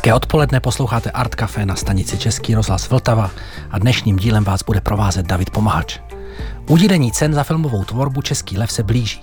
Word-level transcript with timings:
Hezké 0.00 0.14
odpoledne, 0.14 0.60
posloucháte 0.60 1.10
Art 1.10 1.34
Café 1.34 1.66
na 1.66 1.76
stanici 1.76 2.18
Český 2.18 2.54
rozhlas 2.54 2.90
Vltava 2.90 3.30
a 3.70 3.78
dnešním 3.78 4.16
dílem 4.16 4.44
vás 4.44 4.62
bude 4.62 4.80
provázet 4.80 5.26
David 5.26 5.50
Pomahač. 5.50 5.98
Udílení 6.68 7.12
cen 7.12 7.34
za 7.34 7.44
filmovou 7.44 7.84
tvorbu 7.84 8.22
Český 8.22 8.58
lev 8.58 8.72
se 8.72 8.82
blíží. 8.82 9.22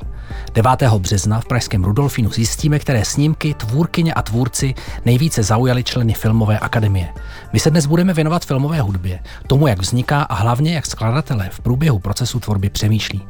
9. 0.53 0.83
března 0.97 1.39
v 1.39 1.45
pražském 1.45 1.83
Rudolfínu 1.83 2.29
zjistíme, 2.29 2.79
které 2.79 3.05
snímky, 3.05 3.53
tvůrkyně 3.53 4.13
a 4.13 4.21
tvůrci 4.21 4.73
nejvíce 5.05 5.43
zaujali 5.43 5.83
členy 5.83 6.13
Filmové 6.13 6.59
akademie. 6.59 7.13
My 7.53 7.59
se 7.59 7.69
dnes 7.69 7.85
budeme 7.85 8.13
věnovat 8.13 8.45
filmové 8.45 8.81
hudbě, 8.81 9.19
tomu, 9.47 9.67
jak 9.67 9.79
vzniká 9.79 10.21
a 10.21 10.35
hlavně, 10.35 10.75
jak 10.75 10.85
skladatelé 10.85 11.49
v 11.51 11.59
průběhu 11.59 11.99
procesu 11.99 12.39
tvorby 12.39 12.69
přemýšlí. 12.69 13.21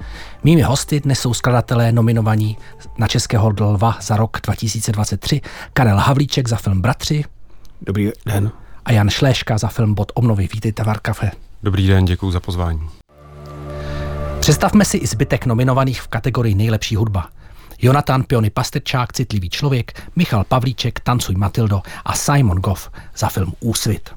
Mými 0.44 0.62
hosty 0.62 1.00
dnes 1.00 1.20
jsou 1.20 1.34
skladatelé 1.34 1.92
nominovaní 1.92 2.58
na 2.98 3.08
Českého 3.08 3.54
lva 3.60 3.98
za 4.02 4.18
rok 4.18 4.38
2023 4.44 5.42
Karel 5.74 5.98
Havlíček 5.98 6.48
za 6.48 6.56
film 6.56 6.82
Bratři. 6.82 7.24
Dobrý 7.82 8.12
den. 8.26 8.52
A 8.86 8.92
Jan 8.92 9.10
Šléška 9.10 9.58
za 9.58 9.68
film 9.68 9.94
Bod 9.94 10.12
obnovy. 10.16 10.50
Vítejte 10.54 10.84
v 10.84 10.90
Arkafe. 10.90 11.32
Dobrý 11.64 11.88
den, 11.88 12.06
děkuji 12.06 12.32
za 12.32 12.40
pozvání. 12.40 12.90
Představme 14.40 14.86
si 14.86 14.98
i 14.98 15.08
zbytek 15.08 15.46
nominovaných 15.46 16.02
v 16.02 16.08
kategorii 16.08 16.56
nejlepší 16.56 16.96
hudba. 16.96 17.30
Jonathan 17.82 18.24
Piony 18.24 18.50
Pastrčák, 18.50 19.14
Citlivý 19.14 19.50
člověk, 19.50 20.02
Michal 20.16 20.44
Pavlíček, 20.44 21.00
Tancuj 21.00 21.36
Matildo 21.36 21.82
a 22.06 22.14
Simon 22.14 22.58
Goff 22.58 22.90
za 23.18 23.28
film 23.28 23.54
Úsvit. 23.60 24.10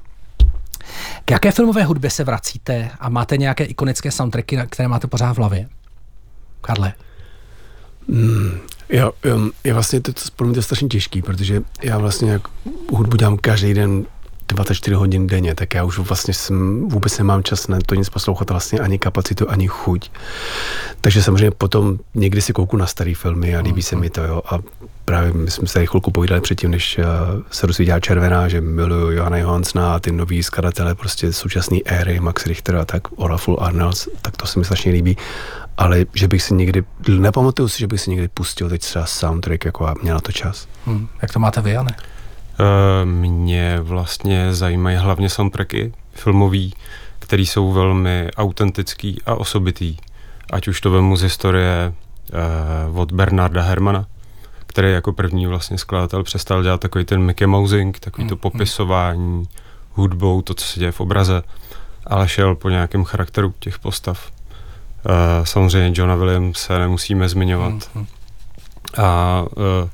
K 1.25 1.31
jaké 1.31 1.51
filmové 1.51 1.83
hudbě 1.83 2.09
se 2.09 2.23
vracíte 2.23 2.91
a 2.99 3.09
máte 3.09 3.37
nějaké 3.37 3.63
ikonické 3.63 4.11
soundtracky, 4.11 4.59
které 4.69 4.87
máte 4.87 5.07
pořád 5.07 5.33
v 5.33 5.37
hlavě? 5.37 5.69
Karle. 6.61 6.93
Mm, 8.07 8.59
jo, 8.91 9.11
je 9.63 9.73
vlastně 9.73 10.01
to, 10.01 10.13
to 10.13 10.21
pro 10.35 10.47
mě 10.47 10.55
to 10.55 10.61
strašně 10.61 10.87
těžký, 10.87 11.21
protože 11.21 11.61
já 11.83 11.97
vlastně 11.97 12.31
jak 12.31 12.41
hudbu 12.91 13.17
dělám 13.17 13.37
každý 13.37 13.73
den 13.73 14.05
24 14.53 14.95
hodin 14.95 15.27
denně, 15.27 15.55
tak 15.55 15.73
já 15.73 15.83
už 15.83 15.99
vlastně 15.99 16.33
jsem, 16.33 16.89
vůbec 16.89 17.17
nemám 17.17 17.43
čas 17.43 17.67
na 17.67 17.79
to 17.85 17.95
nic 17.95 18.09
poslouchat, 18.09 18.49
vlastně 18.49 18.79
ani 18.79 18.99
kapacitu, 18.99 19.49
ani 19.49 19.67
chuť. 19.67 20.11
Takže 21.01 21.23
samozřejmě 21.23 21.51
potom 21.51 21.99
někdy 22.15 22.41
si 22.41 22.53
kouku 22.53 22.77
na 22.77 22.85
staré 22.85 23.13
filmy 23.15 23.55
a 23.55 23.61
líbí 23.61 23.81
se 23.81 23.95
mi 23.95 24.09
to, 24.09 24.23
jo. 24.23 24.41
A 24.45 24.59
právě 25.05 25.33
my 25.33 25.51
jsme 25.51 25.67
se 25.67 25.73
tady 25.73 25.87
chvilku 25.87 26.11
povídali 26.11 26.41
předtím, 26.41 26.71
než 26.71 26.97
uh, 26.97 27.05
se 27.51 27.67
rozsvítila 27.67 27.99
červená, 27.99 28.47
že 28.47 28.61
miluju 28.61 29.11
Johana 29.11 29.37
Johansna 29.37 29.95
a 29.95 29.99
ty 29.99 30.11
nový 30.11 30.43
skladatele, 30.43 30.95
prostě 30.95 31.33
současné 31.33 31.77
éry, 31.85 32.19
Max 32.19 32.45
Richter 32.45 32.75
a 32.75 32.85
tak, 32.85 33.03
Olafur 33.15 33.57
Arnolds, 33.59 34.07
tak 34.21 34.37
to 34.37 34.47
se 34.47 34.59
mi 34.59 34.65
strašně 34.65 34.91
líbí. 34.91 35.17
Ale 35.77 36.05
že 36.13 36.27
bych 36.27 36.43
si 36.43 36.53
někdy, 36.53 36.83
nepamatuju 37.07 37.67
si, 37.67 37.79
že 37.79 37.87
bych 37.87 38.01
si 38.01 38.09
někdy 38.09 38.27
pustil 38.27 38.69
teď 38.69 38.81
třeba 38.81 39.05
soundtrack, 39.05 39.65
jako 39.65 39.87
a 39.87 39.95
měl 40.01 40.15
na 40.15 40.21
to 40.21 40.31
čas. 40.31 40.67
Hmm. 40.85 41.07
Jak 41.21 41.33
to 41.33 41.39
máte 41.39 41.61
vy, 41.61 41.71
Jane? 41.71 41.95
Eh, 42.61 43.05
mě 43.05 43.79
vlastně 43.81 44.53
zajímají 44.53 44.97
hlavně 44.97 45.29
soundtracky 45.29 45.93
filmový, 46.13 46.73
které 47.19 47.43
jsou 47.43 47.71
velmi 47.71 48.29
autentický 48.37 49.21
a 49.25 49.35
osobitý. 49.35 49.97
Ať 50.51 50.67
už 50.67 50.81
to 50.81 50.91
vemu 50.91 51.15
z 51.15 51.21
historie 51.21 51.93
uh, 52.89 52.99
od 52.99 53.11
Bernarda 53.11 53.61
Hermana, 53.61 54.05
který 54.67 54.91
jako 54.91 55.13
první 55.13 55.47
vlastně 55.47 55.77
skladatel 55.77 56.23
přestal 56.23 56.63
dělat 56.63 56.81
takový 56.81 57.05
ten 57.05 57.21
Mickey 57.21 57.47
Mousing, 57.47 57.99
takový 57.99 58.27
to 58.27 58.35
mm, 58.35 58.37
mm. 58.37 58.41
popisování 58.41 59.47
hudbou, 59.91 60.41
to, 60.41 60.53
co 60.53 60.65
se 60.65 60.79
děje 60.79 60.91
v 60.91 60.99
obraze, 60.99 61.43
ale 62.07 62.27
šel 62.27 62.55
po 62.55 62.69
nějakém 62.69 63.03
charakteru 63.03 63.53
těch 63.59 63.79
postav. 63.79 64.31
Uh, 65.05 65.45
samozřejmě 65.45 65.91
Johna 65.95 66.15
Williams 66.15 66.59
se 66.59 66.79
nemusíme 66.79 67.29
zmiňovat. 67.29 67.73
Mm, 67.95 68.05
a 68.97 69.41
uh, 69.41 69.89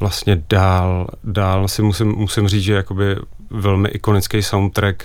vlastně 0.00 0.42
dál, 0.50 1.06
dál 1.24 1.68
si 1.68 1.82
musím, 1.82 2.08
musím 2.08 2.48
říct, 2.48 2.62
že 2.62 2.74
jakoby 2.74 3.16
velmi 3.50 3.88
ikonický 3.88 4.42
soundtrack 4.42 5.04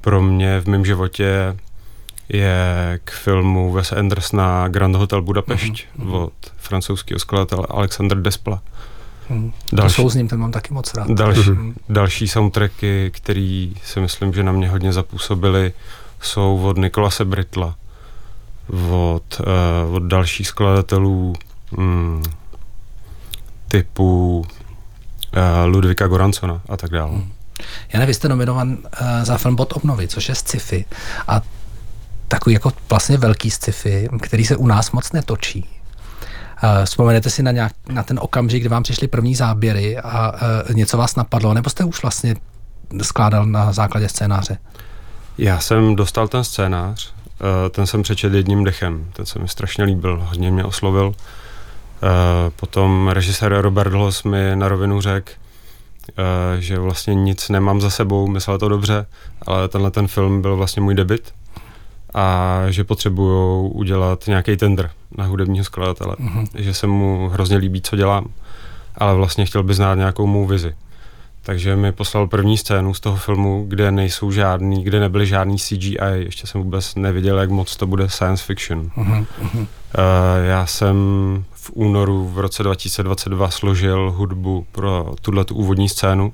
pro 0.00 0.22
mě 0.22 0.60
v 0.60 0.66
mém 0.66 0.84
životě 0.84 1.56
je 2.28 3.00
k 3.04 3.10
filmu 3.10 3.72
Wes 3.72 3.92
Andersona 3.92 4.68
Grand 4.68 4.96
Hotel 4.96 5.22
Budapešť 5.22 5.72
mm-hmm. 5.72 6.14
od 6.14 6.32
francouzského 6.56 7.18
skladatele 7.18 7.66
Alexander 7.70 8.22
Despla. 8.22 8.62
Mm. 9.28 9.52
Další, 9.72 9.96
to 9.96 10.02
souzním, 10.02 10.28
ten 10.28 10.40
mám 10.40 10.52
taky 10.52 10.74
moc 10.74 10.94
rád. 10.94 11.10
Další, 11.10 11.40
mm-hmm. 11.40 11.74
další 11.88 12.28
soundtracky, 12.28 13.10
který 13.14 13.74
si 13.84 14.00
myslím, 14.00 14.32
že 14.32 14.42
na 14.42 14.52
mě 14.52 14.68
hodně 14.68 14.92
zapůsobily, 14.92 15.72
jsou 16.20 16.62
od 16.62 16.78
Nikolase 16.78 17.24
Britla, 17.24 17.76
od, 18.90 19.40
uh, 19.40 19.94
od 19.94 20.02
dalších 20.02 20.48
skladatelů, 20.48 21.32
mm, 21.76 22.22
typu 23.68 24.38
uh, 24.38 25.42
Ludvika 25.66 26.06
Goransona 26.06 26.60
a 26.68 26.76
tak 26.76 26.90
dále. 26.90 27.10
Hmm. 27.10 27.32
Jane, 27.92 28.06
vy 28.06 28.14
jste 28.14 28.28
nominovan 28.28 28.68
uh, 28.70 28.78
za 29.22 29.38
film 29.38 29.56
Bod 29.56 29.72
obnovy, 29.76 30.08
což 30.08 30.28
je 30.28 30.34
sci-fi 30.34 30.84
a 31.28 31.40
takový 32.28 32.54
jako 32.54 32.72
vlastně 32.90 33.18
velký 33.18 33.50
sci-fi, 33.50 34.08
který 34.22 34.44
se 34.44 34.56
u 34.56 34.66
nás 34.66 34.90
moc 34.90 35.12
netočí. 35.12 35.68
Uh, 36.64 36.84
vzpomenete 36.84 37.30
si 37.30 37.42
na, 37.42 37.50
nějak, 37.50 37.72
na 37.88 38.02
ten 38.02 38.18
okamžik, 38.22 38.62
kdy 38.62 38.68
vám 38.68 38.82
přišly 38.82 39.08
první 39.08 39.34
záběry 39.34 39.98
a 39.98 40.32
uh, 40.32 40.74
něco 40.74 40.96
vás 40.96 41.16
napadlo, 41.16 41.54
nebo 41.54 41.70
jste 41.70 41.84
už 41.84 42.02
vlastně 42.02 42.36
skládal 43.02 43.46
na 43.46 43.72
základě 43.72 44.08
scénáře? 44.08 44.58
Já 45.38 45.60
jsem 45.60 45.96
dostal 45.96 46.28
ten 46.28 46.44
scénář, 46.44 47.12
ten 47.70 47.86
jsem 47.86 48.02
přečetl 48.02 48.36
jedním 48.36 48.64
dechem, 48.64 49.10
ten 49.12 49.26
se 49.26 49.38
mi 49.38 49.48
strašně 49.48 49.84
líbil, 49.84 50.22
hodně 50.28 50.50
mě 50.50 50.64
oslovil. 50.64 51.14
Eh, 52.02 52.50
potom 52.56 53.08
režisér 53.08 53.60
Robert 53.60 53.92
Hlos 53.92 54.22
mi 54.22 54.50
na 54.54 54.68
rovinu 54.68 55.00
řekl, 55.00 55.32
eh, 56.08 56.60
že 56.60 56.78
vlastně 56.78 57.14
nic 57.14 57.48
nemám 57.48 57.80
za 57.80 57.90
sebou, 57.90 58.26
myslel 58.26 58.58
to 58.58 58.68
dobře, 58.68 59.06
ale 59.46 59.68
tenhle 59.68 59.90
ten 59.90 60.06
film 60.06 60.42
byl 60.42 60.56
vlastně 60.56 60.82
můj 60.82 60.94
debit 60.94 61.34
a 62.14 62.58
že 62.68 62.84
potřebuju 62.84 63.68
udělat 63.68 64.26
nějaký 64.26 64.56
tender 64.56 64.90
na 65.18 65.24
hudebního 65.24 65.64
skladatele, 65.64 66.16
mm-hmm. 66.20 66.46
že 66.54 66.74
se 66.74 66.86
mu 66.86 67.28
hrozně 67.28 67.56
líbí, 67.56 67.82
co 67.82 67.96
dělám, 67.96 68.26
ale 68.94 69.14
vlastně 69.14 69.44
chtěl 69.44 69.62
by 69.62 69.74
znát 69.74 69.94
nějakou 69.94 70.26
mou 70.26 70.46
vizi. 70.46 70.74
Takže 71.44 71.76
mi 71.76 71.92
poslal 71.92 72.26
první 72.26 72.58
scénu 72.58 72.94
z 72.94 73.00
toho 73.00 73.16
filmu, 73.16 73.64
kde 73.68 73.90
nejsou 73.90 74.30
žádný, 74.30 74.84
kde 74.84 75.00
nebyly 75.00 75.26
žádný 75.26 75.58
CGI, 75.58 75.98
ještě 76.14 76.46
jsem 76.46 76.62
vůbec 76.62 76.94
neviděl, 76.94 77.38
jak 77.38 77.50
moc 77.50 77.76
to 77.76 77.86
bude 77.86 78.08
science 78.08 78.44
fiction. 78.44 78.90
Uh-huh. 78.96 79.26
Uh, 79.52 79.66
já 80.44 80.66
jsem 80.66 80.96
v 81.52 81.70
únoru 81.74 82.28
v 82.28 82.38
roce 82.38 82.62
2022 82.62 83.50
složil 83.50 84.12
hudbu 84.16 84.66
pro 84.72 85.14
tuhle 85.22 85.44
tu 85.44 85.54
úvodní 85.54 85.88
scénu 85.88 86.32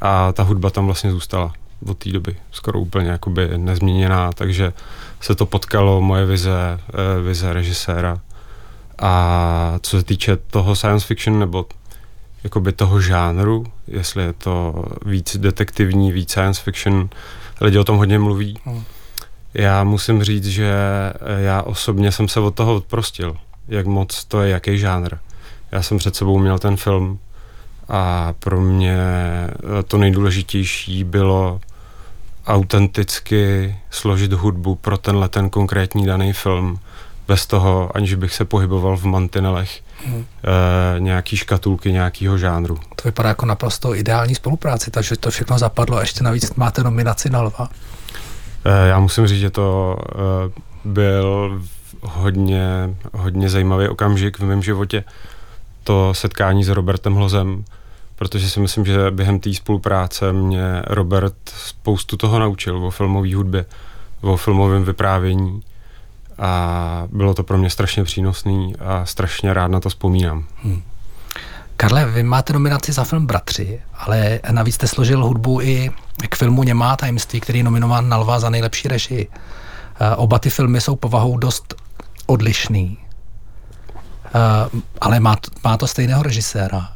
a 0.00 0.32
ta 0.32 0.42
hudba 0.42 0.70
tam 0.70 0.86
vlastně 0.86 1.10
zůstala 1.10 1.52
od 1.86 1.98
té 1.98 2.10
doby, 2.10 2.36
skoro 2.50 2.80
úplně 2.80 3.10
jakoby 3.10 3.58
nezměněná, 3.58 4.32
takže 4.32 4.72
se 5.20 5.34
to 5.34 5.46
potkalo, 5.46 6.00
moje 6.00 6.26
vize, 6.26 6.80
uh, 7.18 7.26
vize 7.26 7.52
režiséra. 7.52 8.20
A 8.98 9.78
co 9.82 9.96
se 9.96 10.04
týče 10.04 10.36
toho 10.36 10.76
science 10.76 11.06
fiction 11.06 11.38
nebo 11.38 11.66
jakoby 12.44 12.72
toho 12.72 13.00
žánru, 13.00 13.66
jestli 13.88 14.22
je 14.22 14.32
to 14.32 14.84
víc 15.06 15.36
detektivní, 15.36 16.12
víc 16.12 16.30
science 16.30 16.62
fiction, 16.62 17.08
lidi 17.60 17.78
o 17.78 17.84
tom 17.84 17.96
hodně 17.96 18.18
mluví. 18.18 18.58
Hmm. 18.64 18.84
Já 19.54 19.84
musím 19.84 20.22
říct, 20.22 20.46
že 20.46 20.72
já 21.38 21.62
osobně 21.62 22.12
jsem 22.12 22.28
se 22.28 22.40
od 22.40 22.54
toho 22.54 22.74
odprostil, 22.74 23.36
jak 23.68 23.86
moc 23.86 24.24
to 24.24 24.42
je, 24.42 24.50
jaký 24.50 24.78
žánr. 24.78 25.16
Já 25.72 25.82
jsem 25.82 25.98
před 25.98 26.16
sebou 26.16 26.38
měl 26.38 26.58
ten 26.58 26.76
film 26.76 27.18
a 27.88 28.34
pro 28.38 28.60
mě 28.60 28.98
to 29.88 29.98
nejdůležitější 29.98 31.04
bylo 31.04 31.60
autenticky 32.46 33.76
složit 33.90 34.32
hudbu 34.32 34.74
pro 34.74 34.98
tenhle 34.98 35.28
ten 35.28 35.50
konkrétní 35.50 36.06
daný 36.06 36.32
film 36.32 36.78
bez 37.28 37.46
toho, 37.46 37.96
aniž 37.96 38.14
bych 38.14 38.34
se 38.34 38.44
pohyboval 38.44 38.96
v 38.96 39.04
mantinelech 39.04 39.80
hmm. 40.06 40.24
e, 40.96 41.00
nějaký 41.00 41.36
škatulky 41.36 41.92
nějakého 41.92 42.38
žánru. 42.38 42.78
To 42.96 43.08
vypadá 43.08 43.28
jako 43.28 43.46
naprosto 43.46 43.94
ideální 43.94 44.34
spolupráci, 44.34 44.90
takže 44.90 45.16
to 45.16 45.30
všechno 45.30 45.58
zapadlo 45.58 45.96
a 45.96 46.00
ještě 46.00 46.24
navíc 46.24 46.54
máte 46.54 46.82
nominaci 46.82 47.30
na 47.30 47.42
lva. 47.42 47.68
E, 48.64 48.88
já 48.88 48.98
musím 48.98 49.26
říct, 49.26 49.40
že 49.40 49.50
to 49.50 49.96
e, 49.98 50.14
byl 50.84 51.60
hodně, 52.02 52.94
hodně 53.12 53.48
zajímavý 53.48 53.88
okamžik 53.88 54.38
v 54.38 54.44
mém 54.44 54.62
životě, 54.62 55.04
to 55.84 56.14
setkání 56.14 56.64
s 56.64 56.68
Robertem 56.68 57.14
Hlozem, 57.14 57.64
protože 58.16 58.50
si 58.50 58.60
myslím, 58.60 58.84
že 58.84 59.10
během 59.10 59.40
té 59.40 59.54
spolupráce 59.54 60.32
mě 60.32 60.82
Robert 60.86 61.34
spoustu 61.56 62.16
toho 62.16 62.38
naučil 62.38 62.86
o 62.86 62.90
filmové 62.90 63.34
hudbě, 63.34 63.64
o 64.20 64.36
filmovém 64.36 64.84
vyprávění 64.84 65.62
a 66.38 67.08
bylo 67.12 67.34
to 67.34 67.42
pro 67.42 67.58
mě 67.58 67.70
strašně 67.70 68.04
přínosný 68.04 68.76
a 68.76 69.06
strašně 69.06 69.54
rád 69.54 69.68
na 69.68 69.80
to 69.80 69.88
vzpomínám. 69.88 70.44
Hmm. 70.62 70.82
Karle, 71.76 72.04
vy 72.04 72.22
máte 72.22 72.52
nominaci 72.52 72.92
za 72.92 73.04
film 73.04 73.26
Bratři, 73.26 73.80
ale 73.94 74.40
navíc 74.50 74.74
jste 74.74 74.86
složil 74.86 75.24
hudbu 75.24 75.60
i 75.60 75.90
k 76.28 76.36
filmu 76.36 76.62
Němá 76.62 76.96
tajemství, 76.96 77.40
který 77.40 77.58
je 77.58 77.64
nominován 77.64 78.08
na 78.08 78.16
Lva 78.16 78.40
za 78.40 78.50
nejlepší 78.50 78.88
režii. 78.88 79.28
Eh, 80.00 80.16
oba 80.16 80.38
ty 80.38 80.50
filmy 80.50 80.80
jsou 80.80 80.96
povahou 80.96 81.38
dost 81.38 81.74
odlišný, 82.26 82.98
eh, 84.26 84.30
ale 85.00 85.20
má, 85.20 85.36
má 85.64 85.76
to 85.76 85.86
stejného 85.86 86.22
režiséra. 86.22 86.92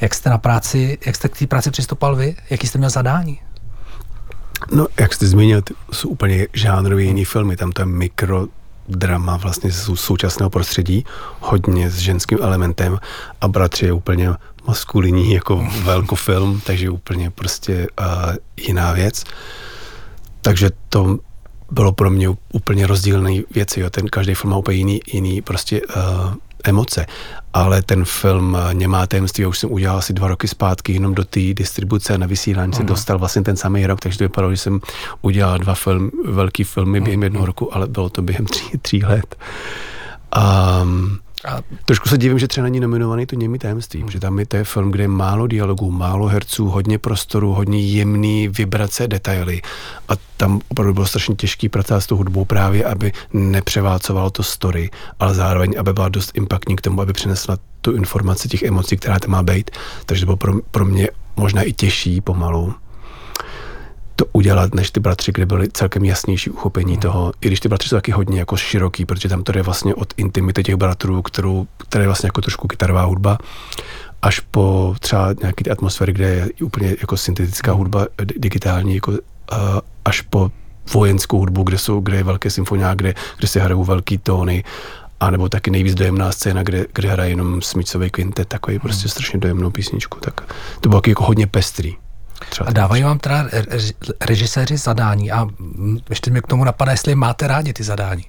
Jak 0.00 0.14
jste 0.14 0.30
na 0.30 0.38
práci, 0.38 0.98
jak 1.06 1.16
jste 1.16 1.28
k 1.28 1.38
té 1.38 1.46
práci 1.46 1.70
přistupoval 1.70 2.16
vy? 2.16 2.36
Jaký 2.50 2.66
jste 2.66 2.78
měl 2.78 2.90
zadání? 2.90 3.40
No, 4.72 4.86
jak 5.00 5.14
jste 5.14 5.26
zmínil, 5.26 5.62
jsou 5.92 6.08
úplně 6.08 6.46
žánrově 6.52 7.06
jiný 7.06 7.24
filmy. 7.24 7.56
Tam 7.56 7.72
to 7.72 7.82
je 7.82 7.86
mikro 7.86 8.46
drama 8.88 9.36
vlastně 9.36 9.70
z 9.72 9.90
současného 9.94 10.50
prostředí, 10.50 11.04
hodně 11.40 11.90
s 11.90 11.96
ženským 11.96 12.38
elementem 12.42 12.98
a 13.40 13.48
Bratři 13.48 13.86
je 13.86 13.92
úplně 13.92 14.30
maskulinní 14.66 15.32
jako 15.32 15.68
velkofilm, 15.82 16.60
takže 16.60 16.90
úplně 16.90 17.30
prostě 17.30 17.86
uh, 18.00 18.06
jiná 18.66 18.92
věc. 18.92 19.24
Takže 20.42 20.70
to 20.88 21.18
bylo 21.70 21.92
pro 21.92 22.10
mě 22.10 22.28
úplně 22.52 22.86
rozdílné 22.86 23.42
věci. 23.54 23.80
Jo. 23.80 23.90
Ten 23.90 24.08
každý 24.08 24.34
film 24.34 24.50
má 24.50 24.56
úplně 24.56 24.76
jiný, 24.76 25.00
jiný 25.12 25.42
prostě 25.42 25.80
uh, 25.96 26.34
emoce. 26.64 27.06
Ale 27.52 27.82
ten 27.82 28.04
film 28.04 28.56
eh, 28.56 28.74
Němá 28.74 29.06
tajemství, 29.06 29.46
už 29.46 29.58
jsem 29.58 29.72
udělal 29.72 29.98
asi 29.98 30.12
dva 30.12 30.28
roky 30.28 30.48
zpátky, 30.48 30.92
jenom 30.92 31.14
do 31.14 31.24
té 31.24 31.40
distribuce 31.54 32.18
na 32.18 32.26
vysílání 32.26 32.72
se 32.72 32.84
dostal 32.84 33.18
vlastně 33.18 33.42
ten 33.42 33.56
samý 33.56 33.86
rok, 33.86 34.00
takže 34.00 34.18
to 34.18 34.24
vypadalo, 34.24 34.52
že 34.52 34.56
jsem 34.56 34.80
udělal 35.22 35.58
dva 35.58 35.74
film, 35.74 36.10
velký 36.24 36.64
filmy 36.64 37.00
během 37.00 37.22
jednoho 37.22 37.46
roku, 37.46 37.74
ale 37.74 37.86
bylo 37.86 38.08
to 38.08 38.22
během 38.22 38.46
tří, 38.46 38.78
tří 38.82 39.04
let. 39.04 39.36
Um, 40.82 41.18
a 41.44 41.62
trošku 41.84 42.08
se 42.08 42.18
divím, 42.18 42.38
že 42.38 42.48
třeba 42.48 42.64
není 42.64 42.80
nominovaný 42.80 43.26
to 43.26 43.36
Němý 43.36 43.58
tajemství, 43.58 44.04
protože 44.04 44.20
tam 44.20 44.38
je 44.38 44.46
to 44.46 44.56
je 44.56 44.64
film, 44.64 44.90
kde 44.90 45.04
je 45.04 45.08
málo 45.08 45.46
dialogů, 45.46 45.90
málo 45.90 46.26
herců, 46.26 46.68
hodně 46.68 46.98
prostoru, 46.98 47.52
hodně 47.52 47.80
jemný 47.80 48.48
vibrace, 48.48 49.08
detaily. 49.08 49.62
A 50.08 50.12
tam 50.36 50.60
opravdu 50.68 50.94
bylo 50.94 51.06
strašně 51.06 51.34
těžký 51.34 51.68
pracovat 51.68 52.00
s 52.00 52.06
tou 52.06 52.16
hudbou 52.16 52.44
právě, 52.44 52.84
aby 52.84 53.12
nepřeválcovalo 53.32 54.30
to 54.30 54.42
story, 54.42 54.90
ale 55.20 55.34
zároveň, 55.34 55.74
aby 55.78 55.92
byla 55.92 56.08
dost 56.08 56.30
impaktní 56.34 56.76
k 56.76 56.80
tomu, 56.80 57.02
aby 57.02 57.12
přinesla 57.12 57.56
tu 57.80 57.92
informaci 57.92 58.48
těch 58.48 58.62
emocí, 58.62 58.96
která 58.96 59.18
tam 59.18 59.30
má 59.30 59.42
být. 59.42 59.70
Takže 60.06 60.22
to 60.22 60.26
bylo 60.26 60.36
pro, 60.36 60.52
pro 60.70 60.84
mě 60.84 61.08
možná 61.36 61.62
i 61.62 61.72
těžší 61.72 62.20
pomalu 62.20 62.74
to 64.20 64.26
udělat, 64.32 64.74
než 64.74 64.90
ty 64.90 65.00
bratři, 65.00 65.32
kde 65.32 65.46
byly 65.46 65.68
celkem 65.72 66.04
jasnější 66.04 66.50
uchopení 66.50 66.92
hmm. 66.92 67.00
toho, 67.00 67.32
i 67.40 67.46
když 67.46 67.60
ty 67.60 67.68
bratři 67.68 67.88
jsou 67.88 67.96
taky 67.96 68.12
hodně 68.12 68.38
jako 68.38 68.56
široký, 68.56 69.04
protože 69.04 69.28
tam 69.28 69.42
to 69.42 69.58
je 69.58 69.62
vlastně 69.62 69.94
od 69.94 70.14
intimity 70.16 70.62
těch 70.62 70.76
bratrů, 70.76 71.22
kterou, 71.22 71.66
která 71.88 72.02
je 72.02 72.08
vlastně 72.08 72.26
jako 72.26 72.40
trošku 72.40 72.68
kytarová 72.68 73.02
hudba, 73.02 73.38
až 74.22 74.40
po 74.40 74.94
třeba 75.00 75.34
nějaký 75.40 75.64
ty 75.64 75.70
atmosféry, 75.70 76.12
kde 76.12 76.28
je 76.28 76.48
úplně 76.64 76.96
jako 77.00 77.16
syntetická 77.16 77.72
hudba 77.72 78.06
digitální, 78.36 78.94
jako, 78.94 79.10
uh, 79.10 79.18
až 80.04 80.20
po 80.20 80.50
vojenskou 80.92 81.38
hudbu, 81.38 81.62
kde 81.62 81.78
jsou, 81.78 82.00
kde 82.00 82.16
je 82.16 82.24
velké 82.24 82.50
symfonia, 82.50 82.94
kde, 82.94 83.14
kde 83.38 83.48
se 83.48 83.60
hrajou 83.60 83.84
velký 83.84 84.18
tóny, 84.18 84.64
a 85.20 85.30
nebo 85.30 85.48
taky 85.48 85.70
nejvíc 85.70 85.94
dojemná 85.94 86.32
scéna, 86.32 86.62
kde, 86.62 86.86
kde 86.94 87.08
hraje 87.08 87.30
jenom 87.30 87.62
smyčcový 87.62 88.10
kvintet, 88.10 88.48
takový 88.48 88.76
hmm. 88.76 88.80
prostě 88.80 89.08
strašně 89.08 89.38
dojemnou 89.38 89.70
písničku. 89.70 90.18
Tak 90.20 90.54
to 90.80 90.88
bylo 90.88 91.02
jako 91.06 91.24
hodně 91.24 91.46
pestrý. 91.46 91.96
Třeba 92.48 92.68
a 92.68 92.72
dávají 92.72 93.02
vám 93.02 93.18
teda 93.18 93.46
režiséři 94.20 94.76
zadání 94.76 95.32
a 95.32 95.46
ještě 96.10 96.30
mě 96.30 96.40
k 96.40 96.46
tomu 96.46 96.64
napadá, 96.64 96.92
jestli 96.92 97.14
máte 97.14 97.46
rádi 97.46 97.72
ty 97.72 97.84
zadání. 97.84 98.24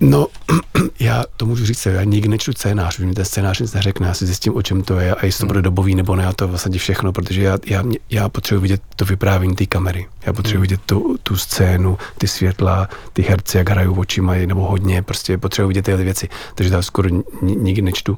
No, 0.00 0.26
já 1.00 1.24
to 1.36 1.46
můžu 1.46 1.66
říct, 1.66 1.86
já 1.86 2.04
nikdy 2.04 2.28
nečtu 2.28 2.52
scénář, 2.52 2.98
mi 2.98 3.14
ten 3.14 3.24
scénář 3.24 3.60
nic 3.60 3.72
neřekne, 3.72 4.08
já 4.08 4.14
si 4.14 4.26
zjistím, 4.26 4.56
o 4.56 4.62
čem 4.62 4.82
to 4.82 4.98
je 4.98 5.14
a 5.14 5.26
jestli 5.26 5.40
to 5.40 5.46
bude 5.46 5.58
hmm. 5.58 5.64
dobový 5.64 5.94
nebo 5.94 6.16
ne, 6.16 6.26
a 6.26 6.32
to 6.32 6.48
vlastně 6.48 6.78
všechno, 6.78 7.12
protože 7.12 7.42
já, 7.42 7.58
já, 7.66 7.82
já 8.10 8.28
potřebuji 8.28 8.60
vidět 8.60 8.82
to 8.96 9.04
vyprávění 9.04 9.54
té 9.54 9.66
kamery, 9.66 10.06
já 10.26 10.32
potřebuji 10.32 10.56
hmm. 10.56 10.62
vidět 10.62 10.80
tu, 10.86 11.16
tu 11.22 11.36
scénu, 11.36 11.98
ty 12.18 12.28
světla, 12.28 12.88
ty 13.12 13.22
herci, 13.22 13.58
jak 13.58 13.70
hrajou 13.70 13.94
očima, 13.94 14.34
nebo 14.34 14.60
hodně, 14.66 15.02
prostě 15.02 15.38
potřebuji 15.38 15.68
vidět 15.68 15.82
tyhle 15.82 16.04
věci, 16.04 16.28
takže 16.54 16.74
já 16.74 16.82
skoro 16.82 17.08
nikdy 17.42 17.82
nečtu. 17.82 18.16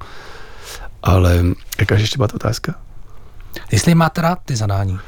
Ale 1.03 1.45
jaká 1.79 1.95
ještě 1.95 2.17
byla 2.17 2.29
ta 2.29 2.35
otázka? 2.35 2.75
Jestli 3.73 3.95
máte 3.95 4.21
rád 4.21 4.39
ty 4.45 4.57
zadání 4.57 4.99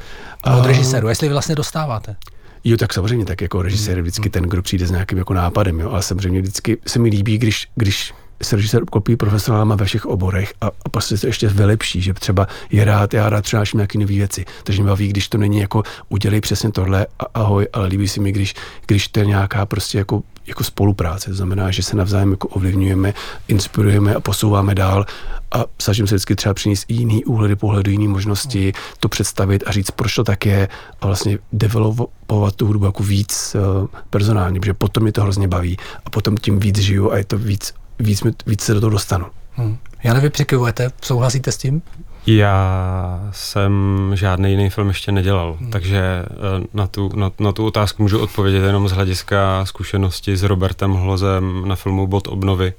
od 0.57 0.65
režiséru, 0.65 1.09
jestli 1.09 1.29
vlastně 1.29 1.55
dostáváte. 1.55 2.15
Jo, 2.63 2.77
tak 2.77 2.93
samozřejmě, 2.93 3.25
tak 3.25 3.41
jako 3.41 3.61
režisér 3.61 4.01
vždycky 4.01 4.21
hmm. 4.21 4.31
ten, 4.31 4.43
kdo 4.43 4.61
přijde 4.61 4.87
s 4.87 4.91
nějakým 4.91 5.17
jako 5.17 5.33
nápadem, 5.33 5.79
jo, 5.79 5.91
ale 5.91 6.03
samozřejmě 6.03 6.41
vždycky 6.41 6.77
se 6.87 6.99
mi 6.99 7.09
líbí, 7.09 7.37
když, 7.37 7.67
když 7.75 8.13
se 8.43 8.55
režisér 8.55 8.83
obklopí 8.83 9.15
profesionálama 9.15 9.75
ve 9.75 9.85
všech 9.85 10.05
oborech 10.05 10.53
a, 10.61 10.67
a 10.67 10.89
prostě 10.91 11.17
se 11.17 11.27
ještě 11.27 11.47
vylepší, 11.47 12.01
že 12.01 12.13
třeba 12.13 12.47
je 12.71 12.85
rád, 12.85 13.13
já 13.13 13.29
rád 13.29 13.43
přináším 13.43 13.77
nějaké 13.77 13.99
nové 13.99 14.13
věci. 14.13 14.45
Takže 14.63 14.81
mě 14.81 14.89
baví, 14.89 15.07
když 15.07 15.27
to 15.27 15.37
není 15.37 15.59
jako 15.59 15.83
udělej 16.09 16.41
přesně 16.41 16.71
tohle 16.71 17.05
a 17.19 17.25
ahoj, 17.33 17.67
ale 17.73 17.87
líbí 17.87 18.07
se 18.07 18.21
mi, 18.21 18.31
když, 18.31 18.55
když 18.87 19.07
to 19.07 19.19
je 19.19 19.25
nějaká 19.25 19.65
prostě 19.65 19.97
jako 19.97 20.23
jako 20.49 20.63
spolupráce. 20.63 21.29
To 21.29 21.35
znamená, 21.35 21.71
že 21.71 21.83
se 21.83 21.95
navzájem 21.95 22.31
jako 22.31 22.47
ovlivňujeme, 22.47 23.13
inspirujeme 23.47 24.15
a 24.15 24.19
posouváme 24.19 24.75
dál 24.75 25.05
a 25.51 25.65
snažím 25.81 26.07
se 26.07 26.15
vždycky 26.15 26.35
třeba 26.35 26.53
přinést 26.53 26.85
jiný 26.89 27.25
úhledy 27.25 27.55
pohledu, 27.55 27.91
jiné 27.91 28.07
možnosti, 28.07 28.73
to 28.99 29.09
představit 29.09 29.63
a 29.67 29.71
říct, 29.71 29.91
proč 29.91 30.15
to 30.15 30.23
tak 30.23 30.45
je 30.45 30.67
a 31.01 31.07
vlastně 31.07 31.37
developovat 31.53 32.55
tu 32.55 32.65
hudbu 32.65 32.85
jako 32.85 33.03
víc 33.03 33.55
uh, 33.55 33.87
personálně, 34.09 34.59
protože 34.59 34.73
potom 34.73 35.03
mě 35.03 35.11
to 35.11 35.21
hrozně 35.21 35.47
baví 35.47 35.77
a 36.05 36.09
potom 36.09 36.37
tím 36.37 36.59
víc 36.59 36.77
žiju 36.77 37.11
a 37.11 37.17
je 37.17 37.25
to 37.25 37.37
víc, 37.37 37.73
víc, 37.99 38.23
víc 38.45 38.61
se 38.61 38.73
do 38.73 38.79
toho 38.79 38.89
dostanu. 38.89 39.25
Hmm. 39.53 39.77
Já 40.03 40.13
nevím, 40.13 40.31
přikivujete, 40.31 40.91
souhlasíte 41.01 41.51
s 41.51 41.57
tím? 41.57 41.81
Já 42.27 43.29
jsem 43.31 44.11
žádný 44.13 44.51
jiný 44.51 44.69
film 44.69 44.87
ještě 44.87 45.11
nedělal, 45.11 45.57
hmm. 45.59 45.71
takže 45.71 45.99
eh, 45.99 46.67
na 46.73 46.87
tu, 46.87 47.11
na, 47.15 47.31
na 47.39 47.51
tu 47.51 47.65
otázku 47.65 48.03
můžu 48.03 48.19
odpovědět 48.19 48.65
jenom 48.65 48.87
z 48.87 48.91
hlediska 48.91 49.65
zkušenosti 49.65 50.37
s 50.37 50.43
Robertem 50.43 50.93
Hlozem 50.93 51.63
na 51.67 51.75
filmu 51.75 52.07
Bod 52.07 52.27
obnovy. 52.27 52.73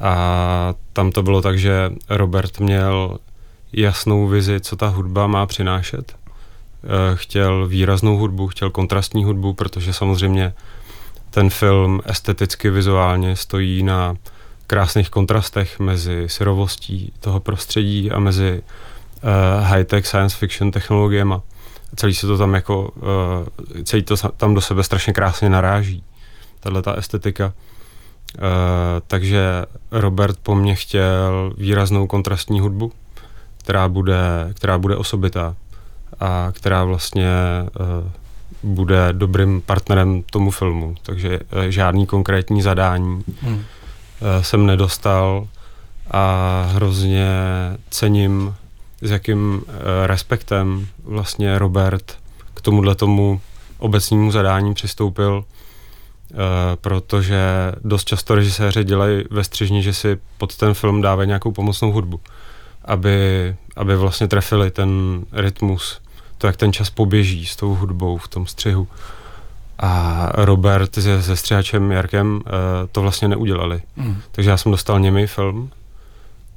A 0.00 0.74
tam 0.92 1.12
to 1.12 1.22
bylo 1.22 1.42
tak, 1.42 1.58
že 1.58 1.90
Robert 2.08 2.60
měl 2.60 3.18
jasnou 3.72 4.26
vizi, 4.26 4.60
co 4.60 4.76
ta 4.76 4.88
hudba 4.88 5.26
má 5.26 5.46
přinášet. 5.46 6.16
Eh, 6.84 7.16
chtěl 7.16 7.66
výraznou 7.66 8.16
hudbu, 8.16 8.48
chtěl 8.48 8.70
kontrastní 8.70 9.24
hudbu, 9.24 9.52
protože 9.52 9.92
samozřejmě 9.92 10.54
ten 11.30 11.50
film 11.50 12.00
esteticky, 12.04 12.70
vizuálně 12.70 13.36
stojí 13.36 13.82
na 13.82 14.14
krásných 14.68 15.10
kontrastech 15.10 15.78
mezi 15.78 16.24
syrovostí 16.28 17.12
toho 17.20 17.40
prostředí 17.40 18.10
a 18.10 18.18
mezi 18.18 18.62
uh, 18.62 19.64
high-tech 19.64 20.06
science 20.06 20.36
fiction 20.36 20.70
technologiemi. 20.70 21.34
Celý 21.96 22.14
se 22.14 22.26
to 22.26 22.38
tam 22.38 22.54
jako, 22.54 22.90
uh, 22.96 23.82
celý 23.84 24.02
to 24.02 24.16
tam 24.16 24.54
do 24.54 24.60
sebe 24.60 24.82
strašně 24.82 25.12
krásně 25.12 25.48
naráží, 25.48 26.04
tahle 26.60 26.82
ta 26.82 26.92
estetika. 26.92 27.46
Uh, 27.46 27.52
takže 29.06 29.64
Robert 29.90 30.38
po 30.42 30.54
mně 30.54 30.74
chtěl 30.74 31.52
výraznou 31.56 32.06
kontrastní 32.06 32.60
hudbu, 32.60 32.92
která 33.56 33.88
bude, 33.88 34.52
která 34.54 34.78
bude 34.78 34.96
osobitá 34.96 35.56
a 36.20 36.48
která 36.52 36.84
vlastně 36.84 37.28
uh, 37.80 38.10
bude 38.62 39.12
dobrým 39.12 39.60
partnerem 39.60 40.22
tomu 40.22 40.50
filmu. 40.50 40.94
Takže 41.02 41.40
žádný 41.68 42.06
konkrétní 42.06 42.62
zadání. 42.62 43.24
Hmm 43.42 43.64
jsem 44.42 44.66
nedostal 44.66 45.48
a 46.10 46.62
hrozně 46.72 47.26
cením, 47.90 48.54
s 49.02 49.10
jakým 49.10 49.62
eh, 49.68 50.06
respektem 50.06 50.86
vlastně 51.04 51.58
Robert 51.58 52.18
k 52.54 52.60
tomuhle 52.60 52.94
tomu 52.94 53.40
obecnímu 53.78 54.30
zadání 54.30 54.74
přistoupil, 54.74 55.44
eh, 55.44 56.34
protože 56.76 57.72
dost 57.84 58.04
často 58.08 58.34
režiséři 58.34 58.84
dělají 58.84 59.24
ve 59.30 59.44
střižni, 59.44 59.82
že 59.82 59.92
si 59.92 60.18
pod 60.38 60.56
ten 60.56 60.74
film 60.74 61.00
dávají 61.00 61.26
nějakou 61.26 61.52
pomocnou 61.52 61.92
hudbu, 61.92 62.20
aby, 62.84 63.56
aby 63.76 63.96
vlastně 63.96 64.28
trefili 64.28 64.70
ten 64.70 65.20
rytmus, 65.32 66.00
to, 66.38 66.46
jak 66.46 66.56
ten 66.56 66.72
čas 66.72 66.90
poběží 66.90 67.46
s 67.46 67.56
tou 67.56 67.74
hudbou 67.74 68.16
v 68.16 68.28
tom 68.28 68.46
střihu. 68.46 68.88
A 69.78 70.28
Robert 70.34 70.94
se, 70.94 71.22
se 71.22 71.36
střihačem 71.36 71.92
Jarkem 71.92 72.34
uh, 72.34 72.42
to 72.92 73.02
vlastně 73.02 73.28
neudělali. 73.28 73.82
Mm. 73.96 74.20
Takže 74.32 74.50
já 74.50 74.56
jsem 74.56 74.72
dostal 74.72 75.00
němý 75.00 75.26
film 75.26 75.70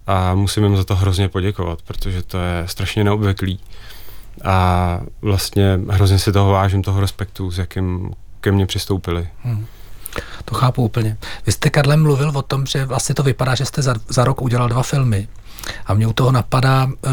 a 0.07 0.35
musím 0.35 0.63
jim 0.63 0.77
za 0.77 0.83
to 0.83 0.95
hrozně 0.95 1.29
poděkovat, 1.29 1.81
protože 1.81 2.23
to 2.23 2.37
je 2.37 2.63
strašně 2.65 3.03
neobvyklý. 3.03 3.59
A 4.45 4.99
vlastně 5.21 5.79
hrozně 5.89 6.19
si 6.19 6.31
toho 6.31 6.51
vážím, 6.51 6.83
toho 6.83 7.01
respektu, 7.01 7.51
s 7.51 7.57
jakým 7.57 8.11
ke 8.41 8.51
mně 8.51 8.65
přistoupili. 8.65 9.27
Mm. 9.43 9.65
To 10.45 10.55
chápu 10.55 10.83
úplně. 10.83 11.17
Vy 11.45 11.51
jste, 11.51 11.69
Karle, 11.69 11.97
mluvil 11.97 12.31
o 12.35 12.41
tom, 12.41 12.65
že 12.65 12.85
vlastně 12.85 13.15
to 13.15 13.23
vypadá, 13.23 13.55
že 13.55 13.65
jste 13.65 13.81
za, 13.81 13.95
za 14.07 14.23
rok 14.23 14.41
udělal 14.41 14.69
dva 14.69 14.83
filmy. 14.83 15.27
A 15.85 15.93
mě 15.93 16.07
u 16.07 16.13
toho 16.13 16.31
napadá, 16.31 16.89
eh, 17.05 17.09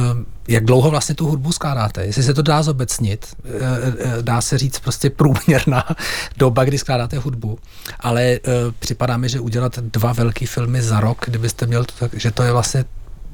jak 0.49 0.64
dlouho 0.64 0.90
vlastně 0.90 1.14
tu 1.14 1.26
hudbu 1.26 1.52
skládáte. 1.52 2.05
Jestli 2.05 2.23
se 2.23 2.35
to 2.35 2.43
dá 2.43 2.62
zobecnit, 2.62 3.26
eh, 3.45 3.50
eh, 3.99 4.23
dá 4.23 4.40
se 4.40 4.59
říct 4.59 4.78
prostě 4.78 5.11
průměrná 5.11 5.85
doba, 6.37 6.64
kdy 6.64 6.78
skládáte 6.78 7.19
hudbu. 7.19 7.59
Ale 8.00 8.38
připadá 8.78 9.17
mi, 9.17 9.28
že 9.28 9.40
udělat 9.40 9.78
dva 9.78 10.12
velký 10.12 10.47
filmy 10.47 10.83
za 10.83 11.00
rok, 11.00 11.25
kdybyste 11.26 11.67
měl 11.67 11.85
to 11.85 11.93
tak, 11.99 12.14
že 12.14 12.31
to 12.31 12.43
je 12.43 12.52
vlastně 12.52 12.85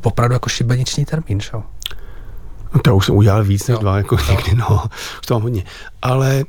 opravdu 0.03 0.33
jako 0.33 0.49
šibeniční 0.49 1.05
termín, 1.05 1.41
šo? 1.41 1.63
No 2.75 2.81
to 2.81 2.97
už 2.97 3.07
jsem 3.07 3.17
udělal 3.17 3.45
víc 3.45 3.67
než 3.67 3.79
dva, 3.79 3.97
jako 3.97 4.17
někdy, 4.31 4.55
no, 4.55 4.85
už 5.21 5.27
to 5.27 5.35
mám 5.35 5.43
hodně. 5.43 5.65
Ale 6.03 6.45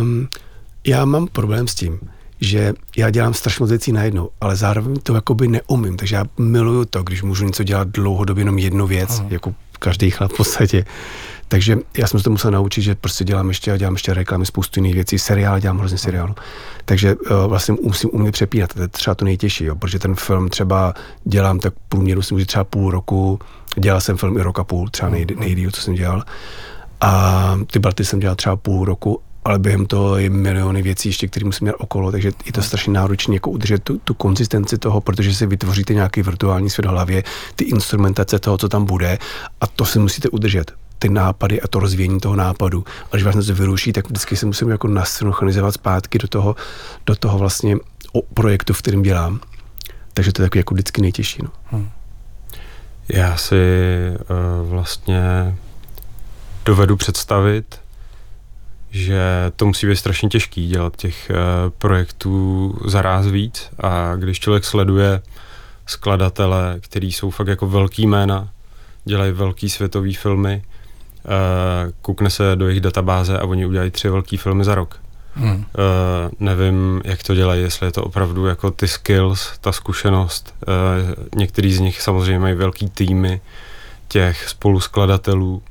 um, 0.00 0.28
já 0.86 1.04
mám 1.04 1.26
problém 1.26 1.68
s 1.68 1.74
tím, 1.74 2.00
že 2.40 2.72
já 2.96 3.10
dělám 3.10 3.34
strašně 3.34 3.62
moc 3.62 3.70
věcí 3.70 3.92
najednou, 3.92 4.30
ale 4.40 4.56
zároveň 4.56 4.96
to 5.02 5.14
jakoby 5.14 5.48
neumím, 5.48 5.96
takže 5.96 6.16
já 6.16 6.24
miluju 6.38 6.84
to, 6.84 7.02
když 7.02 7.22
můžu 7.22 7.46
něco 7.46 7.62
dělat 7.62 7.88
dlouhodobě 7.88 8.40
jenom 8.40 8.58
jednu 8.58 8.86
věc, 8.86 9.10
Aha. 9.18 9.26
jako 9.30 9.54
každý 9.78 10.10
chlap 10.10 10.32
v 10.32 10.36
podstatě. 10.36 10.84
Takže 11.48 11.78
já 11.98 12.06
jsem 12.06 12.20
se 12.20 12.24
to 12.24 12.30
musel 12.30 12.50
naučit, 12.50 12.82
že 12.82 12.94
prostě 12.94 13.24
dělám 13.24 13.48
ještě 13.48 13.72
a 13.72 13.76
dělám 13.76 13.94
ještě 13.94 14.14
reklamy, 14.14 14.46
spoustu 14.46 14.80
jiných 14.80 14.94
věcí, 14.94 15.18
seriál, 15.18 15.60
dělám 15.60 15.78
hrozně 15.78 15.98
seriálu. 15.98 16.34
Takže 16.84 17.14
uh, 17.14 17.44
vlastně 17.46 17.74
musím 17.82 18.10
umět 18.12 18.32
přepínat, 18.32 18.74
to 18.74 18.82
je 18.82 18.88
třeba 18.88 19.14
to 19.14 19.24
nejtěžší, 19.24 19.64
jo, 19.64 19.74
protože 19.74 19.98
ten 19.98 20.14
film 20.14 20.48
třeba 20.48 20.94
dělám 21.24 21.60
tak 21.60 21.74
průměru, 21.88 22.22
si 22.22 22.34
může 22.34 22.46
třeba 22.46 22.64
půl 22.64 22.90
roku, 22.90 23.38
dělal 23.76 24.00
jsem 24.00 24.16
film 24.16 24.38
i 24.38 24.42
rok 24.42 24.58
a 24.58 24.64
půl, 24.64 24.88
třeba 24.88 25.10
nej, 25.10 25.26
nejdýl, 25.38 25.70
co 25.70 25.80
jsem 25.80 25.94
dělal. 25.94 26.22
A 27.00 27.58
ty 27.70 27.78
Balty 27.78 28.04
jsem 28.04 28.20
dělal 28.20 28.36
třeba 28.36 28.56
půl 28.56 28.84
roku 28.84 29.20
ale 29.44 29.58
během 29.58 29.86
toho 29.86 30.16
je 30.16 30.30
miliony 30.30 30.82
věcí 30.82 31.08
ještě, 31.08 31.28
které 31.28 31.46
musím 31.46 31.66
mít 31.66 31.74
okolo, 31.78 32.12
takže 32.12 32.32
je 32.46 32.52
to 32.52 32.62
strašně 32.62 32.92
náročné 32.92 33.34
jako 33.34 33.50
udržet 33.50 33.82
tu, 33.82 33.98
tu 33.98 34.14
konzistenci 34.14 34.78
toho, 34.78 35.00
protože 35.00 35.34
si 35.34 35.46
vytvoříte 35.46 35.94
nějaký 35.94 36.22
virtuální 36.22 36.70
svět 36.70 36.86
v 36.86 36.90
hlavě, 36.90 37.22
ty 37.56 37.64
instrumentace 37.64 38.38
toho, 38.38 38.58
co 38.58 38.68
tam 38.68 38.84
bude 38.84 39.18
a 39.60 39.66
to 39.66 39.84
si 39.84 39.98
musíte 39.98 40.28
udržet 40.28 40.72
ty 40.98 41.08
nápady 41.08 41.60
a 41.60 41.68
to 41.68 41.80
rozvíjení 41.80 42.20
toho 42.20 42.36
nápadu. 42.36 42.84
A 43.04 43.16
když 43.16 43.24
vás 43.24 43.34
něco 43.34 43.54
vyruší, 43.54 43.92
tak 43.92 44.06
vždycky 44.06 44.36
se 44.36 44.46
musím 44.46 44.70
jako 44.70 44.88
nasynchronizovat 44.88 45.74
zpátky 45.74 46.18
do 46.18 46.28
toho, 46.28 46.56
do 47.06 47.16
toho 47.16 47.38
vlastně 47.38 47.76
projektu, 48.34 48.72
v 48.72 48.82
kterém 48.82 49.02
dělám. 49.02 49.40
Takže 50.14 50.32
to 50.32 50.42
je 50.42 50.46
takový 50.46 50.58
jako 50.58 50.74
vždycky 50.74 51.02
nejtěžší. 51.02 51.42
No. 51.42 51.50
Hmm. 51.64 51.90
Já 53.08 53.36
si 53.36 53.56
uh, 54.62 54.70
vlastně 54.70 55.54
dovedu 56.64 56.96
představit, 56.96 57.80
že 58.90 59.22
to 59.56 59.66
musí 59.66 59.86
být 59.86 59.96
strašně 59.96 60.28
těžký 60.28 60.68
dělat 60.68 60.96
těch 60.96 61.30
uh, 61.30 61.36
projektů 61.78 62.74
zaráz 62.84 63.26
víc 63.26 63.70
a 63.80 64.16
když 64.16 64.40
člověk 64.40 64.64
sleduje 64.64 65.22
skladatele, 65.86 66.76
který 66.80 67.12
jsou 67.12 67.30
fakt 67.30 67.48
jako 67.48 67.66
velký 67.66 68.06
jména, 68.06 68.48
dělají 69.04 69.32
velký 69.32 69.70
světový 69.70 70.14
filmy, 70.14 70.62
uh, 71.24 71.32
koukne 72.02 72.30
se 72.30 72.56
do 72.56 72.68
jejich 72.68 72.80
databáze 72.80 73.38
a 73.38 73.44
oni 73.44 73.66
udělají 73.66 73.90
tři 73.90 74.08
velký 74.08 74.36
filmy 74.36 74.64
za 74.64 74.74
rok. 74.74 75.00
Hmm. 75.34 75.56
Uh, 75.56 75.64
nevím, 76.40 77.02
jak 77.04 77.22
to 77.22 77.34
dělají, 77.34 77.62
jestli 77.62 77.86
je 77.86 77.92
to 77.92 78.04
opravdu 78.04 78.46
jako 78.46 78.70
ty 78.70 78.88
skills, 78.88 79.58
ta 79.60 79.72
zkušenost. 79.72 80.54
Uh, 80.68 81.24
některý 81.36 81.72
z 81.72 81.80
nich 81.80 82.02
samozřejmě 82.02 82.38
mají 82.38 82.54
velký 82.54 82.90
týmy 82.90 83.40
těch 84.08 84.48
spoluskladatelů, 84.48 85.62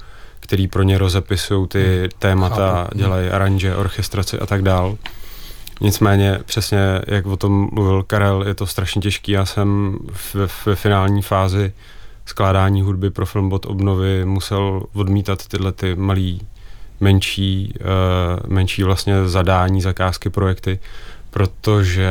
který 0.47 0.67
pro 0.67 0.83
ně 0.83 0.97
rozepisují 0.97 1.67
ty 1.67 1.99
hmm. 1.99 2.09
témata, 2.19 2.83
Chápu. 2.83 2.97
dělají 2.97 3.29
aranže, 3.29 3.75
orchestraci 3.75 4.39
a 4.39 4.45
tak 4.45 4.61
dál. 4.61 4.97
Nicméně 5.81 6.39
přesně, 6.45 6.79
jak 7.07 7.25
o 7.25 7.37
tom 7.37 7.69
mluvil 7.71 8.03
Karel, 8.03 8.43
je 8.47 8.53
to 8.53 8.67
strašně 8.67 9.01
těžký. 9.01 9.31
Já 9.31 9.45
jsem 9.45 9.97
ve, 10.33 10.47
ve 10.65 10.75
finální 10.75 11.21
fázi 11.21 11.73
skládání 12.25 12.81
hudby 12.81 13.09
pro 13.09 13.25
film 13.25 13.49
Bot 13.49 13.65
obnovy 13.65 14.25
musel 14.25 14.83
odmítat 14.93 15.47
tyhle 15.47 15.71
ty 15.71 15.95
malý, 15.95 16.41
menší, 16.99 17.73
uh, 17.79 18.49
menší 18.49 18.83
vlastně 18.83 19.27
zadání, 19.27 19.81
zakázky, 19.81 20.29
projekty, 20.29 20.79
protože 21.29 22.09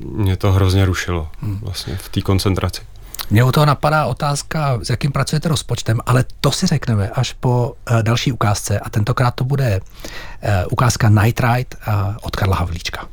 mě 0.00 0.36
to 0.36 0.52
hrozně 0.52 0.84
rušilo 0.84 1.28
hmm. 1.40 1.58
vlastně 1.62 1.96
v 1.96 2.08
té 2.08 2.20
koncentraci. 2.20 2.82
Mně 3.30 3.44
u 3.44 3.52
toho 3.52 3.66
napadá 3.66 4.06
otázka, 4.06 4.78
s 4.82 4.90
jakým 4.90 5.12
pracujete 5.12 5.48
rozpočtem, 5.48 6.00
ale 6.06 6.24
to 6.40 6.52
si 6.52 6.66
řekneme 6.66 7.08
až 7.08 7.32
po 7.32 7.68
uh, 7.90 8.02
další 8.02 8.32
ukázce 8.32 8.80
a 8.80 8.90
tentokrát 8.90 9.34
to 9.34 9.44
bude 9.44 9.80
uh, 9.80 10.50
ukázka 10.70 11.08
Night 11.08 11.40
Ride 11.40 11.76
uh, 11.88 11.94
od 12.22 12.36
Karla 12.36 12.56
Havlíčka. 12.56 13.08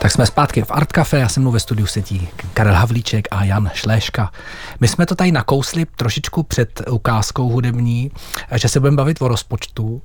Tak 0.00 0.12
jsme 0.12 0.26
zpátky 0.26 0.62
v 0.62 0.70
Art 0.70 0.92
Café, 0.92 1.18
já 1.18 1.28
jsem 1.28 1.42
mnou 1.42 1.52
ve 1.52 1.60
studiu 1.60 1.86
sedí 1.86 2.28
Karel 2.54 2.74
Havlíček 2.74 3.28
a 3.30 3.44
Jan 3.44 3.70
Šléška. 3.74 4.32
My 4.80 4.88
jsme 4.88 5.06
to 5.06 5.14
tady 5.14 5.32
nakousli 5.32 5.86
trošičku 5.96 6.42
před 6.42 6.82
ukázkou 6.90 7.48
hudební, 7.48 8.10
že 8.54 8.68
se 8.68 8.80
budeme 8.80 8.96
bavit 8.96 9.22
o 9.22 9.28
rozpočtu. 9.28 10.02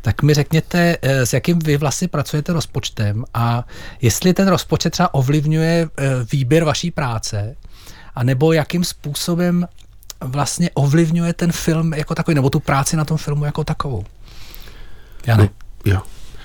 Tak 0.00 0.22
mi 0.22 0.34
řekněte, 0.34 0.96
eh, 1.02 1.26
s 1.26 1.32
jakým 1.32 1.58
vy 1.58 1.76
vlastně 1.76 2.08
pracujete 2.08 2.52
rozpočtem 2.52 3.24
a 3.34 3.64
jestli 4.02 4.34
ten 4.34 4.48
rozpočet 4.48 4.90
třeba 4.90 5.14
ovlivňuje 5.14 5.88
eh, 5.98 6.04
výběr 6.32 6.64
vaší 6.64 6.90
práce, 6.90 7.56
a 8.14 8.22
nebo 8.22 8.52
jakým 8.52 8.84
způsobem 8.84 9.68
vlastně 10.20 10.70
ovlivňuje 10.74 11.32
ten 11.32 11.52
film 11.52 11.94
jako 11.94 12.14
takový, 12.14 12.34
nebo 12.34 12.50
tu 12.50 12.60
práci 12.60 12.96
na 12.96 13.04
tom 13.04 13.16
filmu 13.16 13.44
jako 13.44 13.64
takovou. 13.64 14.04
Jane. 15.26 15.42
No, 15.42 15.92
jo. 15.92 16.00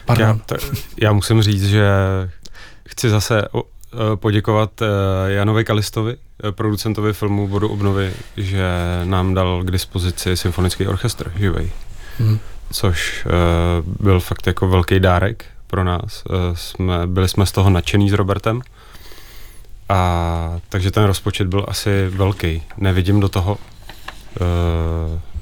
Pardon. 0.05 0.27
Já, 0.27 0.39
to, 0.45 0.55
já 1.01 1.13
musím 1.13 1.41
říct, 1.41 1.65
že 1.65 1.85
Chci 2.89 3.09
zase 3.09 3.47
poděkovat 4.15 4.81
e, 4.81 4.85
Janovi 5.27 5.63
Kalistovi, 5.63 6.17
e, 6.47 6.51
producentovi 6.51 7.13
filmu 7.13 7.47
Vodu 7.47 7.69
obnovy, 7.69 8.13
že 8.37 8.67
nám 9.03 9.33
dal 9.33 9.63
k 9.63 9.71
dispozici 9.71 10.37
symfonický 10.37 10.87
orchestr 10.87 11.31
živej. 11.35 11.71
Hmm. 12.19 12.39
Což 12.71 13.25
e, 13.25 13.29
byl 14.03 14.19
fakt 14.19 14.47
jako 14.47 14.67
velký 14.67 14.99
dárek 14.99 15.45
pro 15.67 15.83
nás. 15.83 16.23
Jsme, 16.53 17.07
byli 17.07 17.27
jsme 17.29 17.45
z 17.45 17.51
toho 17.51 17.69
nadšený 17.69 18.09
s 18.09 18.13
Robertem. 18.13 18.61
A 19.89 20.59
takže 20.69 20.91
ten 20.91 21.03
rozpočet 21.03 21.47
byl 21.47 21.65
asi 21.67 22.07
velký. 22.09 22.61
Nevidím 22.77 23.19
do 23.19 23.29
toho, 23.29 23.57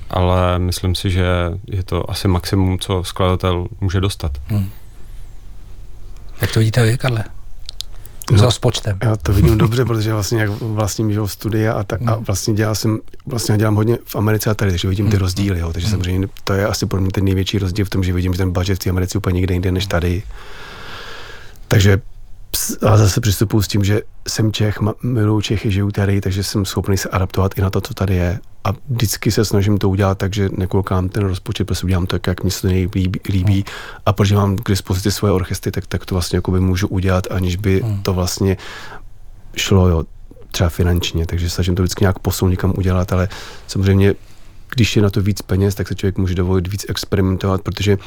ale 0.10 0.60
myslím 0.60 0.96
si, 0.96 1.12
že 1.12 1.26
je 1.68 1.84
to 1.84 2.12
asi 2.12 2.28
maximum, 2.28 2.80
co 2.80 3.04
skladatel 3.04 3.68
může 3.82 4.00
dostat. 4.00 4.32
Hmm. 4.48 4.70
Jak 6.42 6.52
to 6.52 6.60
vidíte 6.60 6.84
vy, 6.84 6.98
Karle? 6.98 7.24
No, 8.32 8.38
s 8.38 8.42
rozpočtem. 8.42 8.98
Já 9.04 9.16
to 9.16 9.34
vidím 9.34 9.58
dobře, 9.58 9.86
protože 9.86 10.14
vlastně 10.14 10.42
jak 10.42 10.50
vlastním 10.50 11.14
že, 11.14 11.20
studia 11.26 11.74
a, 11.74 11.84
tak, 11.84 12.02
a 12.02 12.14
hmm. 12.16 12.24
vlastně 12.24 12.54
dělal 12.54 12.76
jsem, 12.76 13.00
vlastně 13.26 13.58
dělám 13.58 13.76
hodně 13.76 13.98
v 14.06 14.16
Americe 14.16 14.50
a 14.50 14.54
tady, 14.54 14.72
takže 14.72 14.88
vidím 14.88 15.06
ty 15.06 15.16
hmm. 15.16 15.22
rozdíly, 15.22 15.60
jo, 15.60 15.74
takže 15.74 15.88
hmm. 15.88 15.92
samozřejmě 15.92 16.28
to 16.44 16.54
je 16.54 16.66
asi 16.66 16.86
pro 16.86 17.02
mě 17.02 17.12
ten 17.12 17.26
největší 17.26 17.60
rozdíl 17.60 17.86
v 17.86 17.90
tom, 17.90 18.04
že 18.04 18.14
vidím, 18.14 18.34
že 18.34 18.38
ten 18.38 18.52
budget 18.52 18.76
v 18.76 18.84
té 18.84 18.90
Americe 18.90 19.18
úplně 19.18 19.36
někde 19.36 19.54
jinde 19.54 19.72
než 19.72 19.86
tady. 19.86 20.24
Takže 21.68 22.02
a 22.82 22.98
zase 22.98 23.22
přistupuji 23.22 23.62
s 23.62 23.68
tím, 23.68 23.84
že 23.84 24.02
jsem 24.28 24.52
Čech, 24.52 24.80
miluji 25.04 25.42
Čechy, 25.42 25.72
žiju 25.72 25.92
tady, 25.92 26.22
takže 26.22 26.44
jsem 26.44 26.66
schopný 26.66 26.98
se 26.98 27.10
adaptovat 27.10 27.58
i 27.58 27.62
na 27.62 27.70
to, 27.70 27.82
co 27.82 27.94
tady 27.94 28.16
je. 28.16 28.40
A 28.64 28.74
vždycky 28.90 29.32
se 29.32 29.46
snažím 29.46 29.78
to 29.78 29.90
udělat 29.90 30.18
tak, 30.18 30.34
že 30.34 30.50
nekoukám 30.58 31.10
ten 31.10 31.24
rozpočet, 31.24 31.68
prostě 31.68 31.86
udělám 31.86 32.06
to, 32.06 32.20
jak 32.28 32.44
mi 32.44 32.52
se 32.52 32.62
to 32.62 32.68
nejlíbí. 32.68 33.12
Líbí. 33.30 33.66
A 34.06 34.14
protože 34.14 34.36
mám 34.36 34.56
k 34.56 34.70
dispozici 34.70 35.12
svoje 35.12 35.34
orchestry, 35.34 35.72
tak, 35.72 35.88
tak 35.88 36.06
to 36.06 36.16
vlastně 36.16 36.38
jakoby 36.38 36.60
můžu 36.60 36.88
udělat, 36.88 37.28
aniž 37.32 37.56
by 37.56 37.82
hmm. 37.82 38.02
to 38.04 38.14
vlastně 38.14 38.58
šlo, 39.56 39.88
jo, 39.88 40.04
třeba 40.52 40.70
finančně, 40.70 41.26
takže 41.26 41.50
snažím 41.50 41.76
to 41.76 41.82
vždycky 41.82 42.04
nějak 42.04 42.20
posun 42.20 42.50
někam 42.50 42.74
udělat, 42.78 43.14
ale 43.14 43.30
samozřejmě, 43.68 44.16
když 44.76 44.96
je 44.96 45.02
na 45.02 45.10
to 45.10 45.22
víc 45.22 45.42
peněz, 45.42 45.76
tak 45.76 45.88
se 45.88 45.96
člověk 45.96 46.18
může 46.18 46.36
dovolit 46.36 46.68
víc 46.68 46.86
experimentovat, 46.90 47.62
protože 47.62 47.98
uh, 47.98 48.04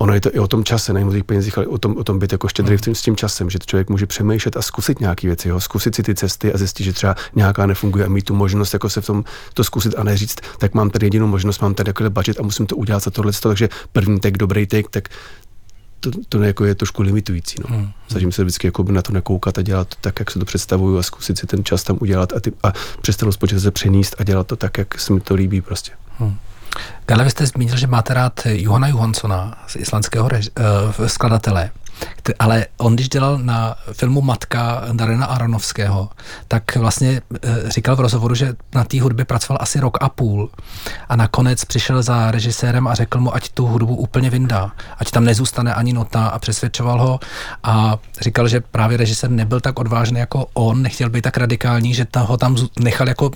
ono 0.00 0.14
je 0.14 0.20
to 0.20 0.34
i 0.34 0.38
o 0.38 0.46
tom 0.46 0.64
čase, 0.64 0.92
nejen 0.92 1.08
o 1.08 1.12
těch 1.12 1.24
penězích, 1.24 1.58
ale 1.58 1.66
o 1.66 1.78
tom, 1.78 1.96
o 1.96 2.04
tom 2.04 2.18
být 2.18 2.32
jako 2.32 2.48
štědrý 2.48 2.76
hmm. 2.86 2.94
s 2.94 3.02
tím 3.02 3.16
časem, 3.16 3.50
že 3.50 3.58
člověk 3.66 3.90
může 3.90 4.06
přemýšlet 4.06 4.56
a 4.56 4.62
zkusit 4.62 5.00
nějaké 5.00 5.26
věci, 5.26 5.48
jo, 5.48 5.60
zkusit 5.60 5.94
si 5.94 6.02
ty 6.02 6.14
cesty 6.14 6.52
a 6.52 6.58
zjistit, 6.58 6.84
že 6.84 6.92
třeba 6.92 7.14
nějaká 7.34 7.66
nefunguje 7.66 8.04
a 8.04 8.08
mít 8.08 8.24
tu 8.24 8.34
možnost 8.34 8.72
jako 8.72 8.90
se 8.90 9.00
v 9.00 9.06
tom 9.06 9.24
to 9.54 9.64
zkusit 9.64 9.94
a 9.98 10.04
neříct, 10.04 10.40
tak 10.58 10.74
mám 10.74 10.90
tady 10.90 11.06
jedinou 11.06 11.26
možnost, 11.26 11.62
mám 11.62 11.74
tady 11.74 11.86
takový 11.86 12.10
budget 12.10 12.40
a 12.40 12.42
musím 12.42 12.66
to 12.66 12.76
udělat 12.76 13.02
za 13.02 13.10
tohle, 13.10 13.32
takže 13.42 13.68
první 13.92 14.20
take, 14.20 14.38
dobrý 14.38 14.66
take, 14.66 14.88
tak 14.90 15.08
to, 16.00 16.10
to 16.28 16.42
jako 16.42 16.64
je 16.64 16.74
trošku 16.74 17.02
limitující. 17.02 17.56
No. 17.68 17.76
Hmm. 17.76 17.90
Snažím 18.08 18.32
se 18.32 18.42
vždycky 18.42 18.66
jako 18.66 18.82
na 18.82 19.02
to 19.02 19.12
nekoukat 19.12 19.58
a 19.58 19.62
dělat 19.62 19.88
to 19.88 19.96
tak, 20.00 20.18
jak 20.18 20.30
se 20.30 20.38
to 20.38 20.44
představuju 20.44 20.98
a 20.98 21.02
zkusit 21.02 21.38
si 21.38 21.46
ten 21.46 21.64
čas 21.64 21.82
tam 21.82 21.98
udělat 22.00 22.32
a, 22.32 22.40
ty, 22.40 22.52
a 22.62 22.72
přes 23.02 23.16
ten 23.16 23.26
rozpočet 23.26 23.60
se 23.60 23.70
přenést 23.70 24.14
a 24.18 24.24
dělat 24.24 24.46
to 24.46 24.56
tak, 24.56 24.78
jak 24.78 25.00
se 25.00 25.12
mi 25.12 25.20
to 25.20 25.34
líbí 25.34 25.60
prostě. 25.60 25.92
Hmm. 26.18 26.36
Karle, 27.06 27.24
vy 27.24 27.30
jste 27.30 27.46
zmínil, 27.46 27.76
že 27.76 27.86
máte 27.86 28.14
rád 28.14 28.40
Johana 28.44 28.88
Johanssona 28.88 29.58
z 29.66 29.76
islandského 29.76 30.28
rež, 30.28 30.50
uh, 30.98 31.06
skladatele 31.06 31.70
ale 32.38 32.66
on, 32.76 32.94
když 32.94 33.08
dělal 33.08 33.38
na 33.38 33.76
filmu 33.92 34.20
Matka 34.20 34.82
Darena 34.92 35.26
Aronovského, 35.26 36.08
tak 36.48 36.76
vlastně 36.76 37.22
eh, 37.34 37.70
říkal 37.70 37.96
v 37.96 38.00
rozhovoru, 38.00 38.34
že 38.34 38.54
na 38.74 38.84
té 38.84 39.00
hudbě 39.00 39.24
pracoval 39.24 39.58
asi 39.62 39.80
rok 39.80 39.98
a 40.00 40.08
půl 40.08 40.50
a 41.08 41.16
nakonec 41.16 41.64
přišel 41.64 42.02
za 42.02 42.30
režisérem 42.30 42.86
a 42.86 42.94
řekl 42.94 43.20
mu, 43.20 43.34
ať 43.34 43.48
tu 43.48 43.66
hudbu 43.66 43.96
úplně 43.96 44.30
vyndá, 44.30 44.72
ať 44.98 45.10
tam 45.10 45.24
nezůstane 45.24 45.74
ani 45.74 45.92
nota. 45.92 46.26
A 46.26 46.38
přesvědčoval 46.38 47.02
ho 47.02 47.20
a 47.62 47.98
říkal, 48.20 48.48
že 48.48 48.60
právě 48.60 48.96
režisér 48.96 49.30
nebyl 49.30 49.60
tak 49.60 49.78
odvážný 49.78 50.18
jako 50.18 50.46
on, 50.54 50.82
nechtěl 50.82 51.10
být 51.10 51.22
tak 51.22 51.36
radikální, 51.36 51.94
že 51.94 52.06
ho 52.16 52.36
tam 52.36 52.56
nechal 52.80 53.08
jako 53.08 53.30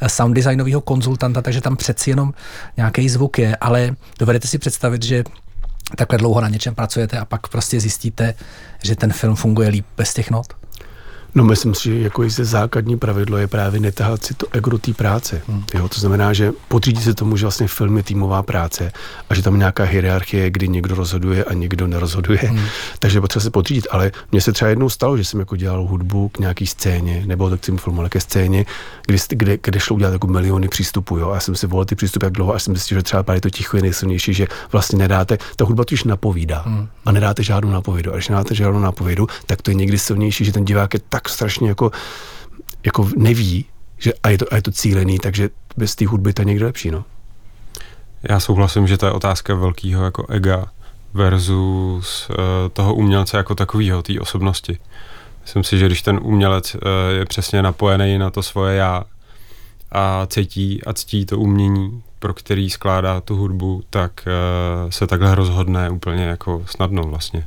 eh, 0.00 0.08
sound 0.08 0.34
designového 0.34 0.80
konzultanta, 0.80 1.42
takže 1.42 1.60
tam 1.60 1.76
přeci 1.76 2.10
jenom 2.10 2.34
nějaký 2.76 3.08
zvuk 3.08 3.38
je, 3.38 3.56
ale 3.56 3.96
dovedete 4.18 4.48
si 4.48 4.58
představit, 4.58 5.02
že 5.02 5.24
takhle 5.96 6.18
dlouho 6.18 6.40
na 6.40 6.48
něčem 6.48 6.74
pracujete 6.74 7.18
a 7.18 7.24
pak 7.24 7.48
prostě 7.48 7.80
zjistíte, 7.80 8.34
že 8.82 8.96
ten 8.96 9.12
film 9.12 9.36
funguje 9.36 9.68
líp 9.68 9.86
bez 9.96 10.14
těch 10.14 10.30
not? 10.30 10.61
No 11.34 11.44
myslím 11.44 11.74
si, 11.74 11.84
že 11.84 11.98
jako 11.98 12.22
jistě 12.22 12.44
základní 12.44 12.98
pravidlo 12.98 13.36
je 13.36 13.46
právě 13.46 13.80
netahat 13.80 14.24
si 14.24 14.34
to 14.34 14.46
ego 14.52 14.78
té 14.78 14.92
práce. 14.92 15.42
Hmm. 15.48 15.64
Jo, 15.74 15.88
to 15.88 16.00
znamená, 16.00 16.32
že 16.32 16.52
podřídí 16.68 17.02
se 17.02 17.14
tomu, 17.14 17.36
že 17.36 17.44
vlastně 17.44 17.68
film 17.68 17.96
je 17.96 18.02
týmová 18.02 18.42
práce 18.42 18.92
a 19.30 19.34
že 19.34 19.42
tam 19.42 19.58
nějaká 19.58 19.84
hierarchie, 19.84 20.50
kdy 20.50 20.68
někdo 20.68 20.94
rozhoduje 20.94 21.44
a 21.44 21.52
někdo 21.54 21.86
nerozhoduje. 21.86 22.38
Hmm. 22.38 22.64
Takže 22.98 23.20
potřeba 23.20 23.42
se 23.42 23.50
podřídit. 23.50 23.86
Ale 23.90 24.12
mně 24.32 24.40
se 24.40 24.52
třeba 24.52 24.68
jednou 24.68 24.88
stalo, 24.88 25.16
že 25.16 25.24
jsem 25.24 25.40
jako 25.40 25.56
dělal 25.56 25.86
hudbu 25.86 26.28
k 26.28 26.38
nějaký 26.38 26.66
scéně, 26.66 27.22
nebo 27.26 27.50
tak 27.50 27.60
tím 27.60 27.78
filmu, 27.78 28.00
ale 28.00 28.08
ke 28.08 28.20
scéně, 28.20 28.66
kde, 29.06 29.18
kde, 29.28 29.58
kde 29.62 29.80
šlo 29.80 29.96
udělat 29.96 30.12
jako 30.12 30.26
miliony 30.26 30.68
přístupů. 30.68 31.18
Jo? 31.18 31.30
A 31.30 31.34
já 31.34 31.40
jsem 31.40 31.54
si 31.54 31.66
volil 31.66 31.84
ty 31.84 31.94
přístupy 31.94 32.26
jak 32.26 32.32
dlouho, 32.32 32.54
až 32.54 32.62
jsem 32.62 32.74
zjistil, 32.74 32.98
že 32.98 33.02
třeba 33.02 33.22
právě 33.22 33.40
to 33.40 33.50
ticho 33.50 33.76
je 33.76 33.82
nejsilnější, 33.82 34.34
že 34.34 34.46
vlastně 34.72 34.98
nedáte, 34.98 35.38
ta 35.56 35.64
hudba 35.64 35.84
totiž 35.84 36.04
napovídá 36.04 36.62
hmm. 36.66 36.88
a 37.04 37.12
nedáte 37.12 37.42
žádnou 37.42 37.70
napovědu. 37.70 38.12
A 38.12 38.14
když 38.14 38.28
nedáte 38.28 38.54
žádnou 38.54 38.80
napovědu, 38.80 39.26
tak 39.46 39.62
to 39.62 39.70
je 39.70 39.74
někdy 39.74 39.98
silnější, 39.98 40.44
že 40.44 40.52
ten 40.52 40.64
divák 40.64 40.94
je 40.94 41.00
tak 41.08 41.21
tak 41.22 41.28
strašně 41.28 41.68
jako, 41.68 41.90
jako 42.84 43.08
neví, 43.16 43.64
že 43.98 44.12
a 44.22 44.28
je, 44.28 44.38
to, 44.38 44.46
a 44.52 44.56
je 44.56 44.62
to 44.62 44.72
cílený, 44.72 45.18
takže 45.18 45.50
bez 45.76 45.94
té 45.94 46.06
hudby 46.06 46.32
to 46.32 46.42
je 46.42 46.46
někde 46.46 46.64
lepší, 46.64 46.90
no. 46.90 47.04
Já 48.22 48.40
souhlasím, 48.40 48.86
že 48.86 48.98
to 48.98 49.06
je 49.06 49.12
otázka 49.12 49.54
velkého 49.54 50.04
jako 50.04 50.26
ega 50.28 50.66
versus 51.14 52.30
uh, 52.30 52.36
toho 52.72 52.94
umělce 52.94 53.36
jako 53.36 53.54
takového, 53.54 54.02
té 54.02 54.20
osobnosti. 54.20 54.78
Myslím 55.42 55.64
si, 55.64 55.78
že 55.78 55.86
když 55.86 56.02
ten 56.02 56.20
umělec 56.22 56.74
uh, 56.74 56.80
je 57.18 57.24
přesně 57.24 57.62
napojený 57.62 58.18
na 58.18 58.30
to 58.30 58.42
svoje 58.42 58.76
já 58.76 59.04
a 59.92 60.26
cítí 60.26 60.84
a 60.84 60.92
ctí 60.92 61.26
to 61.26 61.38
umění, 61.38 62.02
pro 62.18 62.34
který 62.34 62.70
skládá 62.70 63.20
tu 63.20 63.36
hudbu, 63.36 63.82
tak 63.90 64.12
uh, 64.26 64.90
se 64.90 65.06
takhle 65.06 65.34
rozhodne 65.34 65.90
úplně 65.90 66.24
jako 66.24 66.64
snadno 66.66 67.02
vlastně. 67.02 67.46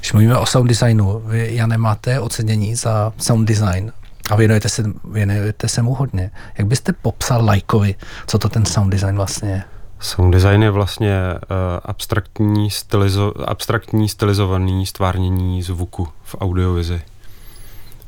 Když 0.00 0.12
mluvíme 0.12 0.38
o 0.38 0.46
sound 0.46 0.68
designu, 0.68 1.22
vy, 1.26 1.48
já 1.54 1.66
nemáte 1.66 2.20
ocenění 2.20 2.74
za 2.74 3.12
sound 3.18 3.48
design 3.48 3.92
a 4.30 4.36
věnujete 4.36 4.68
se, 4.68 4.84
věnujete 5.10 5.68
se 5.68 5.82
mu 5.82 5.94
hodně. 5.94 6.30
Jak 6.58 6.66
byste 6.66 6.92
popsal 6.92 7.44
lajkovi, 7.44 7.94
co 8.26 8.38
to 8.38 8.48
ten 8.48 8.64
sound 8.64 8.90
design 8.90 9.16
vlastně 9.16 9.50
je? 9.50 9.62
Sound 10.00 10.32
design 10.32 10.62
je 10.62 10.70
vlastně 10.70 11.18
uh, 11.32 11.56
abstraktní, 11.84 12.70
stylizo, 12.70 13.32
abstraktní 13.46 14.08
stylizovaný 14.08 14.86
stvárnění 14.86 15.62
zvuku 15.62 16.08
v 16.22 16.36
audiovizi. 16.40 17.00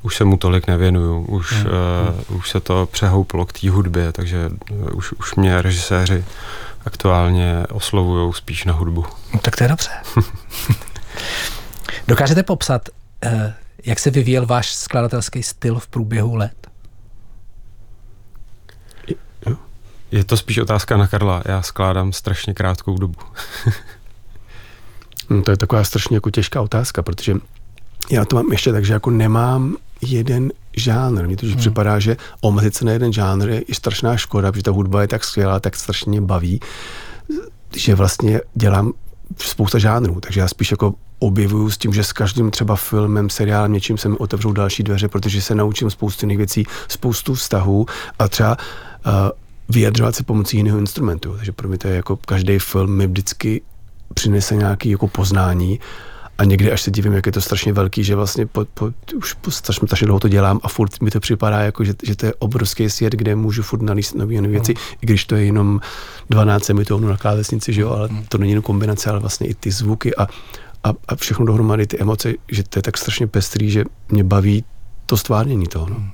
Už 0.03 0.17
se 0.17 0.25
mu 0.25 0.37
tolik 0.37 0.67
nevěnuju, 0.67 1.21
už, 1.21 1.53
hmm. 1.53 1.67
uh, 2.31 2.37
už 2.37 2.51
se 2.51 2.61
to 2.61 2.89
přehouplo 2.93 3.47
k 3.47 3.53
té 3.53 3.71
hudbě, 3.71 4.13
takže 4.13 4.51
uh, 4.71 4.97
už, 4.97 5.13
už 5.13 5.35
mě 5.35 5.63
režiséři 5.63 6.25
aktuálně 6.87 7.67
oslovují 7.71 8.33
spíš 8.33 8.65
na 8.65 8.73
hudbu. 8.73 9.05
No, 9.35 9.41
tak 9.41 9.57
to 9.57 9.65
je 9.65 9.69
dobře. 9.69 9.91
Dokážete 12.11 12.43
popsat, 12.43 12.89
eh, 13.23 13.55
jak 13.85 13.99
se 13.99 14.11
vyvíjel 14.11 14.47
váš 14.47 14.75
skladatelský 14.75 15.43
styl 15.43 15.79
v 15.79 15.89
průběhu 15.89 16.35
let? 16.35 16.71
Je 20.13 20.25
to 20.25 20.37
spíš 20.37 20.59
otázka 20.59 20.97
na 20.97 21.07
Karla. 21.07 21.43
Já 21.45 21.63
skládám 21.63 22.13
strašně 22.13 22.55
krátkou 22.55 22.99
dobu. 22.99 23.21
no, 25.31 25.43
to 25.43 25.51
je 25.51 25.57
taková 25.57 25.85
strašně 25.85 26.17
jako 26.17 26.31
těžká 26.31 26.63
otázka, 26.63 27.03
protože 27.03 27.35
já 28.11 28.25
to 28.25 28.37
mám 28.37 28.53
ještě 28.53 28.73
tak, 28.73 28.85
že 28.85 28.93
jako 28.93 29.11
nemám 29.11 29.77
jeden 30.01 30.53
žánr. 30.77 31.27
Mně 31.27 31.37
to 31.37 31.47
hmm. 31.47 31.57
připadá, 31.57 31.99
že 31.99 32.17
omezit 32.41 32.75
se 32.75 32.85
na 32.85 32.93
jeden 32.93 33.13
žánr 33.13 33.49
je, 33.49 33.65
je 33.69 33.75
strašná 33.75 34.17
škoda, 34.17 34.53
protože 34.53 34.63
ta 34.63 34.71
hudba 34.71 35.03
je 35.03 35.09
tak 35.09 35.25
skvělá, 35.25 35.61
tak 35.61 35.77
strašně 35.77 36.21
baví, 36.21 36.61
že 37.77 37.95
vlastně 37.95 38.41
dělám 38.55 38.93
spousta 39.37 39.79
žánrů, 39.79 40.21
takže 40.21 40.41
já 40.41 40.49
spíš 40.49 40.71
jako 40.71 40.95
objevuju 41.21 41.71
s 41.71 41.79
tím, 41.79 41.93
že 41.93 42.05
s 42.05 42.13
každým 42.13 42.51
třeba 42.51 42.77
filmem, 42.77 43.31
seriálem, 43.31 43.73
něčím 43.73 43.99
se 43.99 44.09
mi 44.09 44.17
otevřou 44.17 44.53
další 44.53 44.83
dveře, 44.83 45.09
protože 45.09 45.43
se 45.43 45.55
naučím 45.55 45.91
spoustu 45.91 46.27
jiných 46.27 46.39
věcí, 46.39 46.65
spoustu 46.89 47.35
vztahů 47.35 47.87
a 48.19 48.29
třeba 48.29 48.57
uh, 49.07 49.13
vyjadřovat 49.69 50.15
se 50.15 50.23
pomocí 50.23 50.57
jiného 50.57 50.79
instrumentu. 50.79 51.35
Takže 51.37 51.53
pro 51.53 51.69
mě 51.69 51.79
to 51.79 51.89
je 51.89 51.95
jako 51.97 52.17
každý 52.17 52.59
film 52.59 52.97
mi 52.97 53.07
vždycky 53.07 53.63
přinese 54.15 54.57
nějaký 54.57 54.91
jako 54.91 55.09
poznání 55.09 55.81
a 56.39 56.45
někdy 56.45 56.73
až 56.73 56.83
se 56.83 56.91
divím, 56.91 57.13
jak 57.13 57.27
je 57.27 57.33
to 57.33 57.41
strašně 57.41 57.73
velký, 57.73 58.05
že 58.05 58.15
vlastně 58.15 58.47
po, 58.47 58.65
po, 58.75 58.91
už 59.17 59.33
po 59.33 59.51
strašně, 59.51 59.89
strašně 59.89 60.07
dlouho 60.07 60.21
to 60.21 60.29
dělám 60.29 60.61
a 60.63 60.69
furt 60.69 61.03
mi 61.03 61.11
to 61.11 61.21
připadá 61.21 61.61
jako, 61.61 61.85
že, 61.85 61.95
že 62.03 62.17
to 62.17 62.27
je 62.27 62.35
obrovský 62.39 62.91
svět, 62.91 63.13
kde 63.13 63.37
můžu 63.37 63.63
furt 63.63 63.83
nalíst 63.83 64.15
nové 64.15 64.35
nové 64.35 64.49
věci, 64.49 64.73
mm. 64.73 64.79
i 65.03 65.07
když 65.07 65.25
to 65.25 65.35
je 65.37 65.45
jenom 65.45 65.81
12 66.31 66.65
semitónů 66.65 67.09
na 67.09 67.17
klávesnici, 67.17 67.73
že 67.73 67.81
jo, 67.81 67.91
ale 67.91 68.09
to 68.29 68.39
není 68.39 68.53
jenom 68.53 68.63
kombinace, 68.63 69.11
ale 69.11 69.21
vlastně 69.21 69.47
i 69.47 69.55
ty 69.55 69.71
zvuky 69.71 70.17
a, 70.17 70.29
a, 70.85 70.93
a 71.09 71.17
všechno 71.17 71.47
dohromady, 71.47 71.87
ty 71.87 71.99
emoce, 72.01 72.33
že 72.49 72.63
to 72.63 72.79
je 72.79 72.83
tak 72.83 72.99
strašně 72.99 73.27
pestrý, 73.27 73.71
že 73.71 73.85
mě 74.09 74.25
baví 74.25 74.65
to 75.07 75.17
stvárnění 75.17 75.67
toho. 75.67 75.87
No. 75.89 75.97
Mm. 75.97 76.11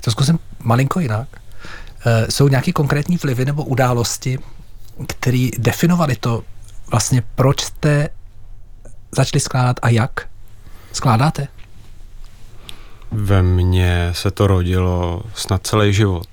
To 0.00 0.10
zkusím 0.10 0.38
malinko 0.62 1.00
jinak. 1.00 1.28
E, 2.06 2.30
jsou 2.30 2.48
nějaké 2.48 2.72
konkrétní 2.72 3.16
vlivy 3.16 3.44
nebo 3.44 3.64
události, 3.64 4.38
které 5.06 5.48
definovaly 5.58 6.16
to 6.16 6.42
vlastně, 6.90 7.22
proč 7.34 7.60
jste 7.60 8.08
začali 9.12 9.40
skládat 9.40 9.76
a 9.82 9.88
jak 9.88 10.28
skládáte? 10.92 11.48
Ve 13.10 13.42
mně 13.42 14.10
se 14.12 14.30
to 14.30 14.46
rodilo 14.46 15.22
snad 15.34 15.66
celý 15.66 15.92
život 15.92 16.26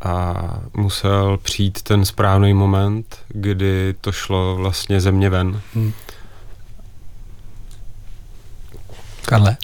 a 0.00 0.34
musel 0.74 1.38
přijít 1.42 1.82
ten 1.82 2.04
správný 2.04 2.54
moment, 2.54 3.18
kdy 3.28 3.94
to 4.00 4.12
šlo 4.12 4.56
vlastně 4.56 5.00
ze 5.00 5.12
mě 5.12 5.30
ven. 5.30 5.60
Hmm. 5.74 5.92
Karle? 9.26 9.56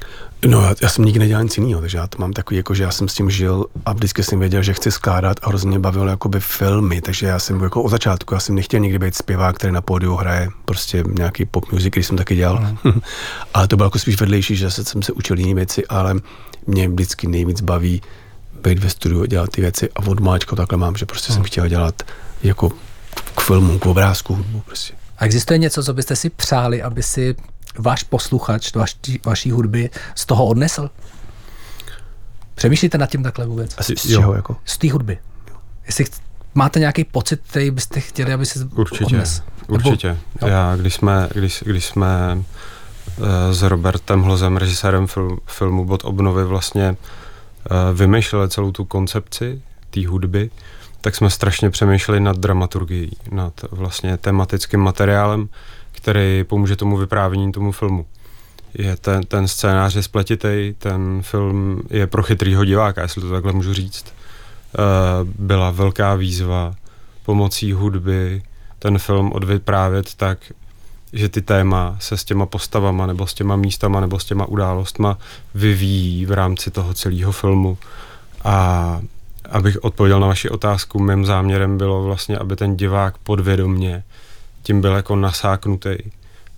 No, 0.46 0.62
já, 0.62 0.74
já 0.82 0.88
jsem 0.88 1.04
nikdy 1.04 1.20
nedělal 1.20 1.44
nic 1.44 1.58
jiného, 1.58 1.80
takže 1.80 1.98
já 1.98 2.06
to 2.06 2.18
mám 2.18 2.32
takový, 2.32 2.56
jako, 2.56 2.74
že 2.74 2.82
já 2.82 2.90
jsem 2.90 3.08
s 3.08 3.14
tím 3.14 3.30
žil 3.30 3.66
a 3.86 3.92
vždycky 3.92 4.22
jsem 4.22 4.40
věděl, 4.40 4.62
že 4.62 4.74
chci 4.74 4.90
skládat 4.90 5.36
a 5.42 5.48
hrozně 5.48 5.78
bavilo 5.78 6.06
jakoby 6.06 6.40
filmy, 6.40 7.00
takže 7.00 7.26
já 7.26 7.38
jsem 7.38 7.62
jako 7.62 7.82
od 7.82 7.88
začátku, 7.88 8.34
já 8.34 8.40
jsem 8.40 8.54
nechtěl 8.54 8.80
nikdy 8.80 8.98
být 8.98 9.14
zpěvák, 9.14 9.56
který 9.56 9.72
na 9.72 9.80
pódiu 9.80 10.14
hraje 10.14 10.48
prostě 10.64 11.04
nějaký 11.18 11.44
pop 11.44 11.72
music, 11.72 11.90
který 11.90 12.04
jsem 12.04 12.16
taky 12.16 12.36
dělal. 12.36 12.60
Mm. 12.84 13.00
ale 13.54 13.68
to 13.68 13.76
bylo 13.76 13.86
jako 13.86 13.98
spíš 13.98 14.20
vedlejší, 14.20 14.56
že 14.56 14.70
jsem 14.70 15.02
se 15.02 15.12
učil 15.12 15.38
jiné 15.38 15.54
věci, 15.54 15.86
ale 15.86 16.14
mě 16.66 16.88
vždycky 16.88 17.26
nejvíc 17.26 17.60
baví 17.60 18.02
být 18.62 18.78
ve 18.78 18.90
studiu, 18.90 19.24
dělat 19.24 19.50
ty 19.50 19.60
věci 19.60 19.88
a 19.96 20.06
od 20.06 20.20
máčka 20.20 20.56
takhle 20.56 20.78
mám, 20.78 20.96
že 20.96 21.06
prostě 21.06 21.32
mm. 21.32 21.34
jsem 21.34 21.44
chtěl 21.44 21.68
dělat 21.68 22.02
jako 22.42 22.70
k 23.34 23.40
filmu, 23.40 23.78
k 23.78 23.86
obrázku, 23.86 24.34
hudbu 24.34 24.60
prostě. 24.60 24.94
A 25.18 25.24
existuje 25.24 25.58
něco, 25.58 25.82
co 25.82 25.94
byste 25.94 26.16
si 26.16 26.30
přáli, 26.30 26.82
aby 26.82 27.02
si 27.02 27.34
váš 27.78 28.02
posluchač 28.02 28.74
vaší, 28.74 29.20
vaší 29.24 29.50
hudby 29.50 29.90
z 30.14 30.26
toho 30.26 30.46
odnesl? 30.46 30.90
Přemýšlíte 32.54 32.98
nad 32.98 33.10
tím 33.10 33.22
takhle 33.22 33.46
vůbec? 33.46 33.74
Asi 33.78 33.96
z 33.96 34.08
čeho 34.08 34.34
jako? 34.34 34.56
Z 34.64 34.78
té 34.78 34.92
hudby. 34.92 35.18
Jestli 35.86 36.04
máte 36.54 36.78
nějaký 36.80 37.04
pocit, 37.04 37.40
který 37.50 37.70
byste 37.70 38.00
chtěli, 38.00 38.32
aby 38.32 38.46
se 38.46 38.64
Určitě, 38.64 39.04
odnes? 39.04 39.42
určitě. 39.68 40.08
Nebo, 40.40 40.52
Já, 40.52 40.76
když 40.76 40.94
jsme, 40.94 41.28
když, 41.34 41.62
když 41.66 41.86
jsme 41.86 42.38
eh, 43.18 43.54
s 43.54 43.62
Robertem 43.62 44.22
Hlozem, 44.22 44.56
režisérem 44.56 45.06
film, 45.06 45.38
filmu 45.46 45.84
Bod 45.84 46.04
obnovy, 46.04 46.44
vlastně 46.44 46.96
eh, 46.96 47.94
vymýšleli 47.94 48.48
celou 48.48 48.72
tu 48.72 48.84
koncepci 48.84 49.62
té 49.90 50.06
hudby, 50.06 50.50
tak 51.00 51.16
jsme 51.16 51.30
strašně 51.30 51.70
přemýšleli 51.70 52.20
nad 52.20 52.38
dramaturgií, 52.38 53.16
nad 53.30 53.52
vlastně 53.70 54.16
tematickým 54.16 54.80
materiálem, 54.80 55.48
který 56.06 56.44
pomůže 56.44 56.76
tomu 56.76 56.96
vyprávění 56.96 57.52
tomu 57.52 57.72
filmu. 57.72 58.06
Je 58.74 58.96
ten, 58.96 59.22
ten 59.22 59.48
scénář 59.48 59.94
je 59.94 60.02
spletitý, 60.02 60.74
ten 60.78 61.22
film 61.22 61.82
je 61.90 62.06
pro 62.06 62.22
chytrýho 62.22 62.64
diváka, 62.64 63.02
jestli 63.02 63.22
to 63.22 63.30
takhle 63.30 63.52
můžu 63.52 63.72
říct. 63.72 64.14
Uh, 64.78 65.28
byla 65.38 65.70
velká 65.70 66.14
výzva 66.14 66.74
pomocí 67.24 67.72
hudby 67.72 68.42
ten 68.78 68.98
film 68.98 69.32
odvyprávět 69.32 70.14
tak, 70.14 70.38
že 71.12 71.28
ty 71.28 71.42
téma 71.42 71.96
se 72.00 72.16
s 72.16 72.24
těma 72.24 72.46
postavama 72.46 73.06
nebo 73.06 73.26
s 73.26 73.34
těma 73.34 73.56
místama 73.56 74.00
nebo 74.00 74.18
s 74.18 74.24
těma 74.24 74.46
událostma 74.46 75.18
vyvíjí 75.54 76.26
v 76.26 76.32
rámci 76.32 76.70
toho 76.70 76.94
celého 76.94 77.32
filmu. 77.32 77.78
A 78.44 79.00
abych 79.50 79.84
odpověděl 79.84 80.20
na 80.20 80.26
vaši 80.26 80.50
otázku, 80.50 80.98
mým 80.98 81.26
záměrem 81.26 81.78
bylo 81.78 82.04
vlastně, 82.04 82.38
aby 82.38 82.56
ten 82.56 82.76
divák 82.76 83.18
podvědomně 83.18 84.02
tím 84.66 84.80
byl 84.80 84.92
jako 84.94 85.16
nasáknutý, 85.16 85.96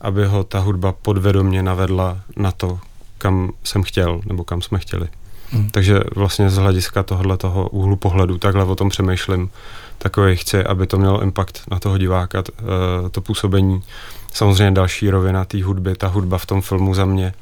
aby 0.01 0.27
ho 0.27 0.45
ta 0.45 0.59
hudba 0.59 0.93
podvědomě 0.93 1.63
navedla 1.63 2.21
na 2.37 2.53
to, 2.53 2.79
kam 3.19 3.51
jsem 3.65 3.83
chtěl, 3.83 4.21
nebo 4.27 4.45
kam 4.45 4.63
jsme 4.63 4.79
chtěli. 4.79 5.09
Hmm. 5.51 5.71
Takže 5.71 6.01
vlastně 6.15 6.51
z 6.51 6.57
hlediska 6.57 7.03
tohohle 7.03 7.37
toho 7.37 7.69
úhlu 7.69 7.97
pohledu 7.97 8.39
takhle 8.39 8.65
o 8.65 8.75
tom 8.75 8.89
přemýšlím. 8.89 9.51
Takový 9.99 10.37
chci, 10.37 10.65
aby 10.65 10.87
to 10.87 10.99
mělo 10.99 11.23
impact 11.23 11.71
na 11.71 11.79
toho 11.79 11.99
diváka, 11.99 12.43
eh, 12.49 13.09
to 13.11 13.21
působení. 13.21 13.83
Samozřejmě 14.33 14.71
další 14.71 15.11
rovina 15.11 15.45
té 15.45 15.65
hudby, 15.65 15.95
ta 15.95 16.07
hudba 16.07 16.39
v 16.39 16.47
tom 16.47 16.61
filmu 16.61 16.95
za 16.95 17.05
mě 17.05 17.35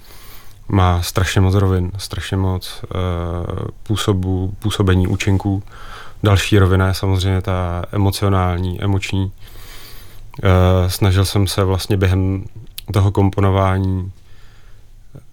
má 0.69 1.03
strašně 1.03 1.41
moc 1.41 1.55
rovin, 1.55 1.91
strašně 1.99 2.37
moc 2.37 2.85
uh, 2.85 3.69
působu, 3.83 4.55
působení 4.59 5.07
účinků. 5.07 5.63
Další 6.23 6.59
rovina 6.59 6.89
je 6.89 6.95
samozřejmě 6.95 7.43
ta 7.43 7.85
emocionální, 7.93 8.83
emoční, 8.83 9.33
snažil 10.89 11.25
jsem 11.25 11.47
se 11.47 11.65
vlastně 11.65 11.97
během 11.97 12.45
toho 12.93 13.13
komponování 13.13 14.13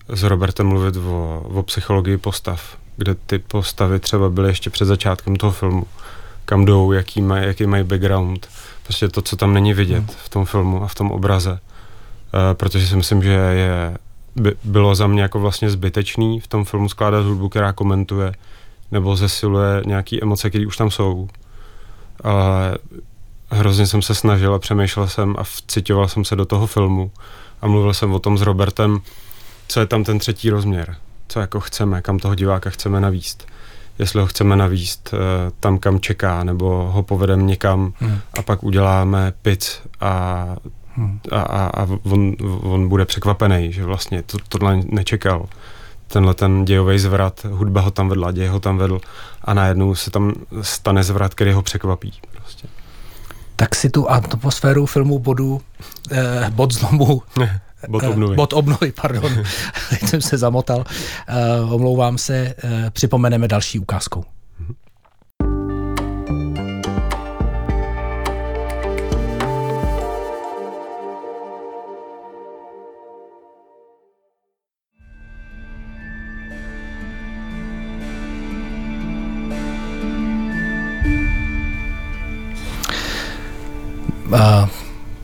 s 0.09 0.23
Robertem 0.23 0.67
mluvit 0.67 0.97
o, 0.97 1.45
o 1.53 1.63
psychologii 1.63 2.17
postav, 2.17 2.77
kde 2.97 3.15
ty 3.15 3.39
postavy 3.39 3.99
třeba 3.99 4.29
byly 4.29 4.49
ještě 4.49 4.69
před 4.69 4.85
začátkem 4.85 5.35
toho 5.35 5.51
filmu, 5.51 5.87
kam 6.45 6.65
jdou, 6.65 6.91
jaký, 6.91 7.21
maj, 7.21 7.45
jaký 7.45 7.65
mají 7.65 7.83
background, 7.83 8.47
prostě 8.83 9.07
to, 9.07 9.21
co 9.21 9.35
tam 9.35 9.53
není 9.53 9.73
vidět 9.73 9.97
hmm. 9.97 10.07
v 10.07 10.29
tom 10.29 10.45
filmu 10.45 10.83
a 10.83 10.87
v 10.87 10.95
tom 10.95 11.11
obraze. 11.11 11.51
Uh, 11.51 11.59
protože 12.53 12.87
si 12.87 12.95
myslím, 12.95 13.23
že 13.23 13.29
je, 13.31 13.97
by, 14.35 14.55
bylo 14.63 14.95
za 14.95 15.07
mě 15.07 15.21
jako 15.21 15.39
vlastně 15.39 15.69
zbytečný 15.69 16.39
v 16.39 16.47
tom 16.47 16.65
filmu 16.65 16.89
skládat 16.89 17.25
hudbu, 17.25 17.49
která 17.49 17.73
komentuje 17.73 18.33
nebo 18.91 19.15
zesiluje 19.15 19.81
nějaké 19.85 20.17
emoce, 20.21 20.49
které 20.49 20.67
už 20.67 20.77
tam 20.77 20.91
jsou. 20.91 21.27
Ale 22.23 22.77
hrozně 23.53 23.87
jsem 23.87 24.01
se 24.01 24.15
snažil 24.15 24.53
a 24.53 24.59
přemýšlel 24.59 25.07
jsem 25.07 25.35
a 25.37 25.43
vcitoval 25.43 26.07
jsem 26.07 26.25
se 26.25 26.35
do 26.35 26.45
toho 26.45 26.67
filmu 26.67 27.11
a 27.61 27.67
mluvil 27.67 27.93
jsem 27.93 28.13
o 28.13 28.19
tom 28.19 28.37
s 28.37 28.41
Robertem, 28.41 28.99
co 29.67 29.79
je 29.79 29.85
tam 29.85 30.03
ten 30.03 30.19
třetí 30.19 30.49
rozměr, 30.49 30.95
co 31.27 31.39
jako 31.39 31.59
chceme, 31.59 32.01
kam 32.01 32.19
toho 32.19 32.35
diváka 32.35 32.69
chceme 32.69 33.01
navíst. 33.01 33.47
Jestli 33.99 34.21
ho 34.21 34.27
chceme 34.27 34.55
navíst 34.55 35.13
uh, 35.13 35.19
tam, 35.59 35.77
kam 35.77 35.99
čeká, 35.99 36.43
nebo 36.43 36.89
ho 36.91 37.03
povedeme 37.03 37.43
někam 37.43 37.93
hmm. 37.99 38.19
a 38.39 38.41
pak 38.41 38.63
uděláme 38.63 39.33
pic 39.41 39.81
a, 40.01 40.45
hmm. 40.95 41.19
a, 41.31 41.41
a, 41.41 41.83
a 41.83 41.87
on, 42.03 42.35
on 42.61 42.89
bude 42.89 43.05
překvapený, 43.05 43.73
že 43.73 43.85
vlastně 43.85 44.23
to, 44.23 44.37
tohle 44.49 44.79
nečekal. 44.85 45.45
Tenhle 46.07 46.33
ten 46.33 46.65
dějový 46.65 46.99
zvrat, 46.99 47.45
hudba 47.49 47.81
ho 47.81 47.91
tam 47.91 48.09
vedla, 48.09 48.31
děj 48.31 48.47
ho 48.47 48.59
tam 48.59 48.77
vedl 48.77 48.99
a 49.41 49.53
najednou 49.53 49.95
se 49.95 50.11
tam 50.11 50.33
stane 50.61 51.03
zvrat, 51.03 51.33
který 51.33 51.51
ho 51.51 51.61
překvapí. 51.61 52.13
Prostě. 52.31 52.67
Tak 53.55 53.75
si 53.75 53.89
tu 53.89 54.09
atmosféru 54.09 54.85
filmu 54.85 55.19
bodu, 55.19 55.61
eh, 56.11 56.49
bod 56.49 56.73
zlomu 56.73 57.21
Bod 57.87 58.03
obnovy. 58.03 58.35
Bod 58.35 58.53
obnovy, 58.53 58.91
pardon. 58.91 59.31
Teď 59.89 60.03
jsem 60.09 60.21
se 60.21 60.37
zamotal. 60.37 60.83
Uh, 61.63 61.73
omlouvám 61.73 62.17
se. 62.17 62.55
Uh, 62.63 62.89
připomeneme 62.89 63.47
další 63.47 63.79
ukázkou. 63.79 64.23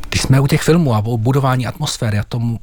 Když 0.09 0.21
jsme 0.21 0.39
u 0.39 0.47
těch 0.47 0.61
filmů 0.61 0.95
a 0.95 0.99
o 1.05 1.17
budování 1.17 1.67
atmosféry 1.67 2.19
a 2.19 2.23
tom, 2.23 2.59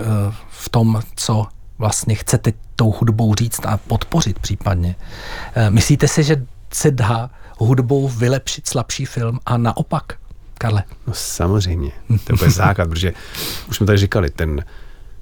eh, 0.00 0.02
v 0.50 0.68
tom, 0.68 1.00
co 1.16 1.46
vlastně 1.78 2.14
chcete 2.14 2.52
tou 2.76 2.90
hudbou 2.90 3.34
říct 3.34 3.66
a 3.66 3.76
podpořit 3.76 4.38
případně, 4.38 4.96
eh, 5.54 5.70
myslíte 5.70 6.08
si, 6.08 6.22
že 6.22 6.46
se 6.72 6.90
dá 6.90 7.30
hudbou 7.58 8.08
vylepšit 8.08 8.68
slabší 8.68 9.04
film 9.04 9.40
a 9.46 9.56
naopak, 9.56 10.12
Karle? 10.58 10.82
No 11.06 11.12
samozřejmě, 11.16 11.92
to 12.38 12.44
je 12.44 12.50
základ, 12.50 12.88
protože 12.88 13.12
už 13.68 13.76
jsme 13.76 13.86
tady 13.86 13.98
říkali, 13.98 14.30
ten 14.30 14.64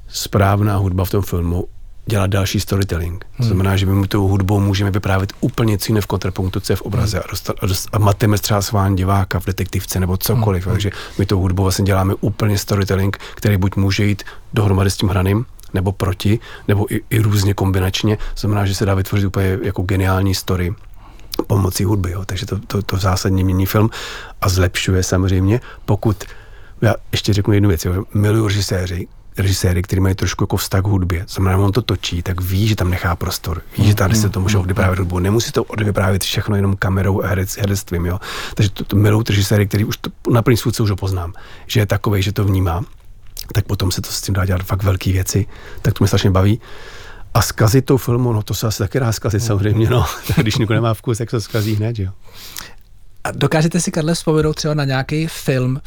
správná 0.08 0.76
hudba 0.76 1.04
v 1.04 1.10
tom 1.10 1.22
filmu 1.22 1.68
dělat 2.06 2.30
další 2.30 2.60
storytelling. 2.60 3.24
To 3.24 3.42
hmm. 3.42 3.46
znamená, 3.46 3.76
že 3.76 3.86
my 3.86 4.08
tou 4.08 4.28
hudbou 4.28 4.60
můžeme 4.60 4.90
vyprávět 4.90 5.32
úplně 5.40 5.78
jiné 5.88 6.00
v 6.00 6.06
kontrapunktu, 6.06 6.60
co 6.60 6.72
je 6.72 6.76
v 6.76 6.82
obraze 6.82 7.16
hmm. 7.16 7.24
a, 7.28 7.30
dostat, 7.30 7.56
a, 7.60 7.66
dost, 7.66 7.88
a 7.92 7.98
mateme 7.98 8.38
třeba 8.38 8.62
sván 8.62 8.94
diváka 8.94 9.40
v 9.40 9.46
detektivce 9.46 10.00
nebo 10.00 10.16
cokoliv. 10.16 10.66
Hmm. 10.66 10.74
Takže 10.74 10.90
my 11.18 11.26
tou 11.26 11.40
hudbou 11.40 11.62
vlastně 11.62 11.84
děláme 11.84 12.14
úplně 12.20 12.58
storytelling, 12.58 13.18
který 13.34 13.56
buď 13.56 13.76
může 13.76 14.04
jít 14.04 14.22
dohromady 14.54 14.90
s 14.90 14.96
tím 14.96 15.08
hraným, 15.08 15.46
nebo 15.74 15.92
proti, 15.92 16.38
nebo 16.68 16.94
i, 16.94 17.00
i 17.10 17.18
různě 17.18 17.54
kombinačně. 17.54 18.16
To 18.16 18.40
znamená, 18.40 18.66
že 18.66 18.74
se 18.74 18.86
dá 18.86 18.94
vytvořit 18.94 19.26
úplně 19.26 19.58
jako 19.62 19.82
geniální 19.82 20.34
story 20.34 20.74
pomocí 21.46 21.84
hudby. 21.84 22.10
Jo. 22.10 22.24
Takže 22.24 22.46
to, 22.46 22.58
to, 22.58 22.82
to 22.82 22.96
zásadně 22.96 23.44
mění 23.44 23.66
film 23.66 23.90
a 24.40 24.48
zlepšuje 24.48 25.02
samozřejmě, 25.02 25.60
pokud 25.84 26.24
já 26.82 26.94
ještě 27.12 27.32
řeknu 27.32 27.52
jednu 27.52 27.68
věc. 27.68 27.84
Jo. 27.84 28.04
Miluju 28.14 28.48
režiséři, 28.48 29.08
režiséry, 29.38 29.82
který 29.82 30.00
mají 30.00 30.14
trošku 30.14 30.44
jako 30.44 30.56
vztah 30.56 30.82
k 30.82 30.86
hudbě. 30.86 31.24
Znamená, 31.28 31.58
on 31.58 31.72
to 31.72 31.82
točí, 31.82 32.22
tak 32.22 32.40
ví, 32.40 32.68
že 32.68 32.76
tam 32.76 32.90
nechá 32.90 33.16
prostor. 33.16 33.62
Ví, 33.78 33.86
že 33.86 33.94
tady 33.94 34.14
se 34.14 34.28
to 34.28 34.40
může 34.40 34.58
odvyprávět 34.58 34.98
hudbu. 34.98 35.18
Nemusí 35.18 35.52
to 35.52 35.64
odvyprávět 35.64 36.24
všechno 36.24 36.56
jenom 36.56 36.76
kamerou 36.76 37.22
a 37.22 37.26
herec, 37.26 37.56
herectvím. 37.56 38.06
Jo? 38.06 38.20
Takže 38.54 38.70
to, 38.70 38.84
to 38.84 38.96
milou 38.96 39.22
režiséry, 39.28 39.66
který 39.66 39.84
už 39.84 39.96
to, 39.96 40.10
na 40.30 40.42
první 40.42 40.56
schůdce 40.56 40.82
už 40.82 40.90
ho 40.90 40.96
poznám, 40.96 41.32
že 41.66 41.80
je 41.80 41.86
takový, 41.86 42.22
že 42.22 42.32
to 42.32 42.44
vnímá, 42.44 42.84
tak 43.54 43.64
potom 43.64 43.90
se 43.90 44.02
to 44.02 44.10
s 44.10 44.20
tím 44.20 44.34
dá 44.34 44.44
dělat 44.44 44.62
fakt 44.62 44.82
velké 44.82 45.12
věci. 45.12 45.46
Tak 45.82 45.94
to 45.94 46.04
mě 46.04 46.08
strašně 46.08 46.30
baví. 46.30 46.60
A 47.34 47.42
zkazit 47.42 47.84
tou 47.84 47.96
filmu, 47.96 48.32
no 48.32 48.42
to 48.42 48.54
se 48.54 48.66
asi 48.66 48.78
taky 48.78 49.00
dá 49.00 49.12
zkazit 49.12 49.42
samozřejmě, 49.42 49.90
no. 49.90 50.06
Když 50.36 50.56
někdo 50.56 50.74
nemá 50.74 50.94
vkus, 50.94 51.18
tak 51.18 51.30
se 51.30 51.40
zkazí 51.40 51.74
hned, 51.74 51.98
jo. 51.98 52.10
A 53.24 53.30
dokážete 53.30 53.80
si, 53.80 53.90
Karle, 53.90 54.14
vzpomenout 54.14 54.52
třeba 54.52 54.74
na 54.74 54.84
nějaký 54.84 55.26
film, 55.26 55.80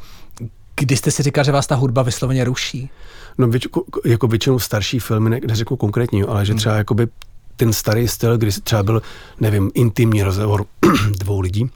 kdy 0.75 0.97
jste 0.97 1.11
si 1.11 1.23
říkal, 1.23 1.43
že 1.43 1.51
vás 1.51 1.67
ta 1.67 1.75
hudba 1.75 2.01
vysloveně 2.01 2.43
ruší? 2.43 2.89
No 3.37 3.47
věč, 3.47 3.67
jako 4.05 4.27
většinou 4.27 4.59
starší 4.59 4.99
filmy, 4.99 5.29
ne, 5.29 5.39
neřeknu 5.47 5.77
konkrétní, 5.77 6.23
ale 6.23 6.45
že 6.45 6.51
hmm. 6.53 6.59
třeba 6.59 6.75
jakoby 6.75 7.07
ten 7.55 7.73
starý 7.73 8.07
styl, 8.07 8.37
kdy 8.37 8.51
třeba 8.51 8.83
byl, 8.83 9.01
nevím, 9.39 9.71
intimní 9.73 10.23
rozhovor 10.23 10.65
dvou 11.19 11.39
lidí, 11.39 11.69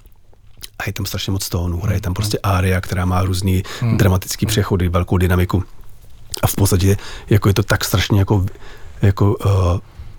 a 0.80 0.84
je 0.88 0.94
tam 0.94 1.06
strašně 1.06 1.32
moc 1.32 1.50
tónů. 1.50 1.80
Hraje 1.80 2.02
tam 2.02 2.14
prostě 2.14 2.40
ária, 2.44 2.82
která 2.82 3.06
má 3.06 3.24
různý 3.24 3.64
hmm. 3.80 3.98
dramatický 3.98 4.46
přechody, 4.46 4.90
velkou 4.90 5.18
dynamiku. 5.18 5.64
A 6.44 6.48
v 6.48 6.56
podstatě 6.56 6.98
jako 7.30 7.48
je 7.50 7.54
to 7.54 7.64
tak 7.64 7.86
strašně 7.86 8.20
jako, 8.20 8.46
jako 9.02 9.36
uh, 9.36 9.52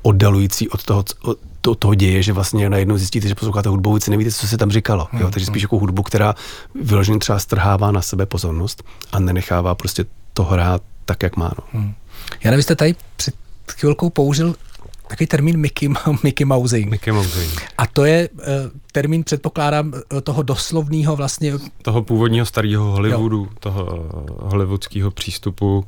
oddalující 0.02 0.68
od 0.68 0.82
toho, 0.82 1.04
od 1.22 1.38
to, 1.60 1.74
toho 1.74 1.94
děje, 1.94 2.22
že 2.22 2.32
vlastně 2.32 2.70
najednou 2.70 2.96
zjistíte, 2.96 3.28
že 3.28 3.34
posloucháte 3.34 3.68
hudbu, 3.68 3.90
vůbec 3.90 4.08
nevíte, 4.08 4.30
co 4.30 4.46
se 4.46 4.56
tam 4.56 4.70
říkalo. 4.70 5.08
Jo? 5.12 5.18
Hmm. 5.20 5.30
Takže 5.30 5.46
spíš 5.46 5.62
jako 5.62 5.78
hudbu, 5.78 6.02
která 6.02 6.34
vyloženě 6.74 7.18
třeba 7.18 7.38
strhává 7.38 7.92
na 7.92 8.02
sebe 8.02 8.26
pozornost 8.26 8.82
a 9.12 9.18
nenechává 9.18 9.74
prostě 9.74 10.04
to 10.34 10.44
hrát 10.44 10.82
tak, 11.04 11.22
jak 11.22 11.36
má. 11.36 11.52
No. 11.58 11.80
Hmm. 11.80 11.94
Já 12.44 12.50
nevím, 12.50 12.62
jste 12.62 12.76
tady 12.76 12.94
před 13.16 13.34
chvilkou 13.70 14.10
použil 14.10 14.54
takový 15.10 15.26
termín 15.26 15.56
Mickey, 15.56 15.88
Mickey 16.22 16.44
Mousing. 16.44 16.90
Mickey 16.90 17.12
Mousing. 17.12 17.62
A 17.78 17.86
to 17.86 18.04
je 18.04 18.28
uh, 18.28 18.44
termín, 18.92 19.24
předpokládám, 19.24 19.92
eh, 19.94 20.20
toho 20.20 20.42
doslovného 20.42 21.16
vlastně... 21.16 21.52
Toho 21.82 22.02
původního 22.02 22.46
starého 22.46 22.84
Hollywoodu, 22.84 23.38
jo. 23.38 23.48
toho 23.60 23.84
uh, 23.84 24.50
hollywoodského 24.50 25.10
přístupu, 25.10 25.84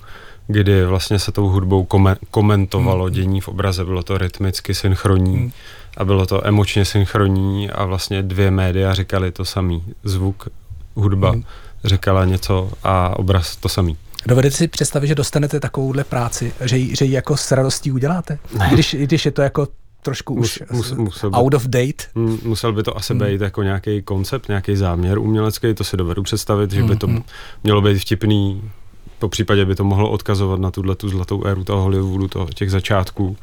kdy 0.47 0.85
vlastně 0.85 1.19
se 1.19 1.33
tou 1.33 1.49
hudbou 1.49 1.85
kome- 1.85 2.17
komentovalo 2.31 3.05
hmm. 3.05 3.15
dění 3.15 3.41
v 3.41 3.49
obraze. 3.49 3.85
Bylo 3.85 4.03
to 4.03 4.19
rytmicky 4.19 4.75
synchronní 4.75 5.37
hmm. 5.37 5.53
a 5.97 6.05
bylo 6.05 6.27
to 6.27 6.47
emočně 6.47 6.85
synchronní 6.85 7.71
a 7.71 7.85
vlastně 7.85 8.23
dvě 8.23 8.51
média 8.51 8.95
říkali 8.95 9.33
to 9.33 9.45
samý. 9.45 9.85
Zvuk, 10.05 10.49
hudba 10.95 11.31
hmm. 11.31 11.45
říkala 11.85 12.25
něco 12.25 12.71
a 12.83 13.19
obraz 13.19 13.57
to 13.57 13.69
samý. 13.69 13.97
Dovedete 14.27 14.57
si 14.57 14.69
představit, 14.69 15.07
že 15.07 15.15
dostanete 15.15 15.61
takovouhle 15.61 16.05
práci, 16.05 16.53
že 16.65 16.77
ji, 16.77 16.97
že 16.97 17.05
ji 17.05 17.13
jako 17.13 17.37
s 17.37 17.53
radostí 17.53 17.93
uděláte? 17.93 18.39
Ne. 18.59 18.71
Když, 18.73 18.95
když 18.95 19.25
je 19.25 19.31
to 19.31 19.43
jako 19.43 19.69
trošku 20.03 20.37
mus, 20.37 20.59
už 20.61 20.71
mus, 20.71 20.93
musel 20.93 21.31
out 21.35 21.51
by, 21.51 21.57
of 21.57 21.67
date. 21.67 22.05
Musel 22.45 22.73
by 22.73 22.83
to 22.83 22.97
asi 22.97 23.13
hmm. 23.13 23.23
být 23.23 23.41
jako 23.41 23.63
nějaký 23.63 24.03
koncept, 24.03 24.49
nějaký 24.49 24.77
záměr 24.77 25.19
umělecký, 25.19 25.75
to 25.75 25.85
si 25.85 25.97
dovedu 25.97 26.23
představit, 26.23 26.71
že 26.71 26.83
by 26.83 26.97
to 26.97 27.07
hmm. 27.07 27.23
mělo 27.65 27.83
být 27.83 27.99
vtipný, 27.99 28.71
po 29.19 29.29
případě 29.29 29.65
by 29.65 29.75
to 29.75 29.85
mohlo 29.85 30.11
odkazovat 30.11 30.61
na 30.61 30.71
tuhle 30.71 30.95
tu 30.95 31.09
zlatou 31.09 31.45
éru 31.45 31.65
toho 31.65 31.83
Hollywoodu, 31.83 32.29
toho, 32.29 32.47
těch 32.55 32.71
začátků. 32.71 33.37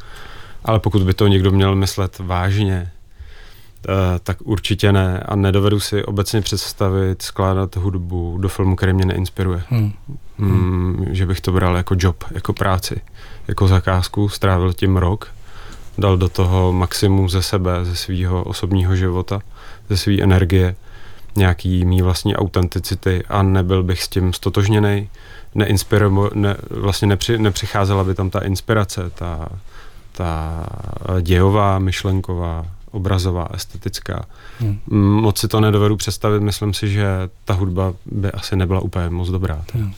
Ale 0.64 0.80
pokud 0.80 1.04
by 1.04 1.14
to 1.14 1.28
někdo 1.28 1.52
měl 1.52 1.76
myslet 1.76 2.20
vážně, 2.20 2.92
tak 4.24 4.38
určitě 4.44 4.92
ne. 4.92 5.20
A 5.20 5.36
nedovedu 5.36 5.80
si 5.80 6.04
obecně 6.04 6.42
představit 6.42 7.22
skládat 7.22 7.76
hudbu 7.76 8.38
do 8.42 8.50
filmu, 8.50 8.76
který 8.76 8.94
mě 8.94 9.06
neinspiruje. 9.06 9.64
Hmm. 9.70 9.94
Hmm, 10.38 11.06
že 11.10 11.26
bych 11.26 11.42
to 11.42 11.52
bral 11.52 11.78
jako 11.78 11.96
job, 11.98 12.24
jako 12.32 12.54
práci, 12.54 13.02
jako 13.48 13.68
zakázku, 13.68 14.30
strávil 14.30 14.74
tím 14.74 14.98
rok, 14.98 15.28
dal 15.98 16.18
do 16.18 16.30
toho 16.30 16.74
maximum 16.74 17.30
ze 17.30 17.42
sebe, 17.42 17.86
ze 17.86 17.96
svého 17.96 18.44
osobního 18.44 18.96
života, 18.96 19.42
ze 19.90 19.98
své 19.98 20.22
energie, 20.22 20.76
nějaký 21.36 21.86
mý 21.86 22.02
vlastní 22.02 22.36
autenticity 22.36 23.24
a 23.30 23.44
nebyl 23.44 23.84
bych 23.84 24.04
s 24.04 24.08
tím 24.08 24.34
stotožněný, 24.34 25.10
neinspiro, 25.56 26.30
ne, 26.34 26.56
vlastně 26.70 27.08
nepři, 27.08 27.38
nepřicházela 27.38 28.04
by 28.04 28.16
tam 28.16 28.30
ta 28.30 28.40
inspirace, 28.40 29.10
ta, 29.10 29.50
ta 30.12 30.66
dějová, 31.22 31.80
myšlenková, 31.80 32.66
obrazová, 32.92 33.48
estetická. 33.54 34.26
Hmm. 34.60 34.80
Moc 35.22 35.40
si 35.40 35.48
to 35.48 35.62
nedovedu 35.62 35.98
představit, 35.98 36.40
myslím 36.40 36.74
si, 36.74 36.90
že 36.90 37.08
ta 37.46 37.54
hudba 37.54 37.94
by 38.06 38.32
asi 38.32 38.56
nebyla 38.56 38.80
úplně 38.80 39.10
moc 39.10 39.30
dobrá. 39.30 39.64
Hmm. 39.74 39.94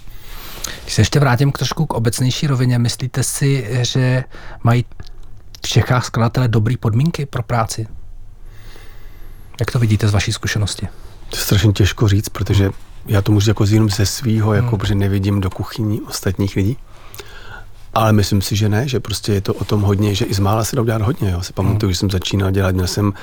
Když 0.84 0.94
se 0.94 1.02
ještě 1.02 1.20
vrátím 1.20 1.52
k 1.52 1.58
trošku 1.58 1.86
k 1.86 1.94
obecnější 1.94 2.48
rovině, 2.48 2.80
myslíte 2.80 3.24
si, 3.24 3.68
že 3.82 4.24
mají 4.64 4.86
v 5.66 5.68
Čechách 5.68 6.06
skladatelé 6.06 6.48
dobré 6.48 6.76
podmínky 6.80 7.26
pro 7.26 7.44
práci? 7.44 7.88
Jak 9.60 9.72
to 9.72 9.80
vidíte 9.80 10.08
z 10.08 10.12
vaší 10.12 10.32
zkušenosti? 10.32 10.88
To 11.30 11.38
je 11.38 11.42
strašně 11.42 11.72
těžko 11.72 12.08
říct, 12.08 12.30
protože 12.30 12.70
já 13.06 13.22
to 13.22 13.32
můžu 13.32 13.50
jako 13.50 13.66
jenom 13.66 13.90
ze 13.90 14.06
svýho, 14.06 14.54
jako, 14.54 14.70
hmm. 14.70 14.78
protože 14.78 14.96
nevidím 14.96 15.42
do 15.42 15.50
kuchyní 15.50 16.02
ostatních 16.02 16.56
lidí. 16.56 16.78
Ale 17.94 18.14
myslím 18.14 18.42
si, 18.42 18.56
že 18.56 18.70
ne, 18.70 18.88
že 18.88 19.00
prostě 19.00 19.34
je 19.34 19.42
to 19.42 19.54
o 19.54 19.66
tom 19.66 19.82
hodně, 19.82 20.16
že 20.16 20.26
i 20.26 20.34
z 20.34 20.40
mála 20.40 20.64
se 20.64 20.76
dá 20.76 20.82
udělat 20.82 21.02
hodně. 21.02 21.32
Jo. 21.32 21.44
Si 21.44 21.54
pamatuju, 21.54 21.80
hmm. 21.80 21.88
když 21.88 21.98
jsem 21.98 22.10
začínal 22.10 22.52
dělat, 22.52 22.76
měl 22.76 22.88
jsem 22.88 23.14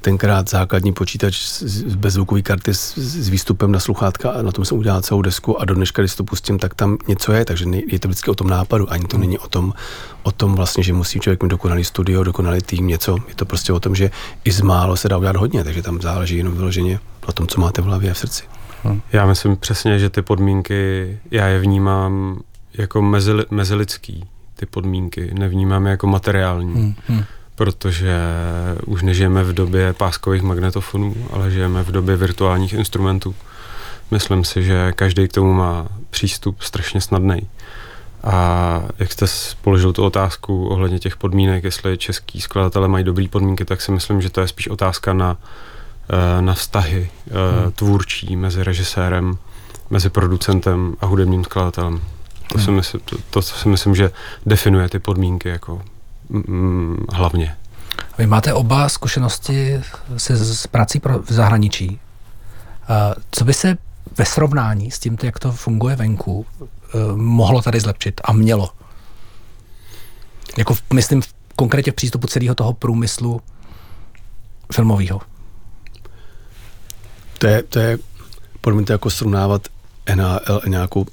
tenkrát 0.00 0.50
základní 0.50 0.92
počítač 0.92 1.62
bez 1.96 2.14
zvukové 2.14 2.42
karty 2.42 2.74
s, 2.74 2.98
s 2.98 3.28
výstupem 3.28 3.72
na 3.72 3.80
sluchátka 3.80 4.30
a 4.30 4.42
na 4.42 4.52
tom 4.52 4.64
jsem 4.64 4.78
udělal 4.78 5.02
celou 5.02 5.22
desku 5.22 5.60
a 5.60 5.64
do 5.64 5.74
dneška, 5.74 6.02
když 6.02 6.14
to 6.14 6.24
pustím, 6.24 6.58
tak 6.58 6.74
tam 6.74 6.98
něco 7.08 7.32
je, 7.32 7.44
takže 7.44 7.64
je 7.86 7.98
to 7.98 8.08
vždycky 8.08 8.30
o 8.30 8.34
tom 8.34 8.46
nápadu, 8.46 8.92
ani 8.92 9.04
to 9.04 9.16
hmm. 9.16 9.20
není 9.26 9.38
o 9.38 9.48
tom, 9.48 9.72
o 10.22 10.32
tom 10.32 10.54
vlastně, 10.54 10.82
že 10.82 10.92
musí 10.92 11.20
člověk 11.20 11.42
mít 11.42 11.48
dokonalý 11.48 11.84
studio, 11.84 12.24
dokonalý 12.24 12.60
tým, 12.60 12.86
něco. 12.86 13.16
Je 13.28 13.34
to 13.34 13.44
prostě 13.44 13.72
o 13.72 13.80
tom, 13.80 13.94
že 13.94 14.10
i 14.44 14.52
z 14.52 14.60
málo 14.60 14.96
se 14.96 15.08
dá 15.08 15.16
udělat 15.16 15.36
hodně, 15.36 15.64
takže 15.64 15.82
tam 15.82 16.00
záleží 16.00 16.36
jenom 16.36 16.54
vyloženě 16.54 17.00
na 17.26 17.32
tom, 17.32 17.46
co 17.46 17.60
máte 17.60 17.82
v 17.82 17.84
hlavě 17.84 18.10
a 18.10 18.14
v 18.14 18.18
srdci. 18.18 18.44
Hmm. 18.82 19.00
Já 19.12 19.26
myslím 19.26 19.56
přesně, 19.56 19.98
že 19.98 20.10
ty 20.10 20.22
podmínky, 20.22 21.18
já 21.30 21.46
je 21.46 21.60
vnímám 21.60 22.40
jako 22.74 23.02
mezili, 23.02 23.44
mezilidský, 23.50 24.24
ty 24.56 24.66
podmínky, 24.66 25.30
nevnímám 25.34 25.86
je 25.86 25.90
jako 25.90 26.06
materiální. 26.06 26.74
Hmm. 26.74 26.94
Hmm 27.08 27.24
protože 27.54 28.16
už 28.86 29.02
nežijeme 29.02 29.44
v 29.44 29.52
době 29.52 29.92
páskových 29.92 30.42
magnetofonů, 30.42 31.14
ale 31.32 31.50
žijeme 31.50 31.82
v 31.82 31.90
době 31.90 32.16
virtuálních 32.16 32.72
instrumentů. 32.72 33.34
Myslím 34.10 34.44
si, 34.44 34.62
že 34.62 34.92
každý 34.92 35.28
k 35.28 35.32
tomu 35.32 35.52
má 35.52 35.88
přístup 36.10 36.62
strašně 36.62 37.00
snadný. 37.00 37.48
A 38.24 38.82
jak 38.98 39.12
jste 39.12 39.26
položil 39.62 39.92
tu 39.92 40.04
otázku 40.04 40.66
ohledně 40.68 40.98
těch 40.98 41.16
podmínek, 41.16 41.64
jestli 41.64 41.98
český 41.98 42.40
skladatelé 42.40 42.88
mají 42.88 43.04
dobré 43.04 43.28
podmínky, 43.28 43.64
tak 43.64 43.80
si 43.80 43.92
myslím, 43.92 44.22
že 44.22 44.30
to 44.30 44.40
je 44.40 44.48
spíš 44.48 44.68
otázka 44.68 45.12
na, 45.12 45.36
eh, 46.10 46.42
na 46.42 46.54
vztahy 46.54 47.10
eh, 47.10 47.62
hmm. 47.62 47.72
tvůrčí 47.72 48.36
mezi 48.36 48.64
režisérem, 48.64 49.38
mezi 49.90 50.10
producentem 50.10 50.96
a 51.00 51.06
hudebním 51.06 51.44
skladatelem. 51.44 52.00
To, 52.52 52.58
hmm. 52.58 52.64
si 52.64 52.70
myslím, 52.70 53.00
to, 53.04 53.16
to 53.30 53.42
si 53.42 53.68
myslím, 53.68 53.94
že 53.94 54.10
definuje 54.46 54.88
ty 54.88 54.98
podmínky 54.98 55.48
jako 55.48 55.82
mm, 56.28 57.04
hlavně. 57.12 57.56
Vy 58.18 58.26
máte 58.26 58.52
oba 58.52 58.88
zkušenosti 58.88 59.80
se 60.16 60.36
s 60.36 60.66
prací 60.66 61.00
pro, 61.00 61.18
v 61.22 61.32
zahraničí. 61.32 62.00
Co 63.30 63.44
by 63.44 63.54
se 63.54 63.78
ve 64.18 64.24
srovnání 64.24 64.90
s 64.90 64.98
tím, 64.98 65.16
jak 65.22 65.38
to 65.38 65.52
funguje 65.52 65.96
venku, 65.96 66.46
eh, 66.62 66.66
mohlo 67.14 67.62
tady 67.62 67.80
zlepšit 67.80 68.20
a 68.24 68.32
mělo? 68.32 68.70
Jako 70.58 70.74
myslím 70.94 71.22
v, 71.22 71.34
konkrétně 71.56 71.92
v 71.92 71.94
přístupu 71.94 72.26
celého 72.26 72.54
toho 72.54 72.72
průmyslu 72.72 73.40
filmového. 74.72 75.20
To 77.38 77.46
je, 77.46 77.62
to 77.62 77.78
je 77.78 77.98
podle 78.60 78.76
mě 78.76 78.86
to 78.86 78.92
jako 78.92 79.10
srovnávat 79.10 79.68
NHL 80.14 80.60
a 80.64 80.68
nějakou 80.68 81.06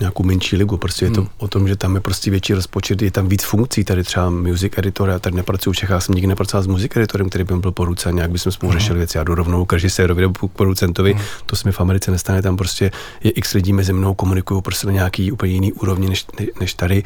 nějakou 0.00 0.22
menší 0.22 0.56
ligu. 0.56 0.76
Prostě 0.76 1.04
je 1.04 1.10
to 1.10 1.20
hmm. 1.20 1.30
o 1.38 1.48
tom, 1.48 1.68
že 1.68 1.76
tam 1.76 1.94
je 1.94 2.00
prostě 2.00 2.30
větší 2.30 2.54
rozpočet, 2.54 3.02
je 3.02 3.10
tam 3.10 3.28
víc 3.28 3.44
funkcí. 3.44 3.84
Tady 3.84 4.02
třeba 4.02 4.30
music 4.30 4.72
editor, 4.76 5.08
já 5.08 5.18
tady 5.18 5.36
nepracuju 5.36 5.72
v 5.72 5.76
Čechách, 5.76 6.02
jsem 6.02 6.14
nikdy 6.14 6.26
nepracoval 6.26 6.62
s 6.62 6.66
music 6.66 6.96
editorem, 6.96 7.28
který 7.28 7.44
by 7.44 7.56
byl 7.56 7.72
po 7.72 7.84
ruce 7.84 8.08
a 8.08 8.12
nějak 8.12 8.30
bychom 8.30 8.52
spolu 8.52 8.70
hmm. 8.70 8.80
řešili 8.80 8.98
věci. 8.98 9.18
Já 9.18 9.24
jdu 9.24 9.34
rovnou 9.34 9.64
k 9.64 9.72
režisérovi 9.72 10.22
nebo 10.22 10.48
k 10.48 10.52
producentovi, 10.52 11.12
hmm. 11.12 11.22
to 11.46 11.56
se 11.56 11.68
mi 11.68 11.72
v 11.72 11.80
Americe 11.80 12.10
nestane, 12.10 12.42
tam 12.42 12.56
prostě 12.56 12.90
je 13.24 13.30
x 13.30 13.52
lidí 13.52 13.72
mezi 13.72 13.92
mnou, 13.92 14.14
komunikují 14.14 14.62
prostě 14.62 14.86
na 14.86 14.92
nějaký 14.92 15.32
úplně 15.32 15.52
jiný 15.52 15.72
úrovni 15.72 16.08
než, 16.08 16.26
než 16.60 16.74
tady. 16.74 17.02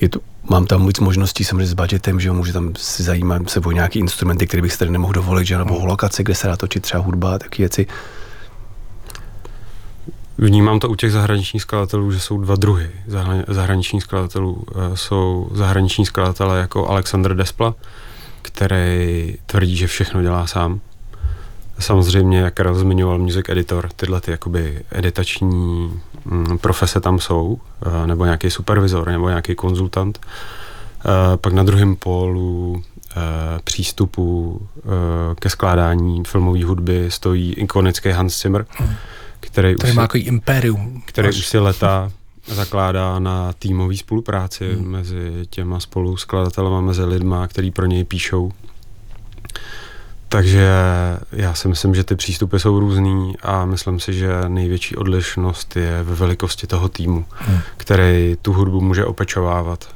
Je 0.00 0.08
to, 0.08 0.20
mám 0.50 0.66
tam 0.66 0.86
víc 0.86 1.00
možností 1.00 1.44
samozřejmě 1.44 1.66
s 1.66 1.74
budgetem, 1.74 2.20
že 2.20 2.32
můžu 2.32 2.52
tam 2.52 2.72
si 2.76 3.02
zajímat 3.02 3.50
se 3.50 3.60
o 3.60 3.70
nějaký 3.70 3.98
instrumenty, 3.98 4.46
které 4.46 4.62
bych 4.62 4.72
si 4.72 4.78
tady 4.78 4.90
nemohl 4.90 5.12
dovolit, 5.12 5.46
že 5.46 5.58
nebo 5.58 5.78
hmm. 5.78 5.88
lokace, 5.88 6.22
kde 6.22 6.34
se 6.34 6.46
dá 6.46 6.56
točit 6.56 6.82
třeba 6.82 7.02
hudba, 7.02 7.38
taky 7.38 7.62
věci. 7.62 7.86
Vnímám 10.42 10.80
to 10.80 10.88
u 10.88 10.94
těch 10.94 11.12
zahraničních 11.12 11.62
skladatelů, 11.62 12.12
že 12.12 12.20
jsou 12.20 12.38
dva 12.38 12.56
druhy 12.56 12.90
zahraničních 13.48 14.02
skladatelů. 14.02 14.64
Eh, 14.70 14.96
jsou 14.96 15.48
zahraniční 15.52 16.06
skladatelé 16.06 16.60
jako 16.60 16.88
Alexander 16.88 17.36
Despla, 17.36 17.74
který 18.42 19.36
tvrdí, 19.46 19.76
že 19.76 19.86
všechno 19.86 20.22
dělá 20.22 20.46
sám. 20.46 20.80
Samozřejmě, 21.78 22.38
jak 22.38 22.54
Karel 22.54 22.74
zmiňoval, 22.74 23.18
music 23.18 23.48
editor, 23.48 23.88
tyhle 23.96 24.20
ty 24.20 24.30
jakoby 24.30 24.84
editační 24.92 25.90
mm, 26.24 26.58
profese 26.58 27.00
tam 27.00 27.18
jsou, 27.18 27.58
eh, 27.86 28.06
nebo 28.06 28.24
nějaký 28.24 28.50
supervizor, 28.50 29.08
nebo 29.08 29.28
nějaký 29.28 29.54
konzultant. 29.54 30.20
Eh, 30.24 31.36
pak 31.36 31.52
na 31.52 31.62
druhém 31.62 31.96
pólu 31.96 32.82
přístupu 33.64 34.60
ke 35.38 35.50
skládání 35.50 36.22
filmové 36.24 36.64
hudby 36.64 37.06
stojí 37.08 37.54
ikonický 37.54 38.08
Hans 38.08 38.42
Zimmer, 38.42 38.66
hmm 38.70 38.94
který, 39.40 39.74
který 39.74 39.90
už 39.90 39.96
má 39.96 40.02
takový 40.02 40.22
impérium. 40.22 41.02
Který 41.06 41.28
až. 41.28 41.36
už 41.36 41.46
si 41.46 41.58
leta 41.58 42.12
zakládá 42.46 43.18
na 43.18 43.52
týmové 43.52 43.96
spolupráci 43.96 44.74
hmm. 44.74 44.88
mezi 44.88 45.32
těma 45.50 45.80
spolu 45.80 46.16
skladatelema, 46.16 46.80
mezi 46.80 47.04
lidma, 47.04 47.48
který 47.48 47.70
pro 47.70 47.86
něj 47.86 48.04
píšou. 48.04 48.52
Takže 50.28 50.68
já 51.32 51.54
si 51.54 51.68
myslím, 51.68 51.94
že 51.94 52.04
ty 52.04 52.16
přístupy 52.16 52.56
jsou 52.56 52.80
různý 52.80 53.34
a 53.42 53.64
myslím 53.64 54.00
si, 54.00 54.12
že 54.12 54.28
největší 54.48 54.96
odlišnost 54.96 55.76
je 55.76 56.02
ve 56.02 56.14
velikosti 56.14 56.66
toho 56.66 56.88
týmu, 56.88 57.24
hmm. 57.30 57.58
který 57.76 58.36
tu 58.42 58.52
hudbu 58.52 58.80
může 58.80 59.04
opečovávat. 59.04 59.94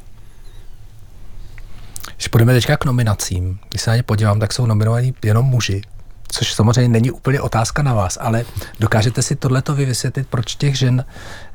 Když 2.16 2.28
půjdeme 2.28 2.54
teďka 2.54 2.76
k 2.76 2.84
nominacím, 2.84 3.58
když 3.70 3.82
se 3.82 3.90
na 3.90 3.96
ně 3.96 4.02
podívám, 4.02 4.40
tak 4.40 4.52
jsou 4.52 4.66
nominovaní 4.66 5.14
jenom 5.24 5.46
muži 5.46 5.82
což 6.28 6.54
samozřejmě 6.54 6.88
není 6.88 7.10
úplně 7.10 7.40
otázka 7.40 7.82
na 7.82 7.94
vás, 7.94 8.18
ale 8.20 8.44
dokážete 8.80 9.22
si 9.22 9.36
tohleto 9.36 9.74
vysvětlit, 9.74 10.26
proč 10.30 10.54
těch 10.54 10.78
žen 10.78 11.04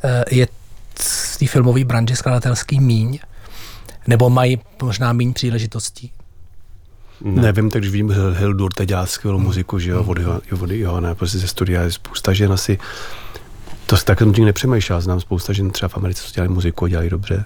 eh, 0.03 0.23
je 0.31 0.47
z 0.99 1.37
té 1.37 1.47
filmové 1.47 1.85
branži 1.85 2.15
skladatelský 2.15 2.79
míň? 2.79 3.19
Nebo 4.07 4.29
mají 4.29 4.59
možná 4.81 5.13
míň 5.13 5.33
příležitostí? 5.33 6.11
Ne. 7.21 7.41
Nevím, 7.41 7.69
takže 7.69 7.89
vím, 7.89 8.13
Hildur 8.37 8.73
teď 8.73 8.89
dělá 8.89 9.05
skvělou 9.05 9.37
hmm. 9.37 9.47
muziku, 9.47 9.79
že 9.79 9.91
jo, 9.91 10.03
od, 10.03 10.17
od 10.61 10.71
Johana, 10.71 11.15
prostě 11.15 11.37
ze 11.37 11.47
studia 11.47 11.81
je 11.81 11.91
spousta 11.91 12.33
žen 12.33 12.53
asi. 12.53 12.77
To 13.85 13.97
se 13.97 14.05
tak 14.05 14.21
nikdy 14.21 14.45
nepřemýšlel, 14.45 15.01
znám 15.01 15.19
spousta 15.19 15.53
žen 15.53 15.71
třeba 15.71 15.89
v 15.89 15.97
Americe, 15.97 16.23
co 16.23 16.33
dělají 16.33 16.53
muziku 16.53 16.85
a 16.85 16.89
dělají 16.89 17.09
dobře. 17.09 17.45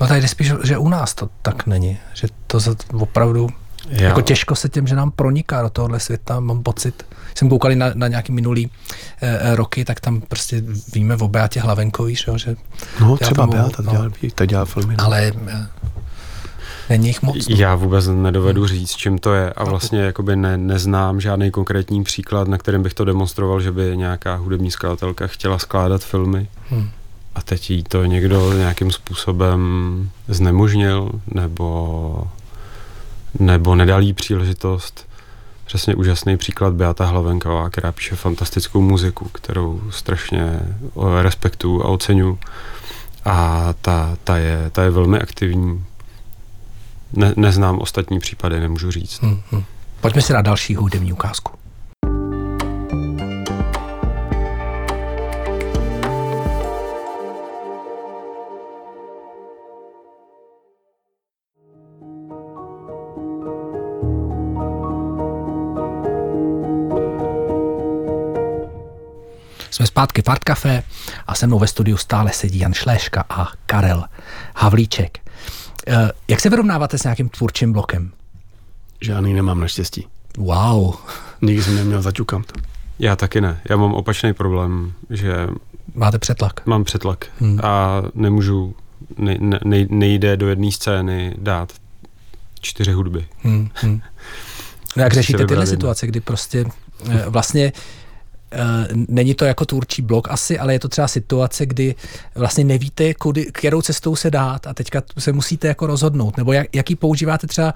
No 0.00 0.06
tady 0.06 0.28
spíš, 0.28 0.52
že 0.64 0.78
u 0.78 0.88
nás 0.88 1.14
to 1.14 1.28
tak 1.42 1.66
není, 1.66 1.98
že 2.14 2.28
to 2.46 2.58
opravdu 2.92 3.48
Jo. 3.90 4.04
Jako 4.04 4.20
těžko 4.20 4.54
se 4.54 4.68
těm, 4.68 4.86
že 4.86 4.96
nám 4.96 5.10
proniká 5.10 5.62
do 5.62 5.70
tohohle 5.70 6.00
světa, 6.00 6.40
mám 6.40 6.62
pocit. 6.62 7.06
Jsem 7.34 7.48
koukali 7.48 7.76
na, 7.76 7.90
na 7.94 8.08
nějaký 8.08 8.32
minulý 8.32 8.70
e, 9.20 9.56
roky, 9.56 9.84
tak 9.84 10.00
tam 10.00 10.20
prostě 10.20 10.62
víme 10.94 11.16
o 11.16 11.28
Beatě 11.28 11.60
Hlavenkový, 11.60 12.14
že, 12.16 12.24
že 12.36 12.56
No 13.00 13.16
třeba 13.16 13.46
filmu, 13.46 13.52
Beata, 13.52 13.82
no, 13.82 13.92
dělá, 13.92 14.10
ta 14.34 14.46
dělá 14.46 14.64
filmy. 14.64 14.94
No. 14.98 15.04
Ale 15.04 15.32
e, 15.46 15.66
není 16.90 17.06
jich 17.06 17.22
moc. 17.22 17.48
No. 17.48 17.56
Já 17.56 17.74
vůbec 17.74 18.06
nedovedu 18.08 18.60
hmm. 18.60 18.68
říct, 18.68 18.90
čím 18.90 19.18
to 19.18 19.34
je 19.34 19.52
a 19.52 19.64
vlastně 19.64 20.00
jakoby 20.00 20.36
ne, 20.36 20.56
neznám 20.56 21.20
žádný 21.20 21.50
konkrétní 21.50 22.04
příklad, 22.04 22.48
na 22.48 22.58
kterém 22.58 22.82
bych 22.82 22.94
to 22.94 23.04
demonstroval, 23.04 23.60
že 23.60 23.72
by 23.72 23.96
nějaká 23.96 24.36
hudební 24.36 24.70
skladatelka 24.70 25.26
chtěla 25.26 25.58
skládat 25.58 26.04
filmy. 26.04 26.48
Hmm 26.70 26.88
a 27.38 27.42
teď 27.42 27.70
jí 27.70 27.82
to 27.82 28.04
někdo 28.04 28.52
nějakým 28.52 28.90
způsobem 28.90 29.60
znemožnil, 30.28 31.10
nebo 31.34 32.24
nebo 33.38 33.74
nedal 33.74 34.02
jí 34.02 34.12
příležitost. 34.12 35.08
Přesně 35.64 35.94
úžasný 35.94 36.36
příklad 36.36 36.74
Beata 36.74 37.06
Hlavenková, 37.06 37.70
která 37.70 37.92
píše 37.92 38.16
fantastickou 38.16 38.80
muziku, 38.80 39.28
kterou 39.28 39.80
strašně 39.90 40.60
respektuju 41.22 41.82
a 41.82 41.88
oceňuji. 41.88 42.38
A 43.24 43.68
ta, 43.82 44.16
ta, 44.24 44.36
je, 44.36 44.70
ta 44.70 44.82
je 44.82 44.90
velmi 44.90 45.18
aktivní. 45.20 45.84
Ne, 47.12 47.32
neznám 47.36 47.78
ostatní 47.78 48.18
případy, 48.18 48.60
nemůžu 48.60 48.90
říct. 48.90 49.22
Hmm, 49.22 49.40
hmm. 49.50 49.64
Pojďme 50.00 50.22
si 50.22 50.32
dát 50.32 50.42
další 50.42 50.74
hudební 50.74 51.12
ukázku. 51.12 51.52
Zpátky 69.98 70.22
v 70.22 70.28
Art 70.28 70.44
Café 70.44 70.82
a 71.26 71.34
se 71.34 71.46
mnou 71.46 71.58
ve 71.58 71.66
studiu 71.66 71.96
stále 71.96 72.32
sedí 72.32 72.58
Jan 72.58 72.74
Šléška 72.74 73.24
a 73.30 73.48
Karel 73.66 74.04
Havlíček. 74.56 75.18
Eh, 75.86 76.10
jak 76.28 76.40
se 76.40 76.50
vyrovnáváte 76.50 76.98
s 76.98 77.04
nějakým 77.04 77.28
tvůrčím 77.28 77.72
blokem? 77.72 78.12
Žádný 79.00 79.34
nemám 79.34 79.60
naštěstí. 79.60 80.06
Wow. 80.36 80.94
Nikdy 81.42 81.62
jsem 81.62 81.74
neměl 81.74 82.02
zaťukam 82.02 82.42
to. 82.42 82.60
Já 82.98 83.16
taky 83.16 83.40
ne. 83.40 83.60
Já 83.70 83.76
mám 83.76 83.94
opačný 83.94 84.32
problém, 84.32 84.92
že... 85.10 85.46
Máte 85.94 86.18
přetlak? 86.18 86.66
Mám 86.66 86.84
přetlak 86.84 87.26
hmm. 87.40 87.60
a 87.62 88.02
nemůžu, 88.14 88.74
ne, 89.16 89.36
ne, 89.40 89.86
nejde 89.90 90.36
do 90.36 90.48
jedné 90.48 90.72
scény 90.72 91.34
dát 91.38 91.72
čtyři 92.60 92.92
hudby. 92.92 93.26
Hmm. 93.42 93.70
Hmm. 93.74 94.00
No 94.96 95.02
jak 95.02 95.14
řešíte 95.14 95.46
tyhle 95.46 95.66
situace, 95.66 96.06
kdy 96.06 96.20
prostě 96.20 96.64
eh, 97.10 97.24
vlastně 97.28 97.72
není 99.08 99.34
to 99.34 99.44
jako 99.44 99.64
tvůrčí 99.64 100.02
blok 100.02 100.28
asi, 100.30 100.58
ale 100.58 100.72
je 100.72 100.78
to 100.78 100.88
třeba 100.88 101.08
situace, 101.08 101.66
kdy 101.66 101.94
vlastně 102.34 102.64
nevíte, 102.64 103.14
kudy, 103.14 103.46
kterou 103.52 103.82
cestou 103.82 104.16
se 104.16 104.30
dát 104.30 104.66
a 104.66 104.74
teďka 104.74 105.02
se 105.18 105.32
musíte 105.32 105.68
jako 105.68 105.86
rozhodnout, 105.86 106.36
nebo 106.36 106.52
jak, 106.52 106.66
jaký 106.76 106.96
používáte 106.96 107.46
třeba, 107.46 107.74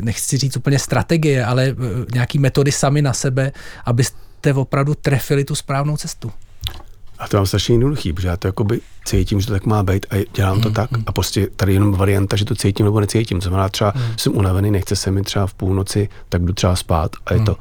nechci 0.00 0.38
říct 0.38 0.56
úplně 0.56 0.78
strategie, 0.78 1.44
ale 1.44 1.64
eh, 1.64 1.74
nějaký 2.14 2.38
metody 2.38 2.72
sami 2.72 3.02
na 3.02 3.12
sebe, 3.12 3.52
abyste 3.84 4.54
opravdu 4.54 4.94
trefili 4.94 5.44
tu 5.44 5.54
správnou 5.54 5.96
cestu. 5.96 6.32
A 7.18 7.28
to 7.28 7.36
mám 7.36 7.46
strašně 7.46 7.74
jednoduchý, 7.74 8.12
protože 8.12 8.28
já 8.28 8.36
to 8.36 8.48
jakoby 8.48 8.80
cítím, 9.04 9.40
že 9.40 9.46
to 9.46 9.52
tak 9.52 9.66
má 9.66 9.82
být 9.82 10.06
a 10.10 10.24
dělám 10.34 10.60
to 10.60 10.68
mm, 10.68 10.74
tak. 10.74 10.90
Mm. 10.90 11.02
A 11.06 11.12
prostě 11.12 11.48
tady 11.56 11.74
jenom 11.74 11.92
varianta, 11.92 12.36
že 12.36 12.44
to 12.44 12.54
cítím 12.54 12.86
nebo 12.86 13.00
necítím. 13.00 13.40
To 13.40 13.42
znamená 13.42 13.68
třeba 13.68 13.92
mm. 13.96 14.02
jsem 14.18 14.36
unavený, 14.36 14.70
nechce 14.70 14.96
se 14.96 15.10
mi 15.10 15.22
třeba 15.22 15.46
v 15.46 15.54
půlnoci, 15.54 16.08
tak 16.28 16.42
jdu 16.42 16.52
třeba 16.52 16.76
spát 16.76 17.10
a 17.26 17.34
je 17.34 17.40
mm. 17.40 17.46
to. 17.46 17.56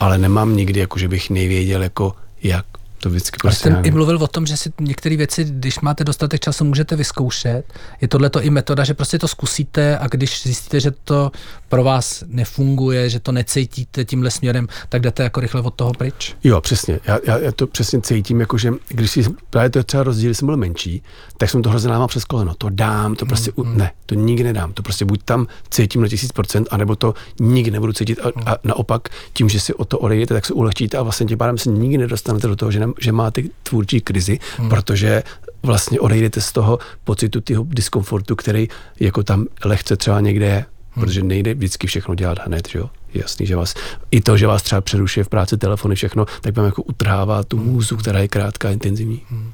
Ale 0.00 0.18
nemám 0.18 0.56
nikdy, 0.56 0.80
jako 0.80 0.98
že 0.98 1.08
bych 1.08 1.30
nevěděl, 1.30 1.82
jako 1.82 2.12
jak 2.42 2.66
to 2.98 3.10
vždycky 3.10 3.38
prostě 3.42 3.70
Ale 3.70 3.80
jste 3.80 3.88
i 3.88 3.90
mluvil 3.90 4.18
o 4.22 4.26
tom, 4.26 4.46
že 4.46 4.56
si 4.56 4.72
některé 4.80 5.16
věci, 5.16 5.44
když 5.44 5.80
máte 5.80 6.04
dostatek 6.04 6.40
času, 6.40 6.64
můžete 6.64 6.96
vyzkoušet. 6.96 7.62
Je 8.00 8.08
tohle 8.08 8.30
to 8.30 8.42
i 8.42 8.50
metoda, 8.50 8.84
že 8.84 8.94
prostě 8.94 9.18
to 9.18 9.28
zkusíte 9.28 9.98
a 9.98 10.06
když 10.06 10.42
zjistíte, 10.42 10.80
že 10.80 10.90
to 10.90 11.30
pro 11.68 11.84
vás 11.84 12.24
nefunguje, 12.26 13.10
že 13.10 13.20
to 13.20 13.32
necítíte 13.32 14.04
tímhle 14.04 14.30
směrem, 14.30 14.68
tak 14.88 15.02
jdete 15.02 15.22
jako 15.22 15.40
rychle 15.40 15.60
od 15.60 15.74
toho 15.74 15.92
pryč? 15.92 16.36
Jo, 16.44 16.60
přesně. 16.60 17.00
Já, 17.06 17.18
já, 17.26 17.38
já 17.38 17.52
to 17.52 17.66
přesně 17.66 18.00
cítím, 18.00 18.40
jako 18.40 18.58
že 18.58 18.72
když 18.88 19.10
si 19.10 19.24
právě 19.50 19.70
to 19.70 19.82
třeba 19.82 20.02
rozdíl, 20.02 20.34
jsem 20.34 20.46
byl 20.46 20.56
menší, 20.56 21.02
tak 21.36 21.50
jsem 21.50 21.62
to 21.62 21.70
hrozně 21.70 21.88
mám 21.88 22.08
přes 22.08 22.24
koleno. 22.24 22.54
To 22.54 22.70
dám, 22.70 23.14
to 23.14 23.26
prostě, 23.26 23.52
mm, 23.56 23.68
mm. 23.68 23.78
ne, 23.78 23.92
to 24.06 24.14
nikdy 24.14 24.44
nedám. 24.44 24.72
To 24.72 24.82
prostě 24.82 25.04
buď 25.04 25.22
tam 25.24 25.46
cítím 25.70 26.02
na 26.02 26.08
tisíc 26.08 26.32
procent, 26.32 26.68
anebo 26.70 26.96
to 26.96 27.14
nikdy 27.40 27.70
nebudu 27.70 27.92
cítit 27.92 28.18
a, 28.20 28.52
a 28.52 28.56
naopak 28.64 29.08
tím, 29.32 29.48
že 29.48 29.60
si 29.60 29.74
o 29.74 29.84
to 29.84 29.98
odejdete, 29.98 30.34
tak 30.34 30.46
se 30.46 30.52
ulehčíte 30.52 30.98
a 30.98 31.02
vlastně 31.02 31.26
tím 31.26 31.38
pádem 31.38 31.58
se 31.58 31.70
nikdy 31.70 31.98
nedostanete 31.98 32.48
do 32.48 32.56
toho, 32.56 32.70
že, 32.70 32.87
že 33.00 33.12
máte 33.12 33.42
tvůrčí 33.62 34.00
krizi, 34.00 34.38
mm. 34.58 34.68
protože 34.68 35.22
vlastně 35.62 36.00
odejdete 36.00 36.40
z 36.40 36.52
toho 36.52 36.78
pocitu 37.04 37.40
toho 37.40 37.66
diskomfortu, 37.68 38.36
který 38.36 38.68
jako 39.00 39.22
tam 39.22 39.46
lehce 39.64 39.96
třeba 39.96 40.20
někde 40.20 40.46
je 40.46 40.64
hmm. 40.98 41.04
protože 41.04 41.22
nejde 41.22 41.54
vždycky 41.54 41.86
všechno 41.86 42.14
dělat 42.14 42.38
hned, 42.38 42.68
že 42.68 42.78
jo. 42.78 42.90
Jasný, 43.14 43.46
že 43.46 43.56
vás, 43.56 43.74
i 44.10 44.20
to, 44.20 44.36
že 44.36 44.46
vás 44.46 44.62
třeba 44.62 44.80
přerušuje 44.80 45.24
v 45.24 45.28
práci 45.28 45.56
telefony, 45.56 45.94
všechno, 45.94 46.26
tak 46.40 46.56
vám 46.56 46.66
jako 46.66 46.82
utrhává 46.82 47.42
tu 47.42 47.56
můzu, 47.56 47.94
hmm. 47.94 48.02
která 48.02 48.18
je 48.18 48.28
krátká, 48.28 48.70
intenzivní. 48.70 49.22
Hmm. 49.30 49.52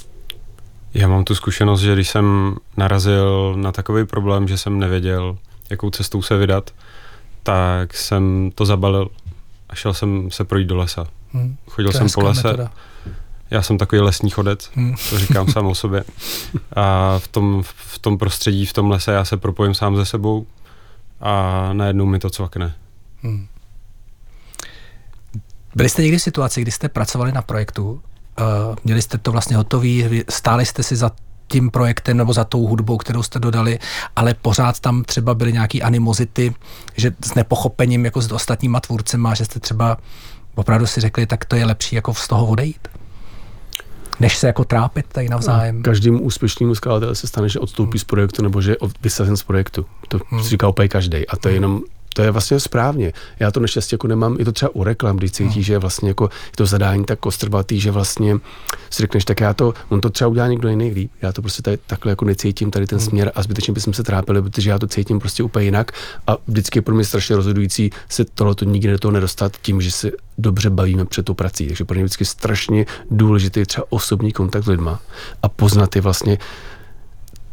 Já 0.94 1.09
mám 1.09 1.25
tu 1.25 1.35
zkušenost, 1.35 1.81
že 1.81 1.94
když 1.94 2.09
jsem 2.09 2.57
narazil 2.77 3.55
na 3.57 3.73
takový 3.73 4.05
problém, 4.05 4.49
že 4.49 4.59
jsem 4.59 4.79
nevěděl, 4.79 5.38
jakou 5.70 5.90
cestou 5.90 6.23
se 6.23 6.37
vydat, 6.37 6.70
tak 7.42 7.94
jsem 7.94 8.51
to 8.55 8.66
zabalil 8.66 9.09
a 9.68 9.75
šel 9.75 9.94
jsem 9.94 10.31
se 10.31 10.44
projít 10.44 10.68
do 10.68 10.77
lesa. 10.77 11.07
Hmm. 11.33 11.57
Chodil 11.66 11.92
jsem 11.92 12.07
po 12.14 12.20
lese. 12.20 12.49
Metoda. 12.49 12.70
Já 13.51 13.63
jsem 13.63 13.79
takový 13.79 14.01
lesní 14.01 14.31
chodec, 14.31 14.71
hmm. 14.75 14.95
to 15.11 15.19
říkám 15.19 15.49
sám 15.49 15.67
o 15.67 15.75
sobě. 15.75 16.05
A 16.77 17.19
v 17.19 17.29
tom, 17.29 17.63
v 17.67 17.99
tom 17.99 18.19
prostředí, 18.19 18.67
v 18.67 18.73
tom 18.73 18.91
lese 18.91 19.13
já 19.13 19.25
se 19.25 19.37
propojím 19.37 19.75
sám 19.75 19.97
ze 19.97 20.07
sebou, 20.07 20.47
a 21.21 21.69
najednou 21.73 22.07
mi 22.07 22.19
to 22.19 22.31
cvakne. 22.31 22.75
Hmm. 23.23 23.47
Byli 25.75 25.89
jste 25.89 26.03
někdy 26.03 26.19
v 26.19 26.23
situaci, 26.23 26.63
kdy 26.63 26.71
jste 26.71 26.89
pracovali 26.89 27.33
na 27.33 27.43
projektu, 27.43 27.91
uh, 27.93 28.77
měli 28.85 29.03
jste 29.03 29.19
to 29.19 29.33
vlastně 29.33 29.57
hotový, 29.57 30.25
stáli 30.29 30.67
jste 30.67 30.83
si 30.83 30.97
za 30.97 31.11
tím 31.49 31.71
projektem 31.71 32.17
nebo 32.17 32.33
za 32.33 32.45
tou 32.45 32.67
hudbou, 32.67 32.97
kterou 32.97 33.23
jste 33.23 33.39
dodali, 33.39 33.79
ale 34.17 34.35
pořád 34.35 34.81
tam 34.81 35.05
třeba 35.05 35.35
byly 35.35 35.53
nějaké 35.53 35.81
animozity, 35.81 36.55
že 36.97 37.13
s 37.25 37.35
nepochopením 37.35 38.05
jako 38.05 38.21
s 38.21 38.33
ostatníma 38.33 38.81
tvůrcema, 38.81 39.35
že 39.35 39.45
jste 39.45 39.61
třeba 39.61 39.99
opravdu 40.55 40.87
si 40.87 41.01
řekli, 41.01 41.27
tak 41.27 41.45
to 41.45 41.57
je 41.57 41.65
lepší 41.65 41.97
jako 41.97 42.15
z 42.15 42.29
toho 42.29 42.47
odejít? 42.47 42.89
Než 44.20 44.37
se 44.37 44.46
jako 44.46 44.64
trápit 44.64 45.07
tady 45.09 45.29
navzájem. 45.29 45.83
Každému 45.83 46.20
úspěšnému 46.20 46.74
skladateli 46.74 47.16
se 47.16 47.27
stane, 47.27 47.48
že 47.48 47.59
odstoupí 47.59 47.98
z 47.98 48.05
projektu 48.05 48.42
nebo 48.42 48.61
že 48.61 48.70
je 48.70 48.77
vysazen 49.03 49.37
z 49.37 49.42
projektu. 49.42 49.87
To 50.09 50.20
hmm. 50.29 50.42
říká 50.42 50.68
úplně 50.68 50.88
každý. 50.88 51.29
A 51.29 51.37
to 51.37 51.48
je 51.48 51.55
jenom 51.55 51.83
to 52.14 52.22
je 52.22 52.31
vlastně 52.31 52.61
správně. 52.61 53.12
Já 53.40 53.50
to 53.50 53.61
neštěstí 53.61 53.94
jako 53.94 54.07
nemám, 54.07 54.37
je 54.38 54.44
to 54.44 54.53
třeba 54.53 54.74
u 54.74 54.85
reklam, 54.85 55.16
když 55.16 55.33
cítí, 55.33 55.55
hmm. 55.55 55.62
že 55.62 55.79
vlastně 55.79 56.09
jako 56.09 56.24
je 56.24 56.57
to 56.57 56.66
zadání 56.66 57.05
tak 57.05 57.18
kostrbatý, 57.18 57.81
že 57.81 57.90
vlastně 57.90 58.38
si 58.90 59.03
řekneš, 59.03 59.24
tak 59.24 59.40
já 59.40 59.55
to, 59.55 59.74
on 59.88 60.00
to 60.00 60.11
třeba 60.11 60.29
udělá 60.29 60.48
někdo 60.48 60.68
jiný 60.68 60.90
líp. 60.90 61.11
Já 61.22 61.33
to 61.33 61.42
prostě 61.42 61.62
tady, 61.62 61.79
takhle 61.87 62.12
jako 62.12 62.24
necítím, 62.24 62.70
tady 62.70 62.87
ten 62.87 62.98
hmm. 62.98 63.09
směr 63.09 63.33
a 63.35 63.42
zbytečně 63.42 63.74
bychom 63.74 63.94
se 63.94 64.03
trápili, 64.03 64.42
protože 64.42 64.70
já 64.70 64.79
to 64.79 64.87
cítím 64.87 65.18
prostě 65.18 65.42
úplně 65.42 65.64
jinak 65.64 65.92
a 66.27 66.37
vždycky 66.46 66.79
je 66.79 66.83
pro 66.83 66.94
mě 66.94 67.05
strašně 67.05 67.37
rozhodující 67.37 67.90
se 68.09 68.24
tohleto 68.24 68.64
nikdy 68.64 68.92
do 68.92 68.98
toho 68.98 69.12
nedostat 69.12 69.57
tím, 69.62 69.81
že 69.81 69.90
se 69.90 70.11
dobře 70.38 70.70
bavíme 70.70 71.05
před 71.05 71.27
tou 71.27 71.35
prací. 71.35 71.66
Takže 71.66 71.85
pro 71.85 71.94
mě 71.94 72.05
vždycky 72.05 72.24
strašně 72.24 72.87
důležitý 73.11 73.64
třeba 73.64 73.87
osobní 73.90 74.33
kontakt 74.33 74.64
s 74.64 74.66
lidma 74.66 75.00
a 75.42 75.48
poznat 75.48 75.96
je 75.96 76.03
vlastně, 76.03 76.38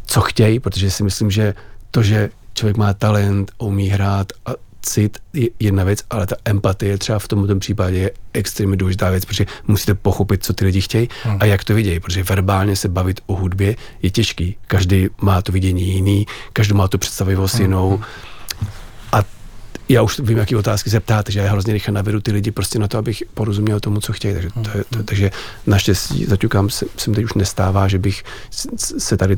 co 0.05 0.21
chtějí, 0.21 0.59
protože 0.59 0.91
si 0.91 1.03
myslím, 1.03 1.31
že 1.31 1.53
to, 1.91 2.03
že 2.03 2.29
člověk 2.61 2.77
má 2.77 2.93
talent, 2.93 3.51
umí 3.57 3.87
hrát 3.89 4.27
a 4.45 4.51
cit 4.81 5.17
je 5.33 5.49
jedna 5.59 5.83
věc, 5.83 5.99
ale 6.09 6.27
ta 6.27 6.35
empatie 6.45 6.97
třeba 6.97 7.19
v 7.19 7.27
tomto 7.27 7.55
případě 7.55 7.97
je 7.97 8.11
extrémně 8.33 8.77
důležitá 8.77 9.09
věc, 9.09 9.25
protože 9.25 9.45
musíte 9.67 9.93
pochopit, 9.93 10.43
co 10.43 10.53
ty 10.53 10.65
lidi 10.65 10.81
chtějí 10.81 11.09
hmm. 11.23 11.37
a 11.39 11.45
jak 11.45 11.63
to 11.63 11.73
vidějí, 11.73 11.99
protože 11.99 12.23
verbálně 12.23 12.75
se 12.75 12.87
bavit 12.87 13.21
o 13.25 13.35
hudbě 13.35 13.75
je 14.01 14.09
těžký. 14.09 14.55
Každý 14.67 15.07
má 15.21 15.41
to 15.41 15.51
vidění 15.51 15.93
jiný, 15.93 16.25
každý 16.53 16.73
má 16.73 16.87
tu 16.87 16.97
představivost 16.97 17.55
hmm. 17.55 17.61
jinou. 17.61 18.01
A 19.11 19.23
já 19.89 20.01
už 20.01 20.19
vím, 20.19 20.37
jaký 20.37 20.55
otázky 20.55 20.89
se 20.89 20.99
ptáte, 20.99 21.31
že 21.31 21.39
já 21.39 21.51
hrozně 21.51 21.73
rychle 21.73 21.93
navedu 21.93 22.21
ty 22.21 22.31
lidi 22.31 22.51
prostě 22.51 22.79
na 22.79 22.87
to, 22.87 22.97
abych 22.97 23.23
porozuměl 23.33 23.79
tomu, 23.79 23.99
co 23.99 24.13
chtějí. 24.13 24.33
Takže, 24.33 24.49
to, 24.49 24.77
je, 24.77 24.83
to, 24.89 25.03
takže 25.03 25.31
naštěstí, 25.67 26.25
zaťukám, 26.25 26.69
se, 26.69 26.85
se 26.97 27.09
mi 27.09 27.15
teď 27.15 27.25
už 27.25 27.33
nestává, 27.33 27.87
že 27.87 27.97
bych 27.97 28.23
se 28.97 29.17
tady 29.17 29.37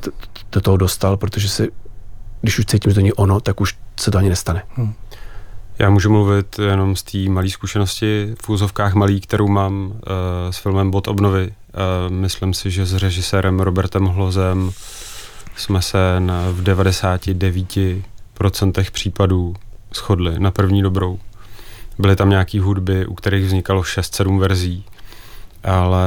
do 0.51 0.61
toho 0.61 0.77
dostal, 0.77 1.17
protože 1.17 1.49
se 1.49 1.67
když 2.43 2.59
už 2.59 2.65
cítím, 2.65 2.91
že 2.91 2.95
to 2.95 2.99
není 2.99 3.13
ono, 3.13 3.39
tak 3.39 3.61
už 3.61 3.75
se 3.99 4.11
to 4.11 4.17
ani 4.17 4.29
nestane. 4.29 4.63
Hmm. 4.75 4.93
Já 5.79 5.89
můžu 5.89 6.09
mluvit 6.09 6.59
jenom 6.59 6.95
z 6.95 7.03
té 7.03 7.17
malé 7.17 7.49
zkušenosti 7.49 8.35
v 8.41 8.49
úzovkách 8.49 8.93
malý, 8.93 9.21
kterou 9.21 9.47
mám 9.47 9.85
uh, 9.85 9.91
s 10.49 10.57
filmem 10.57 10.91
Bod 10.91 11.07
obnovy. 11.07 11.47
Uh, 11.47 11.53
myslím 12.13 12.53
si, 12.53 12.71
že 12.71 12.85
s 12.85 12.93
režisérem 12.93 13.59
Robertem 13.59 14.05
Hlozem 14.05 14.71
jsme 15.55 15.81
se 15.81 16.15
na, 16.19 16.49
v 16.51 16.63
99% 16.63 18.91
případů 18.91 19.55
shodli 19.95 20.39
na 20.39 20.51
první 20.51 20.81
dobrou. 20.81 21.19
Byly 21.99 22.15
tam 22.15 22.29
nějaké 22.29 22.61
hudby, 22.61 23.05
u 23.05 23.13
kterých 23.13 23.45
vznikalo 23.45 23.81
6-7 23.81 24.39
verzí, 24.39 24.85
ale 25.63 26.05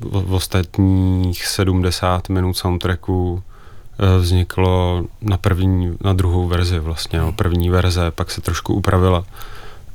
v, 0.00 0.28
v 0.28 0.34
ostatních 0.34 1.46
70 1.46 2.28
minut 2.28 2.56
soundtracku 2.56 3.42
vzniklo 4.18 5.04
na 5.20 5.36
první, 5.36 5.96
na 6.04 6.12
druhou 6.12 6.48
verzi 6.48 6.78
vlastně, 6.78 7.18
no, 7.18 7.32
první 7.32 7.70
verze, 7.70 8.10
pak 8.10 8.30
se 8.30 8.40
trošku 8.40 8.74
upravila 8.74 9.24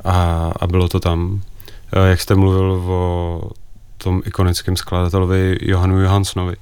a, 0.04 0.52
a 0.60 0.68
bylo 0.68 0.88
to 0.88 1.00
tam. 1.00 1.42
Eh, 1.94 2.10
jak 2.10 2.22
jste 2.22 2.36
mluvil 2.36 2.72
o 2.72 3.42
tom 3.98 4.22
ikonickém 4.26 4.76
skladatelovi 4.76 5.58
Johanu 5.62 6.02
Johanssonovi, 6.02 6.56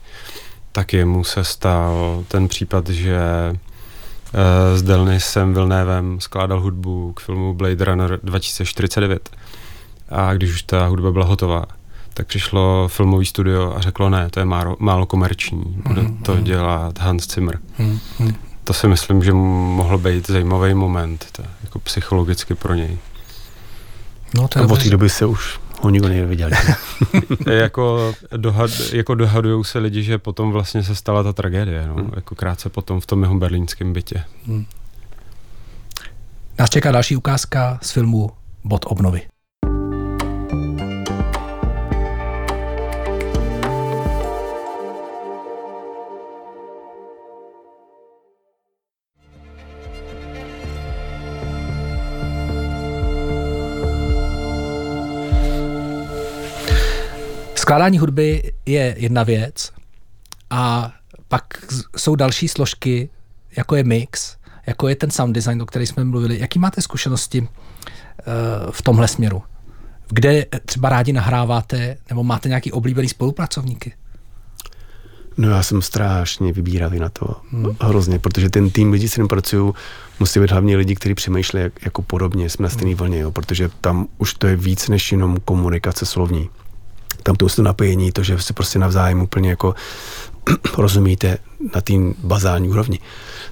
tak 0.72 0.94
jemu 0.94 1.24
se 1.24 1.44
stal 1.44 2.24
ten 2.28 2.48
případ, 2.48 2.90
že 2.90 3.20
s 4.76 4.82
Delnisem 4.82 5.54
Vilnévem 5.54 6.20
skládal 6.20 6.62
hudbu 6.62 7.14
k 7.14 7.20
filmu 7.20 7.54
Blade 7.54 7.86
Runner 7.86 8.20
2049 8.24 9.30
a 10.10 10.34
když 10.34 10.54
už 10.54 10.62
ta 10.62 10.88
hudba 10.88 11.12
byla 11.12 11.26
hotová, 11.26 11.66
tak 12.18 12.28
přišlo 12.28 12.88
filmový 12.88 13.26
studio 13.26 13.74
a 13.76 13.82
řeklo 13.82 14.10
ne, 14.10 14.30
to 14.30 14.40
je 14.40 14.46
málo, 14.46 14.76
málo 14.80 15.06
komerční, 15.06 15.64
bude 15.88 16.02
mm, 16.02 16.18
to 16.18 16.36
mm. 16.36 16.44
dělat 16.44 17.00
Hans 17.00 17.34
Zimmer. 17.34 17.60
Mm, 17.78 18.00
mm. 18.20 18.36
To 18.64 18.74
si 18.74 18.88
myslím, 18.88 19.24
že 19.24 19.34
mohl 19.34 19.98
být 19.98 20.28
zajímavý 20.28 20.74
moment, 20.74 21.26
to, 21.32 21.44
jako 21.64 21.80
psychologicky 21.80 22.56
pro 22.56 22.74
něj. 22.74 22.98
No, 24.36 24.48
to 24.48 24.60
a 24.60 24.64
od 24.64 24.84
té 24.84 24.90
doby 24.90 25.10
se 25.10 25.26
už 25.26 25.60
ho 25.82 25.90
nikdo 25.90 26.08
neviděl. 26.08 26.50
jako, 27.52 28.14
dohad, 28.38 28.72
jako 28.94 29.16
dohadují 29.16 29.64
se 29.64 29.80
lidi, 29.80 30.04
že 30.04 30.18
potom 30.18 30.52
vlastně 30.52 30.84
se 30.84 30.96
stala 30.96 31.24
ta 31.24 31.34
tragédie, 31.34 31.88
no, 31.88 31.94
hmm. 31.94 32.12
jako 32.16 32.36
krátce 32.36 32.70
potom 32.70 33.00
v 33.00 33.06
tom 33.06 33.24
jeho 33.24 33.36
berlínském 33.36 33.94
bytě. 33.94 34.24
Hmm. 34.48 34.66
Nás 36.60 36.70
čeká 36.70 36.92
další 36.92 37.16
ukázka 37.16 37.80
z 37.82 37.92
filmu 37.92 38.30
Bod 38.64 38.86
obnovy. 38.88 39.22
Skládání 57.78 58.00
hudby 58.00 58.52
je 58.66 58.96
jedna 58.98 59.24
věc 59.24 59.72
a 60.50 60.94
pak 61.28 61.44
jsou 61.98 62.16
další 62.16 62.48
složky, 62.48 63.10
jako 63.58 63.76
je 63.76 63.84
mix, 63.84 64.38
jako 64.68 64.88
je 64.88 64.96
ten 64.96 65.12
sound 65.12 65.36
design, 65.36 65.62
o 65.62 65.66
který 65.66 65.86
jsme 65.86 66.04
mluvili. 66.04 66.40
Jaký 66.40 66.60
máte 66.60 66.82
zkušenosti 66.82 67.42
uh, 67.42 67.48
v 68.72 68.82
tomhle 68.82 69.08
směru? 69.08 69.42
kde 70.10 70.46
třeba 70.66 70.90
rádi 70.90 71.14
nahráváte, 71.14 71.98
nebo 72.10 72.24
máte 72.24 72.50
nějaký 72.50 72.72
oblíbený 72.72 73.10
spolupracovníky? 73.10 73.94
No 75.38 75.50
já 75.50 75.64
jsem 75.64 75.82
strašně 75.82 76.54
vybíravý 76.54 77.00
na 77.00 77.10
to, 77.10 77.36
hmm. 77.52 77.76
hrozně, 77.82 78.20
protože 78.20 78.50
ten 78.50 78.70
tým 78.70 78.92
lidí, 78.92 79.08
s 79.08 79.12
kterým 79.12 79.28
pracuju, 79.28 79.76
musí 80.20 80.40
být 80.40 80.52
hlavně 80.52 80.78
lidi, 80.78 80.96
kteří 80.96 81.16
přemýšlejí 81.16 81.64
jak, 81.64 81.86
jako 81.86 82.02
podobně, 82.02 82.50
jsme 82.50 82.64
na 82.64 82.70
stejné 82.70 82.96
vlně, 82.96 83.20
jo, 83.20 83.32
protože 83.32 83.70
tam 83.82 84.08
už 84.18 84.34
to 84.34 84.48
je 84.48 84.56
víc 84.56 84.90
než 84.90 85.12
jenom 85.12 85.38
komunikace 85.46 86.06
slovní. 86.06 86.50
Tam 87.28 87.36
to 87.36 87.48
to 87.48 87.64
napojení, 87.64 88.12
to, 88.12 88.24
že 88.24 88.40
si 88.40 88.54
prostě 88.54 88.80
navzájem 88.80 89.22
úplně 89.22 89.50
jako 89.50 89.76
rozumíte 90.78 91.38
na 91.76 91.82
tým 91.82 92.16
bazální 92.24 92.70
úrovni. 92.70 93.00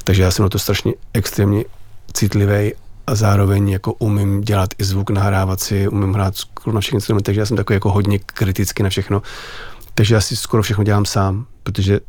Takže 0.03 0.23
já 0.23 0.32
jsem 0.32 0.43
na 0.43 0.49
to 0.49 0.59
strašně 0.59 0.93
extrémně 1.13 1.65
citlivý 2.13 2.73
a 3.07 3.15
zároveň 3.15 3.69
jako 3.69 3.93
umím 3.93 4.41
dělat 4.41 4.69
i 4.78 4.84
zvuk, 4.84 5.09
nahrávat 5.09 5.59
si, 5.59 5.88
umím 5.88 6.13
hrát 6.13 6.34
na 6.73 6.80
všech 6.80 6.93
instrumentech, 6.93 7.26
takže 7.26 7.39
já 7.39 7.45
jsem 7.45 7.57
takový 7.57 7.76
jako 7.76 7.91
hodně 7.91 8.19
kriticky 8.19 8.84
na 8.84 8.89
všechno. 8.89 9.21
Takže 9.95 10.15
já 10.15 10.21
si 10.21 10.36
skoro 10.36 10.63
všechno 10.63 10.84
dělám 10.84 11.05
sám, 11.05 11.45
protože 11.63 11.99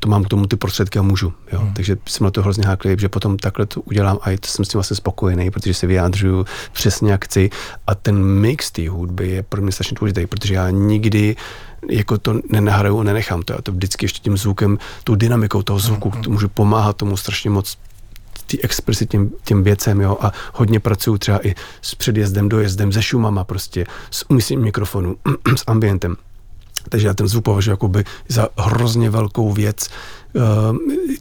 to 0.00 0.08
mám 0.08 0.24
k 0.24 0.28
tomu 0.28 0.46
ty 0.46 0.56
prostředky 0.56 0.98
a 0.98 1.02
můžu. 1.02 1.32
Jo? 1.52 1.58
Hmm. 1.58 1.74
Takže 1.74 1.96
jsem 2.08 2.24
na 2.24 2.30
to 2.30 2.42
hrozně 2.42 2.66
háklivý, 2.66 3.00
že 3.00 3.08
potom 3.08 3.36
takhle 3.36 3.66
to 3.66 3.80
udělám 3.80 4.18
a 4.22 4.30
jsem 4.30 4.64
s 4.64 4.68
tím 4.68 4.78
vlastně 4.78 4.96
spokojený, 4.96 5.50
protože 5.50 5.74
se 5.74 5.86
vyjádřuju 5.86 6.46
přesně 6.72 7.12
jak 7.12 7.24
chci. 7.24 7.50
A 7.86 7.94
ten 7.94 8.24
mix 8.24 8.70
té 8.70 8.88
hudby 8.88 9.28
je 9.28 9.42
pro 9.42 9.62
mě 9.62 9.72
strašně 9.72 9.96
důležitý, 10.00 10.26
protože 10.26 10.54
já 10.54 10.70
nikdy 10.70 11.36
jako 11.90 12.18
to 12.18 12.40
nenahraju 12.50 13.00
a 13.00 13.04
nenechám 13.04 13.42
to. 13.42 13.52
Já 13.52 13.62
to 13.62 13.72
vždycky 13.72 14.04
ještě 14.04 14.18
tím 14.18 14.36
zvukem, 14.36 14.78
tou 15.04 15.14
dynamikou 15.14 15.62
toho 15.62 15.78
zvuku, 15.78 16.10
hmm. 16.10 16.22
to 16.22 16.30
můžu 16.30 16.48
pomáhat 16.48 16.96
tomu 16.96 17.16
strašně 17.16 17.50
moc 17.50 17.78
ty 18.46 18.62
expresy 18.62 19.06
těm, 19.06 19.30
těm 19.44 19.62
věcem, 19.62 20.00
jo, 20.00 20.18
a 20.20 20.32
hodně 20.52 20.80
pracuju 20.80 21.18
třeba 21.18 21.46
i 21.46 21.54
s 21.82 21.94
předjezdem, 21.94 22.48
dojezdem, 22.48 22.92
se 22.92 23.02
šumama 23.02 23.44
prostě, 23.44 23.86
s 24.10 24.30
umístěním 24.30 24.64
mikrofonu, 24.64 25.16
s 25.56 25.64
ambientem. 25.66 26.16
Takže 26.88 27.06
já 27.06 27.14
ten 27.14 27.28
zvuk 27.28 27.44
považuji 27.44 27.70
jakoby 27.70 28.04
za 28.28 28.48
hrozně 28.58 29.10
velkou 29.10 29.52
věc 29.52 29.88
uh, 30.32 30.42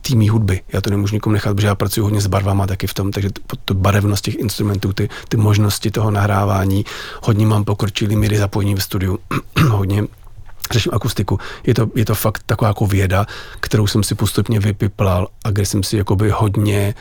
týmí 0.02 0.30
hudby. 0.30 0.62
Já 0.74 0.82
to 0.82 0.90
nemůžu 0.90 1.16
nikomu 1.16 1.34
nechat, 1.34 1.56
protože 1.56 1.68
já 1.68 1.76
pracuji 1.76 2.02
hodně 2.02 2.22
s 2.22 2.28
barvama 2.28 2.68
taky 2.68 2.88
v 2.88 2.94
tom, 2.94 3.12
takže 3.12 3.30
to, 3.66 3.74
barevnost 3.74 4.24
těch 4.24 4.36
instrumentů, 4.36 4.94
ty, 4.94 5.10
ty 5.30 5.38
možnosti 5.38 5.92
toho 5.92 6.12
nahrávání, 6.12 6.86
hodně 7.24 7.46
mám 7.46 7.64
pokročilý 7.64 8.16
míry 8.16 8.38
zapojení 8.38 8.76
v 8.76 8.84
studiu, 8.84 9.20
hodně 9.70 10.04
řeším 10.72 10.92
akustiku. 10.96 11.40
Je 11.68 11.74
to, 11.74 11.88
je 11.96 12.06
to 12.06 12.16
fakt 12.16 12.44
taková 12.46 12.70
jako 12.70 12.86
věda, 12.86 13.26
kterou 13.60 13.88
jsem 13.88 14.04
si 14.04 14.16
postupně 14.16 14.60
vypiplal 14.60 15.28
a 15.44 15.52
kde 15.52 15.66
jsem 15.66 15.84
si 15.84 15.98
jakoby 15.98 16.30
hodně 16.30 16.94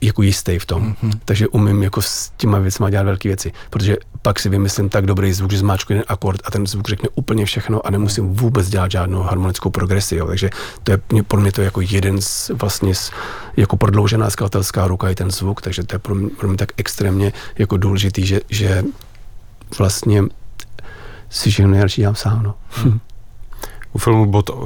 jako 0.00 0.22
jistý 0.22 0.58
v 0.58 0.66
tom. 0.66 0.82
Mm-hmm. 0.92 1.18
Takže 1.24 1.48
umím 1.48 1.82
jako 1.82 2.02
s 2.02 2.32
těma 2.36 2.58
věcmi 2.58 2.90
dělat 2.90 3.02
velké 3.02 3.28
věci. 3.28 3.52
Protože 3.70 3.96
pak 4.22 4.40
si 4.40 4.48
vymyslím 4.48 4.88
tak 4.88 5.06
dobrý 5.06 5.32
zvuk, 5.32 5.52
že 5.52 5.58
zmáčku 5.58 5.92
jeden 5.92 6.04
akord 6.08 6.40
a 6.44 6.50
ten 6.50 6.66
zvuk 6.66 6.88
řekne 6.88 7.08
úplně 7.14 7.44
všechno 7.44 7.86
a 7.86 7.90
nemusím 7.90 8.34
vůbec 8.34 8.68
dělat 8.68 8.90
žádnou 8.90 9.22
harmonickou 9.22 9.70
progresi. 9.70 10.16
Jo. 10.16 10.26
Takže 10.26 10.50
to 10.84 10.92
je 10.92 11.22
pro 11.28 11.40
mě 11.40 11.52
to 11.52 11.62
jako 11.62 11.80
jeden 11.80 12.22
z 12.22 12.50
vlastně 12.54 12.94
z, 12.94 13.10
jako 13.56 13.76
prodloužená 13.76 14.30
skladatelská 14.30 14.86
ruka 14.86 15.10
i 15.10 15.14
ten 15.14 15.30
zvuk, 15.30 15.62
takže 15.62 15.82
to 15.82 15.94
je 15.94 15.98
pro 15.98 16.14
mě, 16.14 16.30
pro 16.30 16.48
mě 16.48 16.56
tak 16.56 16.68
extrémně 16.76 17.32
jako 17.58 17.76
důležitý, 17.76 18.26
že, 18.26 18.40
že 18.50 18.84
vlastně 19.78 20.22
si 21.30 21.50
všechno 21.50 21.70
nejlepší 21.70 22.00
dělám 22.00 22.14
sám. 22.14 22.42
No. 22.42 22.54
Mm. 22.84 23.00
U 23.94 23.98
filmu 23.98 24.26
Bod, 24.26 24.50
uh, 24.50 24.64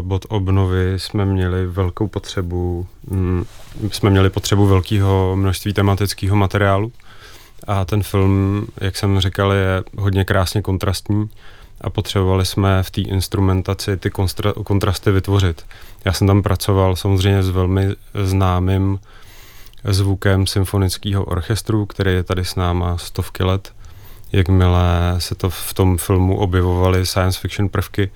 Bod 0.00 0.26
obnovy 0.28 0.94
jsme 0.96 1.24
měli 1.24 1.66
velkou 1.66 2.08
potřebu, 2.08 2.86
um, 3.10 3.46
jsme 3.90 4.10
měli 4.10 4.30
potřebu 4.30 4.66
velkého 4.66 5.36
množství 5.36 5.72
tematického 5.72 6.36
materiálu 6.36 6.92
a 7.66 7.84
ten 7.84 8.02
film, 8.02 8.66
jak 8.80 8.96
jsem 8.96 9.20
říkal, 9.20 9.52
je 9.52 9.82
hodně 9.98 10.24
krásně 10.24 10.62
kontrastní 10.62 11.30
a 11.80 11.90
potřebovali 11.90 12.46
jsme 12.46 12.82
v 12.82 12.90
té 12.90 13.00
instrumentaci 13.00 13.96
ty 13.96 14.08
konstra- 14.08 14.62
kontrasty 14.64 15.10
vytvořit. 15.10 15.66
Já 16.04 16.12
jsem 16.12 16.26
tam 16.26 16.42
pracoval 16.42 16.96
samozřejmě 16.96 17.42
s 17.42 17.48
velmi 17.48 17.88
známým 18.24 18.98
zvukem 19.84 20.46
symfonického 20.46 21.24
orchestru, 21.24 21.86
který 21.86 22.12
je 22.12 22.22
tady 22.22 22.44
s 22.44 22.54
náma 22.54 22.98
stovky 22.98 23.44
let. 23.44 23.72
Jakmile 24.32 25.14
se 25.18 25.34
to 25.34 25.50
v 25.50 25.74
tom 25.74 25.98
filmu 25.98 26.38
objevovaly 26.38 27.06
science 27.06 27.40
fiction 27.40 27.68
prvky, 27.68 28.10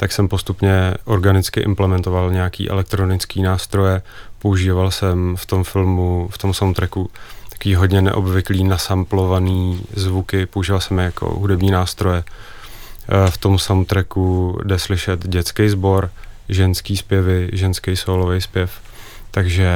tak 0.00 0.12
jsem 0.12 0.28
postupně 0.28 0.94
organicky 1.04 1.60
implementoval 1.60 2.32
nějaký 2.32 2.70
elektronický 2.70 3.42
nástroje. 3.42 4.02
Používal 4.38 4.90
jsem 4.90 5.36
v 5.36 5.46
tom 5.46 5.64
filmu, 5.64 6.28
v 6.32 6.38
tom 6.38 6.54
soundtracku 6.54 7.10
takový 7.48 7.74
hodně 7.74 8.02
neobvyklý 8.02 8.64
nasamplovaný 8.64 9.82
zvuky, 9.94 10.46
používal 10.46 10.80
jsem 10.80 10.98
je 10.98 11.04
jako 11.04 11.34
hudební 11.34 11.70
nástroje. 11.70 12.18
E, 12.18 13.30
v 13.30 13.36
tom 13.36 13.58
soundtracku 13.58 14.58
jde 14.64 14.78
slyšet 14.78 15.28
dětský 15.28 15.68
sbor, 15.68 16.10
ženský 16.48 16.96
zpěvy, 16.96 17.50
ženský 17.52 17.96
solový 17.96 18.40
zpěv, 18.40 18.80
takže 19.30 19.70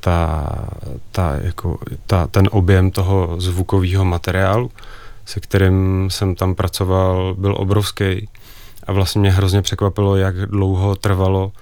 ta, 0.00 0.46
ta, 1.12 1.36
jako, 1.42 1.78
ta, 2.06 2.26
ten 2.26 2.48
objem 2.52 2.90
toho 2.90 3.40
zvukového 3.40 4.04
materiálu, 4.04 4.70
se 5.24 5.40
kterým 5.40 6.08
jsem 6.10 6.34
tam 6.34 6.54
pracoval, 6.54 7.34
byl 7.38 7.54
obrovský 7.58 8.28
a 8.88 8.92
vlastně 8.92 9.20
mě 9.20 9.30
hrozně 9.30 9.62
překvapilo, 9.62 10.16
jak 10.16 10.36
dlouho 10.36 10.96
trvalo 10.96 11.52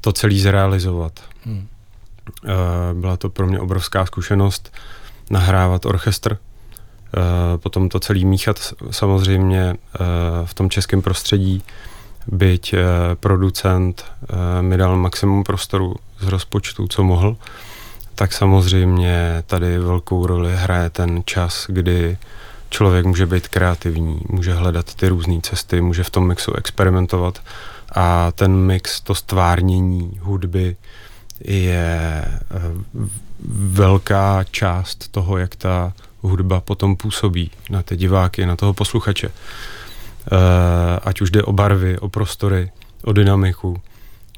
to 0.00 0.12
celý 0.12 0.40
zrealizovat. 0.40 1.12
Hmm. 1.44 1.66
Eh, 2.44 2.48
byla 2.94 3.16
to 3.16 3.28
pro 3.28 3.46
mě 3.46 3.60
obrovská 3.60 4.06
zkušenost 4.06 4.72
nahrávat 5.30 5.86
orchestr, 5.86 6.32
eh, 6.36 7.58
potom 7.58 7.88
to 7.88 8.00
celý 8.00 8.24
míchat 8.24 8.74
samozřejmě 8.90 9.74
eh, 9.74 9.98
v 10.44 10.54
tom 10.54 10.70
českém 10.70 11.02
prostředí, 11.02 11.62
byť 12.32 12.74
producent 13.20 14.04
mi 14.60 14.76
dal 14.76 14.96
maximum 14.96 15.44
prostoru 15.44 15.94
z 16.20 16.26
rozpočtu, 16.26 16.88
co 16.88 17.04
mohl, 17.04 17.36
tak 18.14 18.32
samozřejmě 18.32 19.42
tady 19.46 19.78
velkou 19.78 20.26
roli 20.26 20.56
hraje 20.56 20.90
ten 20.90 21.22
čas, 21.24 21.66
kdy 21.68 22.18
člověk 22.70 23.06
může 23.06 23.26
být 23.26 23.48
kreativní, 23.48 24.20
může 24.28 24.54
hledat 24.54 24.94
ty 24.94 25.08
různé 25.08 25.40
cesty, 25.40 25.80
může 25.80 26.04
v 26.04 26.10
tom 26.10 26.26
mixu 26.26 26.54
experimentovat 26.54 27.42
a 27.92 28.32
ten 28.32 28.56
mix, 28.56 29.00
to 29.00 29.14
stvárnění 29.14 30.18
hudby 30.20 30.76
je 31.44 32.24
eh, 32.24 32.60
velká 33.58 34.44
část 34.50 35.08
toho, 35.08 35.38
jak 35.38 35.56
ta 35.56 35.92
hudba 36.20 36.60
potom 36.60 36.96
působí 36.96 37.50
na 37.70 37.82
ty 37.82 37.96
diváky, 37.96 38.46
na 38.46 38.56
toho 38.56 38.74
posluchače. 38.74 39.28
Eh, 39.28 41.00
ať 41.02 41.20
už 41.20 41.30
jde 41.30 41.42
o 41.42 41.52
barvy, 41.52 41.98
o 41.98 42.08
prostory, 42.08 42.70
o 43.04 43.12
dynamiku. 43.12 43.80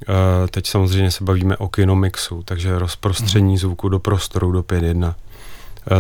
Eh, 0.03 0.49
teď 0.49 0.67
samozřejmě 0.67 1.11
se 1.11 1.25
bavíme 1.25 1.57
o 1.57 1.69
kinomixu, 1.69 2.43
takže 2.43 2.79
rozprostření 2.79 3.53
mhm. 3.53 3.59
zvuku 3.59 3.89
do 3.89 3.99
prostoru 3.99 4.53
do 4.53 4.63
5.1 4.63 5.15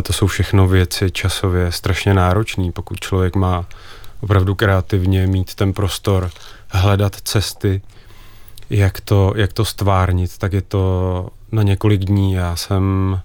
to 0.03 0.13
jsou 0.13 0.27
všechno 0.27 0.67
věci 0.67 1.11
časově 1.11 1.73
strašně 1.73 2.15
náročné, 2.15 2.73
pokud 2.73 3.01
člověk 3.01 3.37
má 3.37 3.67
opravdu 4.21 4.55
kreativně 4.55 5.27
mít 5.27 5.55
ten 5.55 5.73
prostor, 5.73 6.31
hledat 6.69 7.17
cesty, 7.17 7.83
jak 8.71 9.01
to, 9.01 9.33
jak 9.37 9.53
to 9.53 9.65
stvárnit, 9.65 10.39
tak 10.39 10.53
je 10.53 10.63
to 10.63 11.29
na 11.53 11.63
několik 11.63 12.01
dní. 12.01 12.33
Já 12.33 12.57
jsem 12.57 13.17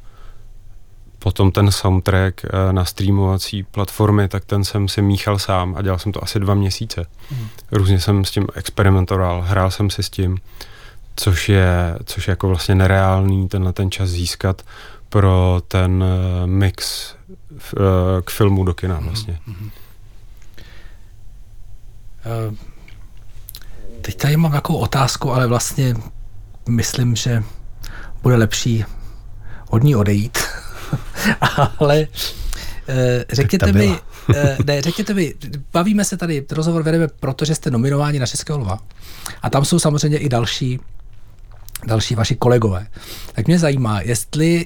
potom 1.19 1.51
ten 1.51 1.71
soundtrack 1.71 2.45
eh, 2.45 2.73
na 2.73 2.85
streamovací 2.85 3.63
platformy, 3.63 4.27
tak 4.27 4.45
ten 4.45 4.63
jsem 4.63 4.87
si 4.87 5.01
míchal 5.01 5.39
sám 5.39 5.75
a 5.77 5.81
dělal 5.81 5.99
jsem 5.99 6.11
to 6.11 6.23
asi 6.23 6.39
dva 6.39 6.53
měsíce. 6.53 7.05
Hmm. 7.29 7.47
Různě 7.71 7.99
jsem 7.99 8.25
s 8.25 8.31
tím 8.31 8.47
experimentoval, 8.55 9.41
hrál 9.41 9.71
jsem 9.71 9.89
si 9.89 10.03
s 10.03 10.09
tím, 10.09 10.37
což 11.15 11.49
je, 11.49 11.97
což 12.05 12.27
je 12.27 12.31
jako 12.31 12.47
vlastně 12.47 12.75
nereálný 12.75 13.47
tenhle 13.47 13.73
ten 13.73 13.91
čas 13.91 14.09
získat 14.09 14.61
pro 15.09 15.61
ten 15.67 16.03
eh, 16.03 16.47
mix 16.47 17.13
eh, 17.51 17.81
k 18.25 18.31
filmu 18.31 18.63
do 18.63 18.73
kina 18.73 18.99
vlastně. 18.99 19.39
Mm-hmm. 19.47 19.71
Teď 24.01 24.15
tady 24.17 24.37
mám 24.37 24.51
takovou 24.51 24.79
otázku, 24.79 25.31
ale 25.31 25.47
vlastně 25.47 25.95
myslím, 26.69 27.15
že 27.15 27.43
bude 28.21 28.35
lepší 28.35 28.85
od 29.69 29.83
ní 29.83 29.95
odejít. 29.95 30.37
ale 31.79 32.07
řekněte 33.31 33.71
mi, 33.71 33.99
ne, 34.65 34.81
řekněte 34.81 35.13
mi, 35.13 35.33
bavíme 35.73 36.05
se 36.05 36.17
tady, 36.17 36.45
rozhovor 36.51 36.83
vedeme, 36.83 37.07
protože 37.07 37.55
jste 37.55 37.71
nominováni 37.71 38.19
na 38.19 38.25
Českého 38.25 38.59
lva. 38.59 38.79
A 39.41 39.49
tam 39.49 39.65
jsou 39.65 39.79
samozřejmě 39.79 40.17
i 40.17 40.29
další, 40.29 40.79
další 41.87 42.15
vaši 42.15 42.35
kolegové. 42.35 42.87
Tak 43.33 43.47
mě 43.47 43.59
zajímá, 43.59 44.01
jestli 44.01 44.65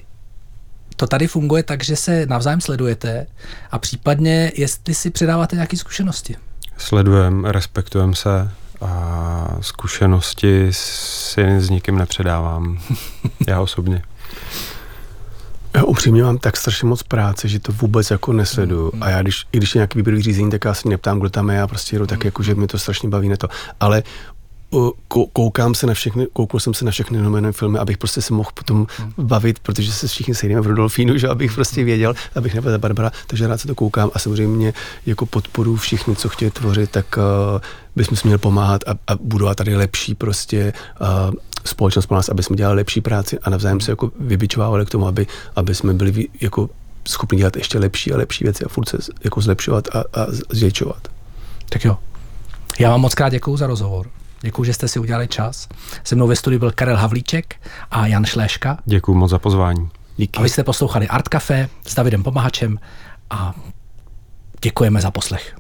to 1.00 1.08
tady 1.08 1.28
funguje 1.28 1.64
tak, 1.64 1.84
že 1.84 1.96
se 1.96 2.26
navzájem 2.26 2.62
sledujete 2.62 3.28
a 3.72 3.80
případně, 3.80 4.52
jestli 4.56 4.94
si 4.94 5.10
předáváte 5.10 5.56
nějaké 5.56 5.78
zkušenosti. 5.78 6.36
Sledujeme, 6.78 7.52
respektujeme 7.52 8.16
se 8.16 8.52
a 8.82 9.58
zkušenosti 9.62 10.68
si 10.72 11.42
s 11.42 11.70
nikým 11.70 11.98
nepředávám. 11.98 12.80
Já 13.48 13.62
osobně. 13.62 14.02
Já 15.74 15.84
upřímně 15.84 16.24
mám 16.24 16.38
tak 16.38 16.58
strašně 16.58 16.88
moc 16.88 17.04
práce, 17.04 17.48
že 17.48 17.60
to 17.60 17.72
vůbec 17.72 18.12
jako 18.12 18.34
nesleduju. 18.34 18.92
A 19.02 19.10
já, 19.10 19.22
když, 19.22 19.46
i 19.52 19.58
když 19.58 19.76
je 19.76 19.80
nějaký 19.80 20.00
výběrový 20.00 20.24
řízení, 20.24 20.52
tak 20.52 20.66
já 20.66 20.74
se 20.74 20.90
neptám, 20.90 21.20
kdo 21.20 21.30
tam 21.30 21.50
je, 21.50 21.56
já 21.56 21.68
prostě 21.68 21.96
jedu 21.96 22.08
tak, 22.08 22.26
jako, 22.26 22.44
že 22.44 22.56
mě 22.56 22.68
to 22.68 22.80
strašně 22.80 23.10
baví 23.10 23.30
na 23.30 23.38
to. 23.38 23.48
Ale 23.80 24.04
koukám 25.34 25.76
se 25.76 25.88
na 25.88 25.94
všechny, 25.94 26.28
koukal 26.34 26.60
jsem 26.60 26.74
se 26.74 26.86
na 26.86 26.92
všechny 26.92 27.18
nominované 27.18 27.52
filmy, 27.52 27.80
abych 27.80 27.98
prostě 27.98 28.22
se 28.22 28.34
mohl 28.34 28.50
potom 28.54 28.88
bavit, 29.18 29.60
protože 29.60 29.92
se 29.92 30.08
všichni 30.08 30.36
sejdeme 30.36 30.62
v 30.62 30.68
Rudolfínu, 30.68 31.18
že 31.18 31.28
abych 31.28 31.54
prostě 31.54 31.84
věděl, 31.84 32.14
abych 32.36 32.54
nebyl 32.54 32.80
Barbara, 32.80 33.12
takže 33.28 33.48
rád 33.48 33.58
se 33.58 33.68
to 33.68 33.76
koukám 33.76 34.12
a 34.14 34.20
samozřejmě 34.20 34.74
jako 35.06 35.26
podporu 35.26 35.76
všichni, 35.76 36.16
co 36.16 36.30
chtějí 36.30 36.52
tvořit, 36.52 36.92
tak 36.92 37.18
uh, 37.18 37.62
bychom 37.96 38.18
si 38.18 38.28
měli 38.28 38.38
pomáhat 38.38 38.82
a, 38.88 38.92
a 39.08 39.16
budovat 39.16 39.58
tady 39.58 39.76
lepší 39.76 40.16
prostě 40.16 40.74
uh, 41.02 41.08
společnost 41.66 42.06
pro 42.06 42.16
nás, 42.16 42.30
aby 42.30 42.44
jsme 42.44 42.56
dělali 42.56 42.76
lepší 42.76 43.02
práci 43.02 43.40
a 43.40 43.50
navzájem 43.50 43.80
se 43.82 43.92
jako 43.92 44.12
vybičovávali 44.20 44.86
k 44.86 44.90
tomu, 44.90 45.08
aby, 45.08 45.28
aby 45.56 45.76
jsme 45.76 45.94
byli 45.94 46.28
jako 46.42 46.70
schopni 47.08 47.38
dělat 47.38 47.56
ještě 47.56 47.80
lepší 47.80 48.14
a 48.14 48.18
lepší 48.18 48.44
věci 48.44 48.66
a 48.66 48.70
furt 48.70 48.90
se 48.90 48.98
jako 49.24 49.42
zlepšovat 49.42 49.88
a, 49.96 50.00
a 50.00 50.28
zvětšovat. 50.50 51.08
Tak 51.70 51.86
jo. 51.86 51.98
Já 52.80 52.90
vám 52.90 53.02
moc 53.02 53.16
krát 53.16 53.30
děkuju 53.30 53.58
za 53.58 53.68
rozhovor. 53.68 54.10
Děkuji, 54.42 54.64
že 54.64 54.74
jste 54.74 54.88
si 54.88 55.00
udělali 55.00 55.28
čas. 55.28 55.68
Se 56.04 56.16
mnou 56.16 56.28
ve 56.28 56.36
studiu 56.36 56.60
byl 56.60 56.72
Karel 56.72 56.98
Havlíček 56.98 57.56
a 57.92 58.08
Jan 58.08 58.26
Šléška. 58.26 58.78
Děkuji 58.86 59.14
moc 59.14 59.32
za 59.32 59.40
pozvání. 59.40 59.90
Díky. 60.18 60.40
A 60.40 60.44
vy 60.44 60.50
jste 60.50 60.64
poslouchali 60.64 61.08
Art 61.08 61.28
Café 61.28 61.70
s 61.88 61.96
Davidem 61.96 62.24
Pomahačem 62.24 62.80
a 63.30 63.54
děkujeme 64.62 65.02
za 65.02 65.12
poslech. 65.12 65.59